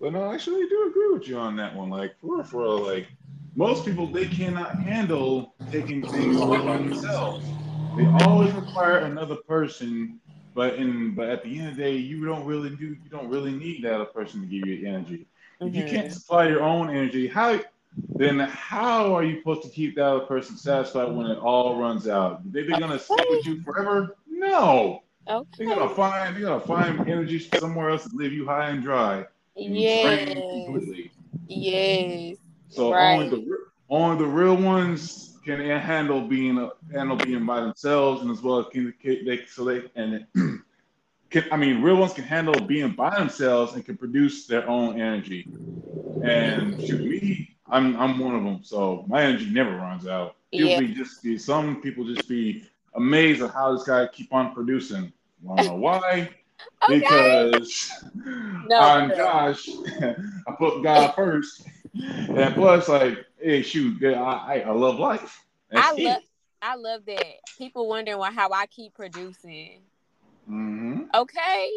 But 0.00 0.12
no, 0.12 0.24
I 0.24 0.34
actually, 0.34 0.66
do 0.68 0.88
agree 0.88 1.12
with 1.12 1.28
you 1.28 1.38
on 1.38 1.56
that 1.56 1.74
one. 1.74 1.88
Like, 1.88 2.14
for 2.20 2.42
for 2.42 2.66
like, 2.66 3.06
most 3.54 3.84
people 3.84 4.06
they 4.06 4.26
cannot 4.26 4.76
handle 4.80 5.54
taking 5.70 6.06
things 6.06 6.40
on 6.40 6.88
themselves. 6.88 7.46
They 7.96 8.06
always 8.24 8.52
require 8.52 8.98
another 8.98 9.36
person. 9.36 10.18
But 10.54 10.74
in 10.74 11.14
but 11.14 11.28
at 11.28 11.44
the 11.44 11.58
end 11.58 11.68
of 11.68 11.76
the 11.76 11.82
day, 11.82 11.96
you 11.96 12.26
don't 12.26 12.44
really 12.44 12.70
do 12.70 12.88
you 12.88 13.10
don't 13.10 13.28
really 13.28 13.52
need 13.52 13.84
that 13.84 13.94
other 13.94 14.04
person 14.04 14.40
to 14.40 14.46
give 14.46 14.66
you 14.66 14.86
energy. 14.86 15.26
Mm-hmm. 15.60 15.68
If 15.68 15.74
you 15.74 15.82
can't 15.82 16.06
mm-hmm. 16.08 16.12
supply 16.12 16.48
your 16.48 16.62
own 16.62 16.90
energy, 16.90 17.26
how 17.26 17.60
then 18.16 18.38
how 18.40 19.14
are 19.14 19.22
you 19.22 19.38
supposed 19.38 19.62
to 19.62 19.68
keep 19.68 19.94
that 19.96 20.04
other 20.04 20.26
person 20.26 20.56
satisfied 20.56 21.12
when 21.12 21.26
it 21.26 21.38
all 21.38 21.78
runs 21.78 22.08
out? 22.08 22.50
They 22.52 22.62
be 22.62 22.72
gonna 22.72 22.98
stick 22.98 23.24
with 23.28 23.46
you 23.46 23.62
forever? 23.62 24.16
No. 24.28 25.01
Okay. 25.28 25.46
They're 25.58 25.74
gonna 25.76 25.94
find 25.94 26.36
they're 26.36 26.42
gonna 26.42 26.60
find 26.60 27.08
energy 27.08 27.38
somewhere 27.38 27.90
else 27.90 28.04
to 28.04 28.16
leave 28.16 28.32
you 28.32 28.46
high 28.46 28.70
and 28.70 28.82
dry. 28.82 29.26
And 29.56 29.76
yes. 29.76 30.42
Completely. 30.64 31.10
Yes. 31.48 32.38
So 32.68 32.92
right. 32.92 33.14
only 33.14 33.28
the 33.30 33.56
only 33.90 34.18
the 34.18 34.26
real 34.26 34.56
ones 34.56 35.36
can 35.44 35.60
handle 35.60 36.22
being 36.22 36.58
a, 36.58 36.70
handle 36.92 37.16
being 37.16 37.44
by 37.44 37.60
themselves, 37.60 38.22
and 38.22 38.30
as 38.30 38.42
well 38.42 38.60
as 38.60 38.66
can 38.72 38.94
they 39.02 39.44
so 39.46 39.64
they 39.64 39.90
and 39.94 40.26
can, 41.30 41.44
I 41.52 41.56
mean 41.56 41.82
real 41.82 41.96
ones 41.96 42.12
can 42.14 42.24
handle 42.24 42.58
being 42.66 42.92
by 42.92 43.16
themselves 43.18 43.74
and 43.74 43.84
can 43.84 43.96
produce 43.96 44.46
their 44.46 44.68
own 44.68 45.00
energy. 45.00 45.48
And 46.22 46.78
to 46.86 46.98
me, 46.98 47.56
I'm 47.68 47.96
I'm 47.96 48.18
one 48.18 48.34
of 48.34 48.44
them. 48.44 48.60
So 48.62 49.04
my 49.08 49.22
energy 49.22 49.50
never 49.50 49.76
runs 49.76 50.06
out. 50.06 50.36
People 50.52 50.70
Yeah. 50.70 50.80
be 50.80 50.94
just 50.94 51.22
be 51.22 51.38
some 51.38 51.80
people 51.82 52.04
just 52.04 52.28
be 52.28 52.64
amazed 52.94 53.42
at 53.42 53.50
how 53.50 53.72
this 53.74 53.84
guy 53.84 54.06
keep 54.08 54.32
on 54.32 54.54
producing. 54.54 55.12
I 55.44 55.56
don't 55.56 55.66
know 55.66 55.76
why. 55.76 56.30
Okay. 56.90 56.98
Because 56.98 57.92
No, 58.66 58.76
on 58.76 59.08
real. 59.08 59.16
Josh, 59.16 59.68
I 60.00 60.52
put 60.58 60.82
God 60.82 61.14
first, 61.14 61.64
and 61.94 62.54
plus, 62.54 62.88
like, 62.88 63.24
hey, 63.40 63.62
shoot, 63.62 64.02
I 64.04 64.62
I, 64.66 64.70
love 64.70 64.98
life. 64.98 65.44
That's 65.70 65.86
I 65.86 65.94
it. 65.96 66.04
love 66.04 66.22
I 66.60 66.74
love 66.76 67.04
that. 67.06 67.34
People 67.58 67.88
wondering 67.88 68.18
why 68.18 68.32
how 68.32 68.50
I 68.52 68.66
keep 68.66 68.94
producing. 68.94 69.80
hmm 70.46 71.02
Okay. 71.14 71.70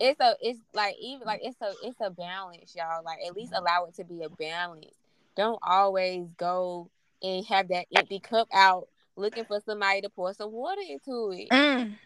It's 0.00 0.20
a 0.20 0.34
it's 0.40 0.60
like 0.72 0.96
even 1.00 1.26
like 1.26 1.40
it's 1.42 1.60
a 1.62 1.72
it's 1.82 2.00
a 2.00 2.10
balance, 2.10 2.74
y'all. 2.76 3.04
Like 3.04 3.18
at 3.26 3.34
least 3.34 3.52
allow 3.54 3.84
it 3.84 3.94
to 3.96 4.04
be 4.04 4.22
a 4.22 4.28
balance. 4.28 4.94
Don't 5.36 5.58
always 5.62 6.26
go 6.36 6.90
and 7.22 7.44
have 7.46 7.68
that 7.68 7.86
empty 7.94 8.20
cup 8.20 8.48
out 8.52 8.88
looking 9.16 9.44
for 9.44 9.60
somebody 9.60 10.00
to 10.02 10.10
pour 10.10 10.32
some 10.34 10.52
water 10.52 10.82
into 10.88 11.32
it. 11.32 11.50
Mm. 11.50 11.98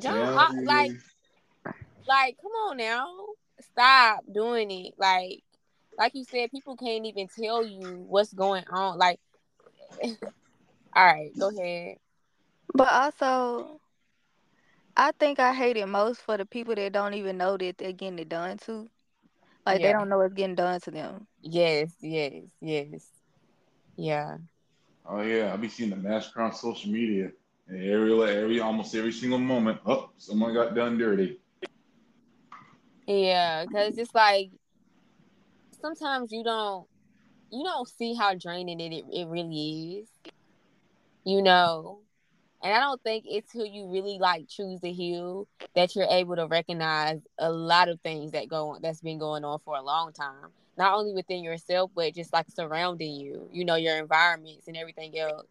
Don't 0.00 0.38
I, 0.38 0.50
like 0.64 0.92
like 2.08 2.36
come 2.40 2.52
on 2.52 2.76
now. 2.76 3.08
Stop 3.60 4.20
doing 4.32 4.70
it. 4.70 4.94
Like 4.98 5.42
like 5.98 6.14
you 6.14 6.24
said, 6.24 6.50
people 6.50 6.76
can't 6.76 7.06
even 7.06 7.28
tell 7.28 7.64
you 7.64 8.04
what's 8.08 8.32
going 8.32 8.64
on. 8.70 8.98
Like 8.98 9.20
all 10.02 10.16
right, 10.96 11.30
go 11.38 11.50
ahead. 11.56 11.96
But 12.72 12.92
also, 12.92 13.80
I 14.96 15.12
think 15.18 15.38
I 15.38 15.52
hate 15.52 15.76
it 15.76 15.86
most 15.86 16.20
for 16.20 16.36
the 16.36 16.46
people 16.46 16.74
that 16.74 16.92
don't 16.92 17.14
even 17.14 17.36
know 17.36 17.56
that 17.56 17.78
they're 17.78 17.92
getting 17.92 18.18
it 18.18 18.28
done 18.28 18.58
to. 18.58 18.88
Like 19.66 19.82
they 19.82 19.92
don't 19.92 20.08
know 20.08 20.20
it's 20.22 20.34
getting 20.34 20.54
done 20.54 20.80
to 20.80 20.90
them. 20.90 21.26
Yes, 21.42 21.94
yes, 22.00 22.44
yes. 22.60 23.06
Yeah. 23.96 24.38
Oh 25.06 25.22
yeah, 25.22 25.52
I 25.52 25.56
be 25.56 25.68
seeing 25.68 25.90
the 25.90 25.96
massacre 25.96 26.42
on 26.42 26.52
social 26.52 26.90
media. 26.90 27.30
Every 27.68 28.12
every 28.22 28.60
almost 28.60 28.94
every 28.94 29.12
single 29.12 29.38
moment, 29.38 29.80
oh, 29.86 30.10
someone 30.16 30.54
got 30.54 30.74
done 30.74 30.98
dirty. 30.98 31.40
Yeah, 33.06 33.64
because 33.64 33.96
it's 33.98 34.14
like 34.14 34.50
sometimes 35.80 36.32
you 36.32 36.44
don't 36.44 36.86
you 37.50 37.64
don't 37.64 37.88
see 37.88 38.14
how 38.14 38.34
draining 38.34 38.80
it, 38.80 38.92
it 38.92 39.04
it 39.12 39.26
really 39.26 40.00
is. 40.02 40.08
You 41.24 41.42
know. 41.42 42.00
And 42.62 42.74
I 42.74 42.80
don't 42.80 43.02
think 43.02 43.24
it's 43.26 43.50
who 43.52 43.64
you 43.64 43.90
really 43.90 44.18
like 44.18 44.46
choose 44.46 44.80
to 44.80 44.92
heal 44.92 45.48
that 45.74 45.96
you're 45.96 46.06
able 46.10 46.36
to 46.36 46.46
recognize 46.46 47.20
a 47.38 47.50
lot 47.50 47.88
of 47.88 47.98
things 48.02 48.32
that 48.32 48.48
go 48.48 48.72
on 48.72 48.82
that's 48.82 49.00
been 49.00 49.18
going 49.18 49.46
on 49.46 49.60
for 49.60 49.76
a 49.76 49.82
long 49.82 50.12
time. 50.12 50.50
Not 50.80 50.94
only 50.98 51.12
within 51.12 51.44
yourself, 51.44 51.92
but 51.94 52.14
just 52.14 52.32
like 52.32 52.46
surrounding 52.48 53.14
you, 53.14 53.48
you 53.52 53.66
know, 53.66 53.76
your 53.76 53.98
environments 53.98 54.66
and 54.66 54.78
everything 54.78 55.18
else. 55.18 55.46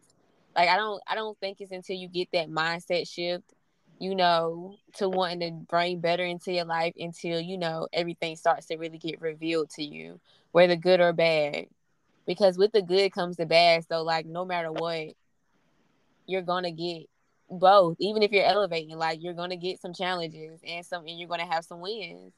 Like 0.56 0.68
I 0.68 0.76
don't 0.76 1.00
I 1.06 1.14
don't 1.14 1.38
think 1.38 1.60
it's 1.60 1.72
until 1.72 1.96
you 1.96 2.08
get 2.08 2.28
that 2.32 2.50
mindset 2.50 3.08
shift 3.08 3.54
you 4.00 4.14
know, 4.14 4.76
to 4.96 5.08
wanting 5.08 5.40
to 5.40 5.66
bring 5.68 6.00
better 6.00 6.24
into 6.24 6.52
your 6.52 6.64
life 6.64 6.94
until, 6.98 7.38
you 7.38 7.58
know, 7.58 7.86
everything 7.92 8.34
starts 8.34 8.66
to 8.66 8.78
really 8.78 8.98
get 8.98 9.20
revealed 9.20 9.68
to 9.70 9.84
you, 9.84 10.18
whether 10.52 10.74
good 10.74 11.00
or 11.00 11.12
bad. 11.12 11.66
Because 12.26 12.56
with 12.56 12.72
the 12.72 12.82
good 12.82 13.12
comes 13.12 13.36
the 13.36 13.44
bad. 13.44 13.86
So, 13.86 14.02
like, 14.02 14.24
no 14.24 14.46
matter 14.46 14.72
what, 14.72 15.08
you're 16.26 16.42
to 16.64 16.70
get 16.72 17.08
both. 17.50 17.96
Even 18.00 18.22
if 18.22 18.32
you're 18.32 18.44
elevating, 18.44 18.96
like, 18.96 19.22
you're 19.22 19.34
to 19.50 19.56
get 19.56 19.80
some 19.80 19.92
challenges 19.92 20.60
and 20.66 20.84
some, 20.86 21.06
and 21.06 21.18
you're 21.18 21.28
to 21.40 21.46
have 21.46 21.64
some 21.64 21.80
wins. 21.80 22.32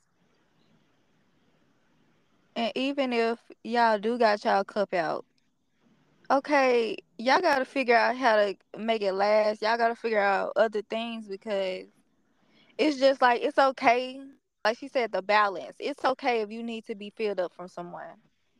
And 2.57 2.73
even 2.75 3.13
if 3.13 3.39
y'all 3.65 3.99
do 3.99 4.19
got 4.19 4.45
y'all 4.45 4.65
cup 4.65 4.93
out, 4.95 5.25
okay, 6.31 6.97
y'all 7.19 7.41
gotta 7.41 7.65
figure 7.65 7.97
out 7.97 8.17
how 8.17 8.37
to 8.37 8.55
make 8.79 9.03
it 9.03 9.13
last. 9.13 9.63
Y'all 9.63 9.77
gotta 9.79 9.95
figure 9.95 10.21
out 10.21 10.53
other 10.57 10.83
things 10.83 11.29
because 11.29 11.87
it's 12.79 12.99
just 12.99 13.23
like 13.23 13.43
it's 13.43 13.59
okay. 13.59 14.21
Like 14.65 14.79
she 14.79 14.89
said, 14.89 15.13
the 15.13 15.23
balance. 15.23 15.77
It's 15.81 16.05
okay 16.05 16.41
if 16.41 16.51
you 16.51 16.63
need 16.63 16.87
to 16.87 16.95
be 16.95 17.11
filled 17.11 17.41
up 17.41 17.53
from 17.53 17.69
someone. 17.69 18.17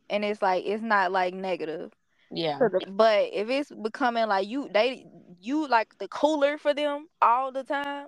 And 0.09 0.25
it's 0.25 0.41
like 0.41 0.65
it's 0.65 0.83
not 0.83 1.11
like 1.11 1.33
negative. 1.33 1.91
Yeah. 2.31 2.59
But 2.87 3.29
if 3.31 3.49
it's 3.49 3.71
becoming 3.71 4.27
like 4.27 4.47
you 4.47 4.69
they 4.73 5.05
you 5.39 5.67
like 5.67 5.97
the 5.99 6.07
cooler 6.07 6.57
for 6.57 6.73
them 6.73 7.07
all 7.21 7.51
the 7.51 7.63
time, 7.63 8.07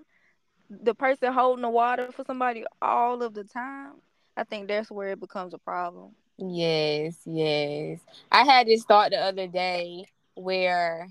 the 0.70 0.96
person 0.96 1.32
holding 1.32 1.62
the 1.62 1.70
water 1.70 2.12
for 2.12 2.24
somebody 2.26 2.66
all 2.82 3.22
of 3.22 3.34
the 3.34 3.44
time, 3.44 3.94
I 4.38 4.44
think 4.44 4.68
that's 4.68 4.92
where 4.92 5.12
it 5.12 5.20
becomes 5.20 5.54
a 5.54 5.58
problem. 5.58 6.12
Yes, 6.38 7.18
yes. 7.26 8.00
I 8.32 8.44
had 8.44 8.68
this 8.68 8.84
thought 8.84 9.12
the 9.12 9.18
other 9.18 9.48
day 9.48 10.06
where 10.36 11.08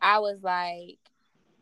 I 0.00 0.20
was 0.20 0.42
like, 0.42 0.98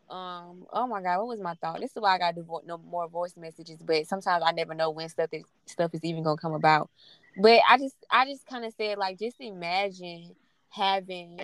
um, 0.09 0.65
oh 0.71 0.87
my 0.87 1.01
god, 1.01 1.19
what 1.19 1.27
was 1.29 1.39
my 1.39 1.55
thought? 1.55 1.79
This 1.79 1.91
is 1.91 2.01
why 2.01 2.15
I 2.15 2.17
gotta 2.19 2.35
do 2.35 2.43
vo- 2.43 2.61
no 2.65 2.77
more 2.77 3.07
voice 3.07 3.35
messages, 3.37 3.81
but 3.81 4.05
sometimes 4.07 4.43
I 4.45 4.51
never 4.51 4.73
know 4.73 4.91
when 4.91 5.09
stuff 5.09 5.29
is 5.31 5.43
stuff 5.65 5.93
is 5.93 6.03
even 6.03 6.23
gonna 6.23 6.37
come 6.37 6.53
about. 6.53 6.89
But 7.37 7.61
I 7.67 7.77
just 7.77 7.95
I 8.09 8.25
just 8.25 8.45
kind 8.45 8.65
of 8.65 8.73
said 8.73 8.97
like 8.97 9.17
just 9.17 9.37
imagine 9.39 10.35
having 10.69 11.39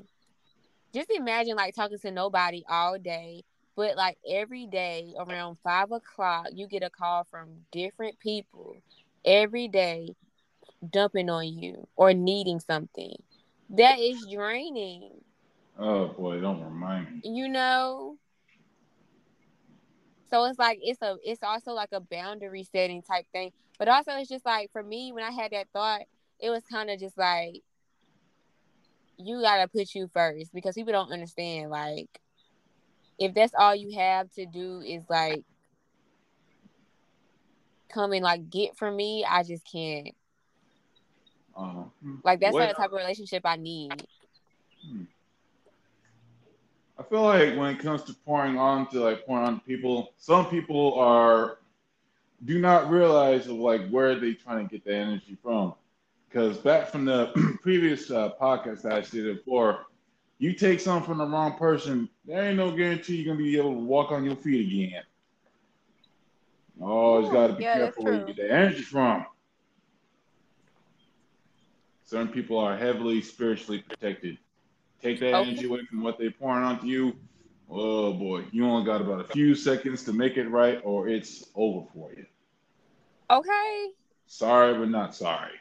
just 0.94 1.10
imagine 1.12 1.56
like 1.56 1.76
talking 1.76 1.98
to 2.00 2.12
nobody 2.12 2.64
all 2.70 3.00
day, 3.00 3.44
but 3.76 3.96
like 3.96 4.18
every 4.30 4.68
day 4.68 5.14
around 5.18 5.58
five 5.64 5.92
o'clock 5.92 6.48
you 6.54 6.68
get 6.68 6.84
a 6.84 6.90
call 6.90 7.24
from 7.24 7.50
different 7.72 8.20
people 8.20 8.76
every 9.28 9.68
day 9.68 10.16
dumping 10.90 11.30
on 11.30 11.46
you 11.48 11.88
or 11.96 12.14
needing 12.14 12.60
something. 12.60 13.16
That 13.70 14.00
is 14.00 14.26
draining, 14.34 15.12
Oh 15.78 16.08
boy, 16.08 16.40
don't 16.40 16.64
remind 16.64 17.12
me. 17.12 17.22
you 17.24 17.50
know? 17.50 18.18
So 20.30 20.46
it's 20.46 20.60
like 20.60 20.80
it's 20.82 21.02
a 21.02 21.18
it's 21.24 21.44
also 21.44 21.72
like 21.72 21.90
a 21.92 22.00
boundary 22.00 22.64
setting 22.64 23.02
type 23.02 23.26
thing. 23.32 23.52
But 23.78 23.88
also 23.90 24.12
it's 24.14 24.30
just 24.30 24.46
like 24.46 24.72
for 24.72 24.82
me 24.84 25.12
when 25.12 25.24
I 25.24 25.32
had 25.32 25.52
that 25.52 25.68
thought, 25.74 26.02
it 26.40 26.50
was 26.50 26.64
kind 26.72 26.90
of 26.90 27.00
just 27.00 27.18
like 27.18 27.62
you 29.18 29.42
gotta 29.42 29.68
put 29.68 29.94
you 29.96 30.08
first 30.14 30.54
because 30.54 30.76
people 30.76 30.94
don't 30.94 31.12
understand 31.12 31.70
like 31.72 32.08
if 33.20 33.34
that's 33.34 33.54
all 33.58 33.76
you 33.76 33.98
have 33.98 34.32
to 34.34 34.46
do 34.46 34.82
is 34.82 35.04
like 35.10 35.44
come 37.90 38.14
and 38.14 38.24
like 38.24 38.50
get 38.50 38.78
from 38.78 38.96
me, 38.96 39.26
I 39.26 39.44
just 39.44 39.64
can't. 39.70 40.10
Uh, 41.56 41.86
Like 42.24 42.40
that's 42.40 42.54
what- 42.54 42.62
not 42.62 42.70
the 42.70 42.76
type 42.76 42.92
of 42.92 42.98
relationship 42.98 43.44
I 43.46 43.56
need. 43.56 44.06
I 47.00 47.04
feel 47.04 47.22
like 47.24 47.56
when 47.56 47.76
it 47.76 47.80
comes 47.80 48.04
to 48.04 48.14
pouring 48.26 48.58
on 48.58 48.88
to 48.90 49.00
like 49.00 49.26
pouring 49.26 49.46
on 49.46 49.60
to 49.60 49.66
people, 49.66 50.14
some 50.18 50.48
people 50.48 50.96
are 50.96 51.60
do 52.46 52.60
not 52.60 52.90
realize 52.90 53.48
of 53.48 53.54
like 53.58 53.88
where 53.90 54.20
they 54.20 54.34
trying 54.34 54.68
to 54.68 54.72
get 54.72 54.86
the 54.86 54.96
energy 54.96 55.38
from. 55.42 55.74
Because 56.30 56.58
back 56.58 56.90
from 56.92 57.06
the 57.06 57.32
previous 57.62 58.12
uh, 58.12 58.32
podcast 58.40 58.82
that 58.84 58.94
I 58.94 59.02
did 59.02 59.38
before, 59.38 59.86
you 60.40 60.54
take 60.54 60.80
something 60.80 61.08
from 61.08 61.18
the 61.20 61.26
wrong 61.26 61.58
person, 61.58 62.10
there 62.26 62.44
ain't 62.48 62.58
no 62.58 62.72
guarantee 62.72 63.18
you're 63.18 63.34
gonna 63.34 63.44
be 63.44 63.58
able 63.58 63.74
to 63.74 63.80
walk 63.80 64.12
on 64.12 64.24
your 64.26 64.36
feet 64.36 64.68
again. 64.68 65.04
You 66.80 66.86
always 66.86 67.30
got 67.30 67.48
to 67.48 67.54
be 67.54 67.64
Yeah, 67.64 67.74
careful 67.80 68.04
where 68.04 68.14
you 68.16 68.26
get 68.26 68.36
the 68.38 68.52
energy 68.52 68.82
from. 68.82 69.26
Certain 72.06 72.30
people 72.30 72.58
are 72.58 72.78
heavily 72.78 73.22
spiritually 73.22 73.80
protected. 73.80 74.38
Take 75.02 75.20
that 75.20 75.36
Okay. 75.36 75.50
energy 75.50 75.66
away 75.66 75.86
from 75.90 76.04
what 76.04 76.18
they're 76.18 76.32
pouring 76.32 76.64
onto 76.64 76.88
you. 76.88 77.16
Oh 77.70 78.14
boy, 78.14 78.46
you 78.52 78.66
only 78.66 78.86
got 78.86 79.02
about 79.02 79.20
a 79.20 79.26
few 79.26 79.54
seconds 79.56 80.04
to 80.04 80.14
make 80.14 80.38
it 80.38 80.48
right, 80.48 80.80
or 80.84 81.10
it's 81.10 81.50
over 81.54 81.86
for 81.94 82.14
you. 82.14 82.26
Okay. 83.30 83.90
Sorry, 84.28 84.74
but 84.78 84.90
not 84.90 85.16
sorry. 85.16 85.52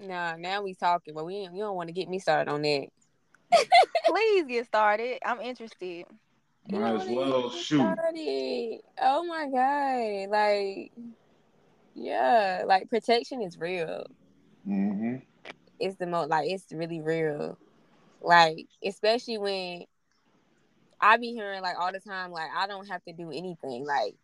Nah, 0.00 0.36
now 0.36 0.62
we 0.62 0.74
talking, 0.74 1.14
but 1.14 1.26
we 1.26 1.36
you 1.36 1.58
don't 1.58 1.76
want 1.76 1.88
to 1.88 1.92
get 1.92 2.08
me 2.08 2.18
started 2.18 2.50
on 2.50 2.62
that. 2.62 2.88
Please 4.06 4.44
get 4.46 4.66
started. 4.66 5.18
I'm 5.24 5.40
interested. 5.40 6.06
You 6.68 6.78
Might 6.78 6.94
as 6.94 7.08
well 7.08 7.50
shoot. 7.50 7.80
started. 7.80 8.80
Oh 9.00 9.24
my 9.24 9.48
god! 9.48 10.30
Like, 10.30 10.92
yeah, 11.94 12.62
like 12.66 12.88
protection 12.88 13.42
is 13.42 13.58
real. 13.58 14.06
hmm 14.64 15.16
It's 15.80 15.96
the 15.96 16.06
most 16.06 16.30
like 16.30 16.48
it's 16.48 16.72
really 16.72 17.00
real. 17.00 17.58
Like, 18.20 18.66
especially 18.84 19.38
when 19.38 19.84
I 21.00 21.16
be 21.16 21.32
hearing 21.32 21.62
like 21.62 21.76
all 21.78 21.92
the 21.92 22.00
time, 22.00 22.30
like 22.30 22.50
I 22.54 22.66
don't 22.68 22.88
have 22.88 23.02
to 23.04 23.12
do 23.12 23.30
anything. 23.32 23.84
Like, 23.84 24.14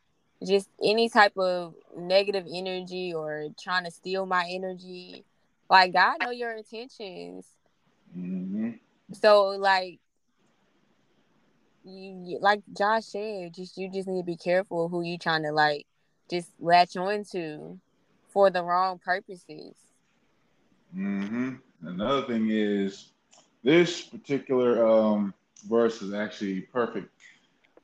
just 0.47 0.68
any 0.82 1.09
type 1.09 1.36
of 1.36 1.74
negative 1.97 2.47
energy 2.53 3.12
or 3.12 3.49
trying 3.61 3.84
to 3.84 3.91
steal 3.91 4.26
my 4.26 4.47
energy. 4.49 5.24
Like, 5.68 5.93
God 5.93 6.18
know 6.20 6.30
your 6.30 6.53
intentions. 6.57 7.47
hmm 8.14 8.70
So 9.12 9.49
like 9.59 9.99
you 11.89 12.39
like 12.41 12.62
Josh 12.76 13.05
said, 13.05 13.55
just 13.55 13.76
you 13.76 13.91
just 13.91 14.09
need 14.09 14.20
to 14.20 14.26
be 14.26 14.36
careful 14.36 14.89
who 14.89 15.03
you 15.03 15.18
trying 15.18 15.43
to 15.45 15.53
like 15.53 15.86
just 16.30 16.51
latch 16.61 16.97
on 16.97 17.24
to 17.32 17.78
for 18.28 18.51
the 18.51 18.62
wrong 18.62 18.99
purposes. 18.99 19.74
Mm-hmm. 20.97 21.55
Another 21.86 22.22
thing 22.26 22.49
is 22.51 23.11
this 23.62 24.03
particular 24.03 24.86
um, 24.86 25.34
verse 25.68 26.03
is 26.03 26.14
actually 26.14 26.62
perfect 26.62 27.11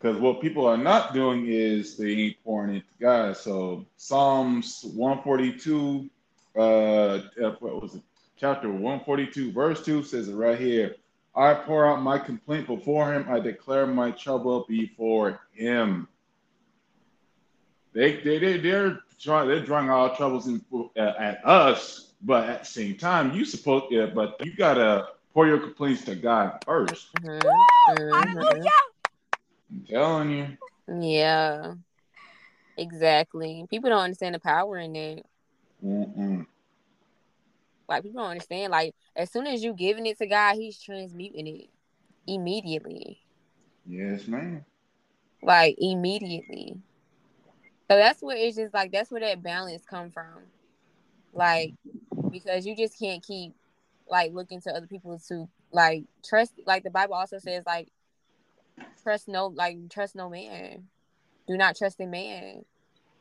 because 0.04 0.20
what 0.20 0.40
people 0.40 0.66
are 0.66 0.76
not 0.76 1.14
doing 1.14 1.46
is 1.46 1.96
they 1.96 2.12
ain't 2.12 2.44
pouring 2.44 2.74
into 2.74 2.86
God. 3.00 3.36
So 3.36 3.86
Psalms 3.96 4.84
142, 4.94 6.10
uh, 6.56 6.60
uh, 6.60 7.20
what 7.60 7.82
was 7.82 7.94
it? 7.94 8.02
Chapter 8.36 8.70
142, 8.70 9.52
verse 9.52 9.84
2 9.84 10.02
says 10.02 10.28
it 10.28 10.34
right 10.34 10.58
here. 10.58 10.96
I 11.36 11.54
pour 11.54 11.86
out 11.86 12.00
my 12.00 12.18
complaint 12.18 12.66
before 12.66 13.12
him. 13.12 13.26
I 13.28 13.40
declare 13.40 13.86
my 13.86 14.12
trouble 14.12 14.64
before 14.68 15.40
him. 15.52 16.06
They 17.92 18.20
they 18.20 18.38
they 18.38 18.58
they're 18.58 19.00
trying 19.20 19.48
they're 19.48 19.64
drawing 19.64 19.90
our 19.90 20.16
troubles 20.16 20.46
in, 20.46 20.64
uh, 20.72 21.00
at 21.18 21.44
us, 21.44 22.12
but 22.22 22.48
at 22.48 22.60
the 22.60 22.66
same 22.66 22.96
time, 22.96 23.34
you 23.34 23.44
supposed 23.44 23.86
yeah, 23.90 24.06
but 24.06 24.36
you 24.44 24.54
gotta 24.56 25.08
pour 25.32 25.46
your 25.46 25.58
complaints 25.58 26.04
to 26.04 26.14
God 26.14 26.60
1st 26.66 27.06
mm-hmm. 27.20 28.00
mm-hmm. 28.00 28.66
I'm 29.72 29.86
telling 29.88 30.30
you. 30.30 30.56
Yeah, 31.00 31.74
exactly. 32.76 33.66
People 33.68 33.90
don't 33.90 34.02
understand 34.02 34.36
the 34.36 34.40
power 34.40 34.78
in 34.78 34.94
it. 34.94 35.26
Mm-mm. 35.84 36.46
Like 37.88 38.02
people 38.02 38.22
don't 38.22 38.30
understand. 38.30 38.70
Like 38.70 38.94
as 39.16 39.30
soon 39.30 39.46
as 39.46 39.62
you 39.62 39.74
giving 39.74 40.06
it 40.06 40.18
to 40.18 40.26
God, 40.26 40.56
He's 40.56 40.80
transmuting 40.80 41.46
it 41.46 41.70
immediately. 42.26 43.20
Yes, 43.86 44.26
ma'am. 44.26 44.64
Like 45.42 45.76
immediately. 45.78 46.78
So 47.90 47.96
that's 47.98 48.22
where 48.22 48.36
it's 48.36 48.56
just 48.56 48.72
like 48.72 48.92
that's 48.92 49.10
where 49.10 49.20
that 49.20 49.42
balance 49.42 49.84
come 49.88 50.10
from. 50.10 50.42
Like 51.32 51.74
because 52.30 52.66
you 52.66 52.76
just 52.76 52.98
can't 52.98 53.22
keep 53.22 53.54
like 54.08 54.32
looking 54.32 54.60
to 54.62 54.70
other 54.70 54.86
people 54.86 55.18
to 55.28 55.48
like 55.72 56.04
trust 56.24 56.52
like 56.66 56.82
the 56.82 56.90
Bible 56.90 57.14
also 57.14 57.38
says 57.38 57.62
like 57.66 57.88
trust 59.02 59.28
no 59.28 59.48
like 59.48 59.76
trust 59.90 60.16
no 60.16 60.30
man. 60.30 60.84
Do 61.46 61.56
not 61.56 61.76
trust 61.76 62.00
a 62.00 62.06
man. 62.06 62.64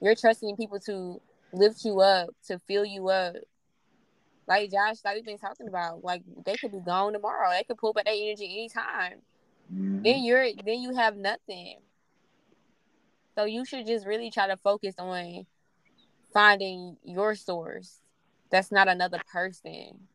You're 0.02 0.16
trusting 0.16 0.56
people 0.56 0.80
to 0.82 1.22
lift 1.52 1.84
you 1.86 2.00
up, 2.00 2.30
to 2.48 2.60
fill 2.60 2.86
you 2.86 3.10
up. 3.10 3.36
Like 4.48 4.72
Josh, 4.72 4.98
like 5.06 5.16
we've 5.16 5.26
been 5.26 5.38
talking 5.38 5.68
about, 5.68 6.04
like 6.04 6.24
they 6.46 6.56
could 6.56 6.72
be 6.72 6.80
gone 6.80 7.14
tomorrow. 7.14 7.50
They 7.52 7.64
could 7.64 7.78
pull 7.78 7.94
back 7.94 8.06
that 8.06 8.12
energy 8.12 8.46
anytime. 8.46 9.22
Mm-hmm. 9.74 10.04
Then 10.04 10.24
you're 10.24 10.48
then 10.66 10.82
you 10.82 10.96
have 10.96 11.16
nothing. 11.16 11.78
So 13.36 13.46
you 13.46 13.66
should 13.66 13.88
just 13.88 14.06
really 14.06 14.30
try 14.30 14.48
to 14.48 14.58
focus 14.58 14.96
on 15.00 15.46
finding 16.34 16.98
your 17.04 17.36
source. 17.36 18.00
That's 18.52 18.72
not 18.72 18.88
another 18.88 19.20
person. 19.32 20.08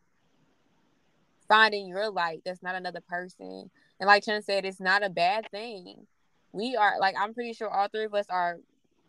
Finding 1.49 1.89
your 1.89 2.11
light. 2.11 2.43
That's 2.45 2.63
not 2.63 2.75
another 2.75 3.01
person. 3.01 3.71
And 3.99 4.07
like 4.07 4.25
Chun 4.25 4.43
said, 4.43 4.65
it's 4.65 4.81
not 4.81 5.03
a 5.03 5.11
bad 5.11 5.51
thing. 5.51 6.07
We 6.53 6.77
are 6.77 6.99
like 7.01 7.15
I'm 7.19 7.35
pretty 7.35 7.55
sure 7.55 7.69
all 7.69 7.89
three 7.89 8.05
of 8.05 8.15
us 8.15 8.27
are 8.29 8.59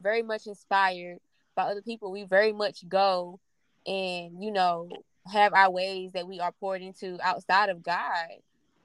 very 0.01 0.24
much 0.24 0.47
inspired 0.47 1.20
by 1.55 1.63
other 1.63 1.82
people. 1.82 2.11
We 2.11 2.24
very 2.24 2.53
much 2.53 2.88
go 2.88 3.39
and 3.86 4.41
you 4.43 4.51
know 4.51 4.89
have 5.32 5.53
our 5.53 5.71
ways 5.71 6.11
that 6.13 6.27
we 6.27 6.39
are 6.39 6.51
poured 6.51 6.82
into 6.82 7.17
outside 7.23 7.69
of 7.69 7.84
God. 7.84 8.27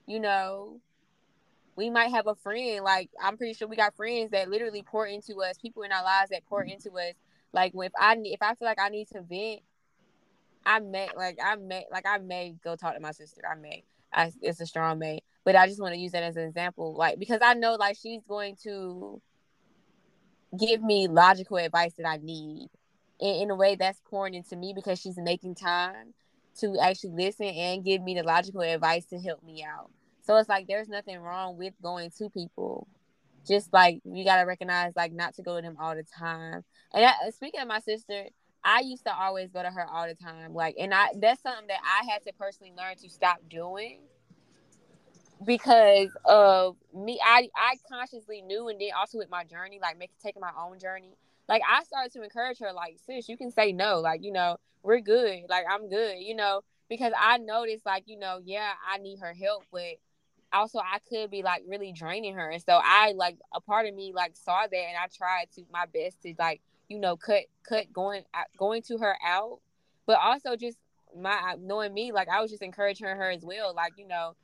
You 0.07 0.19
know, 0.19 0.81
we 1.75 1.89
might 1.89 2.11
have 2.11 2.27
a 2.27 2.35
friend 2.35 2.83
like 2.83 3.09
i'm 3.21 3.37
pretty 3.37 3.53
sure 3.53 3.67
we 3.67 3.75
got 3.75 3.95
friends 3.95 4.31
that 4.31 4.49
literally 4.49 4.83
pour 4.83 5.05
into 5.05 5.41
us 5.41 5.57
people 5.57 5.83
in 5.83 5.91
our 5.91 6.03
lives 6.03 6.29
that 6.29 6.45
pour 6.45 6.63
into 6.63 6.91
us. 6.91 7.13
Like 7.53 7.73
if 7.75 7.91
i 7.99 8.15
if 8.23 8.41
i 8.41 8.55
feel 8.55 8.67
like 8.67 8.79
i 8.79 8.89
need 8.89 9.07
to 9.09 9.21
vent 9.21 9.61
i 10.65 10.79
may 10.79 11.09
like 11.15 11.37
i 11.43 11.55
may 11.55 11.85
like 11.91 12.05
i 12.05 12.17
may 12.17 12.55
go 12.63 12.75
talk 12.75 12.95
to 12.95 12.99
my 12.99 13.11
sister. 13.11 13.41
I 13.49 13.55
may. 13.55 13.83
I, 14.13 14.31
it's 14.41 14.61
a 14.61 14.65
strong 14.65 14.99
may. 14.99 15.21
But 15.43 15.55
i 15.55 15.67
just 15.67 15.81
want 15.81 15.93
to 15.93 15.99
use 15.99 16.13
that 16.13 16.23
as 16.23 16.37
an 16.37 16.47
example 16.47 16.95
like 16.95 17.19
because 17.19 17.39
i 17.43 17.53
know 17.53 17.75
like 17.75 17.97
she's 18.01 18.23
going 18.27 18.55
to 18.63 19.21
give 20.57 20.81
me 20.81 21.07
logical 21.07 21.57
advice 21.57 21.93
that 21.97 22.07
i 22.07 22.17
need 22.17 22.69
in, 23.19 23.35
in 23.35 23.51
a 23.51 23.55
way 23.55 23.75
that's 23.75 24.01
pouring 24.09 24.33
into 24.33 24.55
me 24.55 24.73
because 24.73 24.99
she's 24.99 25.17
making 25.17 25.55
time 25.55 26.13
to 26.59 26.77
actually 26.81 27.11
listen 27.11 27.45
and 27.45 27.83
give 27.83 28.01
me 28.01 28.15
the 28.15 28.23
logical 28.23 28.61
advice 28.61 29.05
to 29.05 29.19
help 29.19 29.43
me 29.43 29.63
out 29.63 29.89
so 30.25 30.35
it's 30.37 30.49
like 30.49 30.67
there's 30.67 30.89
nothing 30.89 31.19
wrong 31.19 31.57
with 31.57 31.73
going 31.81 32.09
to 32.17 32.29
people. 32.29 32.87
Just 33.47 33.71
like 33.71 34.01
you 34.03 34.25
gotta 34.25 34.45
recognize 34.45 34.93
like 34.95 35.13
not 35.13 35.35
to 35.35 35.43
go 35.43 35.55
to 35.55 35.61
them 35.61 35.77
all 35.79 35.95
the 35.95 36.03
time. 36.03 36.63
And 36.93 37.03
that, 37.03 37.17
speaking 37.35 37.59
of 37.61 37.67
my 37.67 37.79
sister, 37.79 38.25
I 38.63 38.79
used 38.79 39.05
to 39.05 39.15
always 39.15 39.51
go 39.51 39.61
to 39.61 39.69
her 39.69 39.85
all 39.87 40.07
the 40.07 40.15
time. 40.15 40.55
Like, 40.55 40.75
and 40.79 40.93
I 40.95 41.09
that's 41.19 41.43
something 41.43 41.67
that 41.67 41.79
I 41.83 42.11
had 42.11 42.23
to 42.23 42.33
personally 42.33 42.73
learn 42.75 42.95
to 43.03 43.09
stop 43.09 43.37
doing 43.47 43.99
because 45.45 46.09
of 46.25 46.75
me. 46.91 47.19
I 47.23 47.49
I 47.55 47.75
consciously 47.87 48.41
knew, 48.41 48.69
and 48.69 48.81
then 48.81 48.89
also 48.97 49.19
with 49.19 49.29
my 49.29 49.43
journey, 49.43 49.77
like 49.79 49.99
making 49.99 50.15
taking 50.23 50.41
my 50.41 50.51
own 50.59 50.79
journey. 50.79 51.15
Like 51.47 51.61
I 51.69 51.83
started 51.83 52.11
to 52.13 52.23
encourage 52.23 52.59
her, 52.59 52.73
like, 52.73 52.97
sis, 53.05 53.29
you 53.29 53.37
can 53.37 53.51
say 53.51 53.71
no. 53.71 53.99
Like, 53.99 54.23
you 54.23 54.31
know, 54.31 54.57
we're 54.83 55.01
good. 55.01 55.43
Like 55.49 55.65
I'm 55.69 55.89
good. 55.89 56.17
You 56.19 56.35
know, 56.35 56.61
because 56.89 57.13
I 57.19 57.37
noticed, 57.37 57.85
like, 57.85 58.03
you 58.07 58.17
know, 58.17 58.39
yeah, 58.43 58.71
I 58.91 58.97
need 58.97 59.19
her 59.19 59.33
help, 59.33 59.63
but 59.71 59.95
also 60.53 60.79
I 60.79 60.99
could 61.09 61.29
be 61.29 61.43
like 61.43 61.63
really 61.67 61.91
draining 61.91 62.35
her. 62.35 62.49
And 62.49 62.61
so 62.63 62.79
I 62.83 63.13
like 63.15 63.37
a 63.53 63.61
part 63.61 63.87
of 63.87 63.93
me 63.95 64.13
like 64.15 64.35
saw 64.35 64.61
that 64.69 64.75
and 64.75 64.97
I 64.97 65.07
tried 65.15 65.47
to 65.55 65.63
my 65.71 65.85
best 65.93 66.21
to 66.23 66.33
like, 66.39 66.61
you 66.87 66.99
know, 66.99 67.17
cut 67.17 67.43
cut 67.67 67.91
going 67.91 68.23
uh, 68.33 68.43
going 68.57 68.81
to 68.83 68.97
her 68.97 69.17
out. 69.25 69.59
But 70.05 70.19
also 70.21 70.55
just 70.55 70.77
my 71.19 71.55
knowing 71.59 71.93
me, 71.93 72.11
like 72.11 72.29
I 72.29 72.41
was 72.41 72.51
just 72.51 72.63
encouraging 72.63 73.07
her 73.07 73.29
as 73.29 73.43
well. 73.43 73.73
Like, 73.75 73.93
you 73.97 74.07
know, 74.07 74.35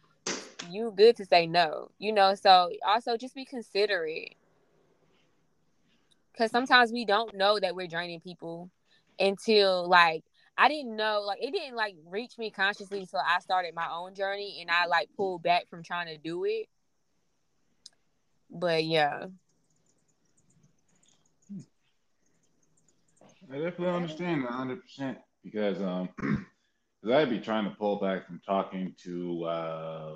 you 0.60 0.94
good 0.96 1.16
to 1.18 1.26
say 1.26 1.48
no, 1.48 1.92
you 2.00 2.12
know. 2.12 2.36
So 2.36 2.72
also 2.86 3.18
just 3.18 3.36
be 3.36 3.46
considerate. 3.46 4.36
Cause 6.42 6.50
sometimes 6.50 6.92
we 6.92 7.06
don't 7.06 7.36
know 7.36 7.60
that 7.60 7.76
we're 7.76 7.86
draining 7.86 8.20
people 8.20 8.72
until 9.20 9.88
like 9.88 10.24
I 10.58 10.70
didn't 10.70 10.96
know, 10.96 11.22
like 11.22 11.38
it 11.40 11.52
didn't 11.52 11.76
like 11.76 11.94
reach 12.08 12.36
me 12.40 12.50
consciously 12.50 13.02
until 13.02 13.20
I 13.20 13.38
started 13.42 13.76
my 13.76 13.88
own 13.92 14.16
journey 14.16 14.58
and 14.60 14.72
I 14.72 14.88
like 14.88 15.10
pulled 15.16 15.44
back 15.44 15.70
from 15.70 15.84
trying 15.84 16.08
to 16.08 16.18
do 16.18 16.46
it. 16.46 16.66
But 18.50 18.86
yeah. 18.86 19.28
I 23.48 23.54
definitely 23.54 23.90
understand 23.90 24.44
hundred 24.46 24.82
percent 24.82 25.20
because 25.44 25.80
um 25.80 26.10
because 27.04 27.18
I'd 27.18 27.30
be 27.30 27.40
trying 27.40 27.66
to 27.66 27.76
pull 27.76 27.98
back 27.98 28.26
from 28.26 28.42
talking 28.44 28.96
to 29.04 29.44
uh 29.44 30.16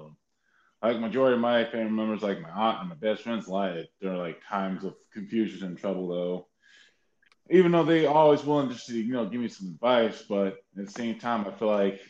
like 0.87 0.99
majority 0.99 1.35
of 1.35 1.41
my 1.41 1.65
family 1.65 1.91
members, 1.91 2.21
like 2.21 2.41
my 2.41 2.49
aunt 2.49 2.79
and 2.81 2.89
my 2.89 2.95
best 2.95 3.23
friends, 3.23 3.47
like 3.47 3.89
during 4.01 4.17
like 4.17 4.41
times 4.47 4.83
of 4.83 4.95
confusion 5.13 5.65
and 5.67 5.77
trouble 5.77 6.07
though 6.07 6.47
even 7.49 7.71
though 7.71 7.83
they 7.83 8.05
always 8.05 8.43
willing 8.43 8.73
to 8.73 8.93
you 8.93 9.13
know 9.13 9.25
give 9.25 9.41
me 9.41 9.47
some 9.47 9.67
advice, 9.67 10.23
but 10.27 10.57
at 10.77 10.85
the 10.85 10.91
same 10.91 11.19
time, 11.19 11.45
I 11.45 11.51
feel 11.51 11.67
like 11.67 12.01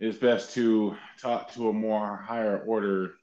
it's 0.00 0.18
best 0.18 0.54
to 0.54 0.96
talk 1.20 1.52
to 1.54 1.68
a 1.68 1.72
more 1.72 2.16
higher 2.16 2.58
order, 2.66 3.14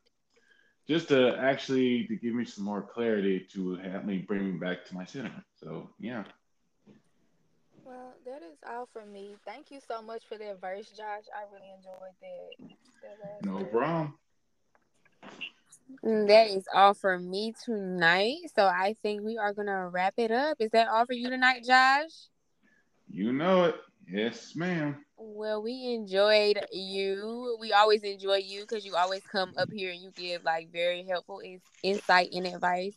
just 0.88 1.10
to 1.10 1.38
actually 1.38 2.06
to 2.08 2.16
give 2.16 2.34
me 2.34 2.46
some 2.46 2.64
more 2.64 2.82
clarity 2.82 3.46
to 3.54 3.76
help 3.76 4.06
me 4.06 4.20
bring 4.20 4.54
me 4.54 4.58
back 4.58 4.86
to 4.86 4.96
my 4.96 5.06
center. 5.06 5.44
So 5.58 5.90
yeah. 6.00 6.24
Well, 7.84 8.14
that 8.26 8.42
is 8.44 8.58
all 8.70 8.88
from 8.94 9.12
me. 9.12 9.36
Thank 9.46 9.72
you 9.72 9.80
so 9.86 10.02
much 10.02 10.24
for 10.30 10.38
that 10.38 10.62
verse, 10.62 10.90
Josh. 10.92 11.26
I 11.36 11.44
really 11.52 11.72
enjoyed 11.76 12.16
that. 12.22 12.76
that 13.20 13.46
no 13.46 13.66
problem. 13.66 14.14
That 16.04 16.48
is 16.50 16.66
all 16.74 16.94
for 16.94 17.20
me 17.20 17.54
tonight. 17.64 18.38
So 18.56 18.66
I 18.66 18.96
think 19.04 19.24
we 19.24 19.38
are 19.38 19.54
gonna 19.54 19.88
wrap 19.90 20.16
it 20.18 20.32
up. 20.32 20.58
Is 20.60 20.72
that 20.72 20.88
all 20.88 21.06
for 21.06 21.14
you 21.14 21.30
tonight, 21.30 21.64
Josh? 21.64 22.30
You 23.08 23.34
know 23.34 23.66
it. 23.66 23.76
Yes, 24.08 24.56
ma'am. 24.56 25.06
Well, 25.18 25.62
we 25.62 25.94
enjoyed 25.94 26.66
you. 26.72 27.56
We 27.60 27.72
always 27.74 28.02
enjoy 28.02 28.38
you 28.38 28.62
because 28.62 28.84
you 28.86 28.96
always 28.96 29.22
come 29.32 29.54
up 29.58 29.70
here 29.72 29.92
and 29.92 30.02
you 30.02 30.12
give 30.16 30.44
like 30.44 30.72
very 30.72 31.06
helpful 31.08 31.40
in- 31.40 31.62
insight 31.84 32.30
and 32.34 32.48
advice. 32.48 32.96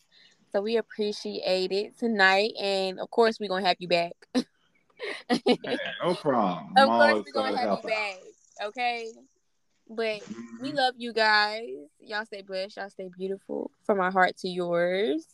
So 0.51 0.63
we 0.63 0.77
appreciate 0.77 1.73
it 1.73 1.99
tonight, 1.99 2.53
and 2.61 3.01
of 3.01 3.11
course, 3.11 3.39
we're 3.39 3.49
gonna 3.49 3.67
have 3.67 3.77
you 3.81 3.89
back. 3.89 4.13
hey, 5.29 5.79
no 6.03 6.15
problem. 6.15 6.69
of 6.77 6.89
course, 6.89 7.25
we're 7.27 7.43
gonna 7.43 7.59
have 7.59 7.79
you 7.83 7.89
back. 7.89 8.19
Okay. 8.67 9.11
But 9.89 10.23
we 10.61 10.71
mm-hmm. 10.71 10.77
love 10.77 10.95
you 10.97 11.13
guys. 11.13 11.69
Y'all 12.01 12.25
stay 12.25 12.43
blessed. 12.43 12.77
Y'all 12.77 12.91
stay 12.91 13.11
beautiful. 13.17 13.71
From 13.85 13.99
my 13.99 14.11
heart 14.11 14.37
to 14.39 14.49
yours. 14.49 15.27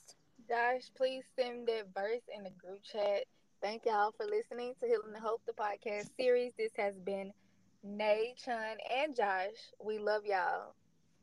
Josh, 0.48 0.90
please 0.96 1.22
send 1.38 1.68
that 1.68 1.86
verse 1.94 2.22
in 2.36 2.42
the 2.42 2.50
group 2.50 2.80
chat. 2.82 3.24
Thank 3.62 3.84
y'all 3.84 4.12
for 4.16 4.26
listening 4.26 4.74
to 4.80 4.86
Healing 4.86 5.12
the 5.12 5.20
Hope, 5.20 5.42
the 5.46 5.52
podcast 5.52 6.08
series. 6.18 6.52
This 6.58 6.72
has 6.76 6.94
been 6.98 7.32
Nay, 7.84 8.34
Chun, 8.42 8.76
and 8.98 9.14
Josh. 9.14 9.72
We 9.84 9.98
love 9.98 10.24
y'all. 10.24 10.74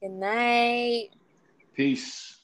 Good 0.02 0.12
night. 0.12 1.10
Peace. 1.76 2.37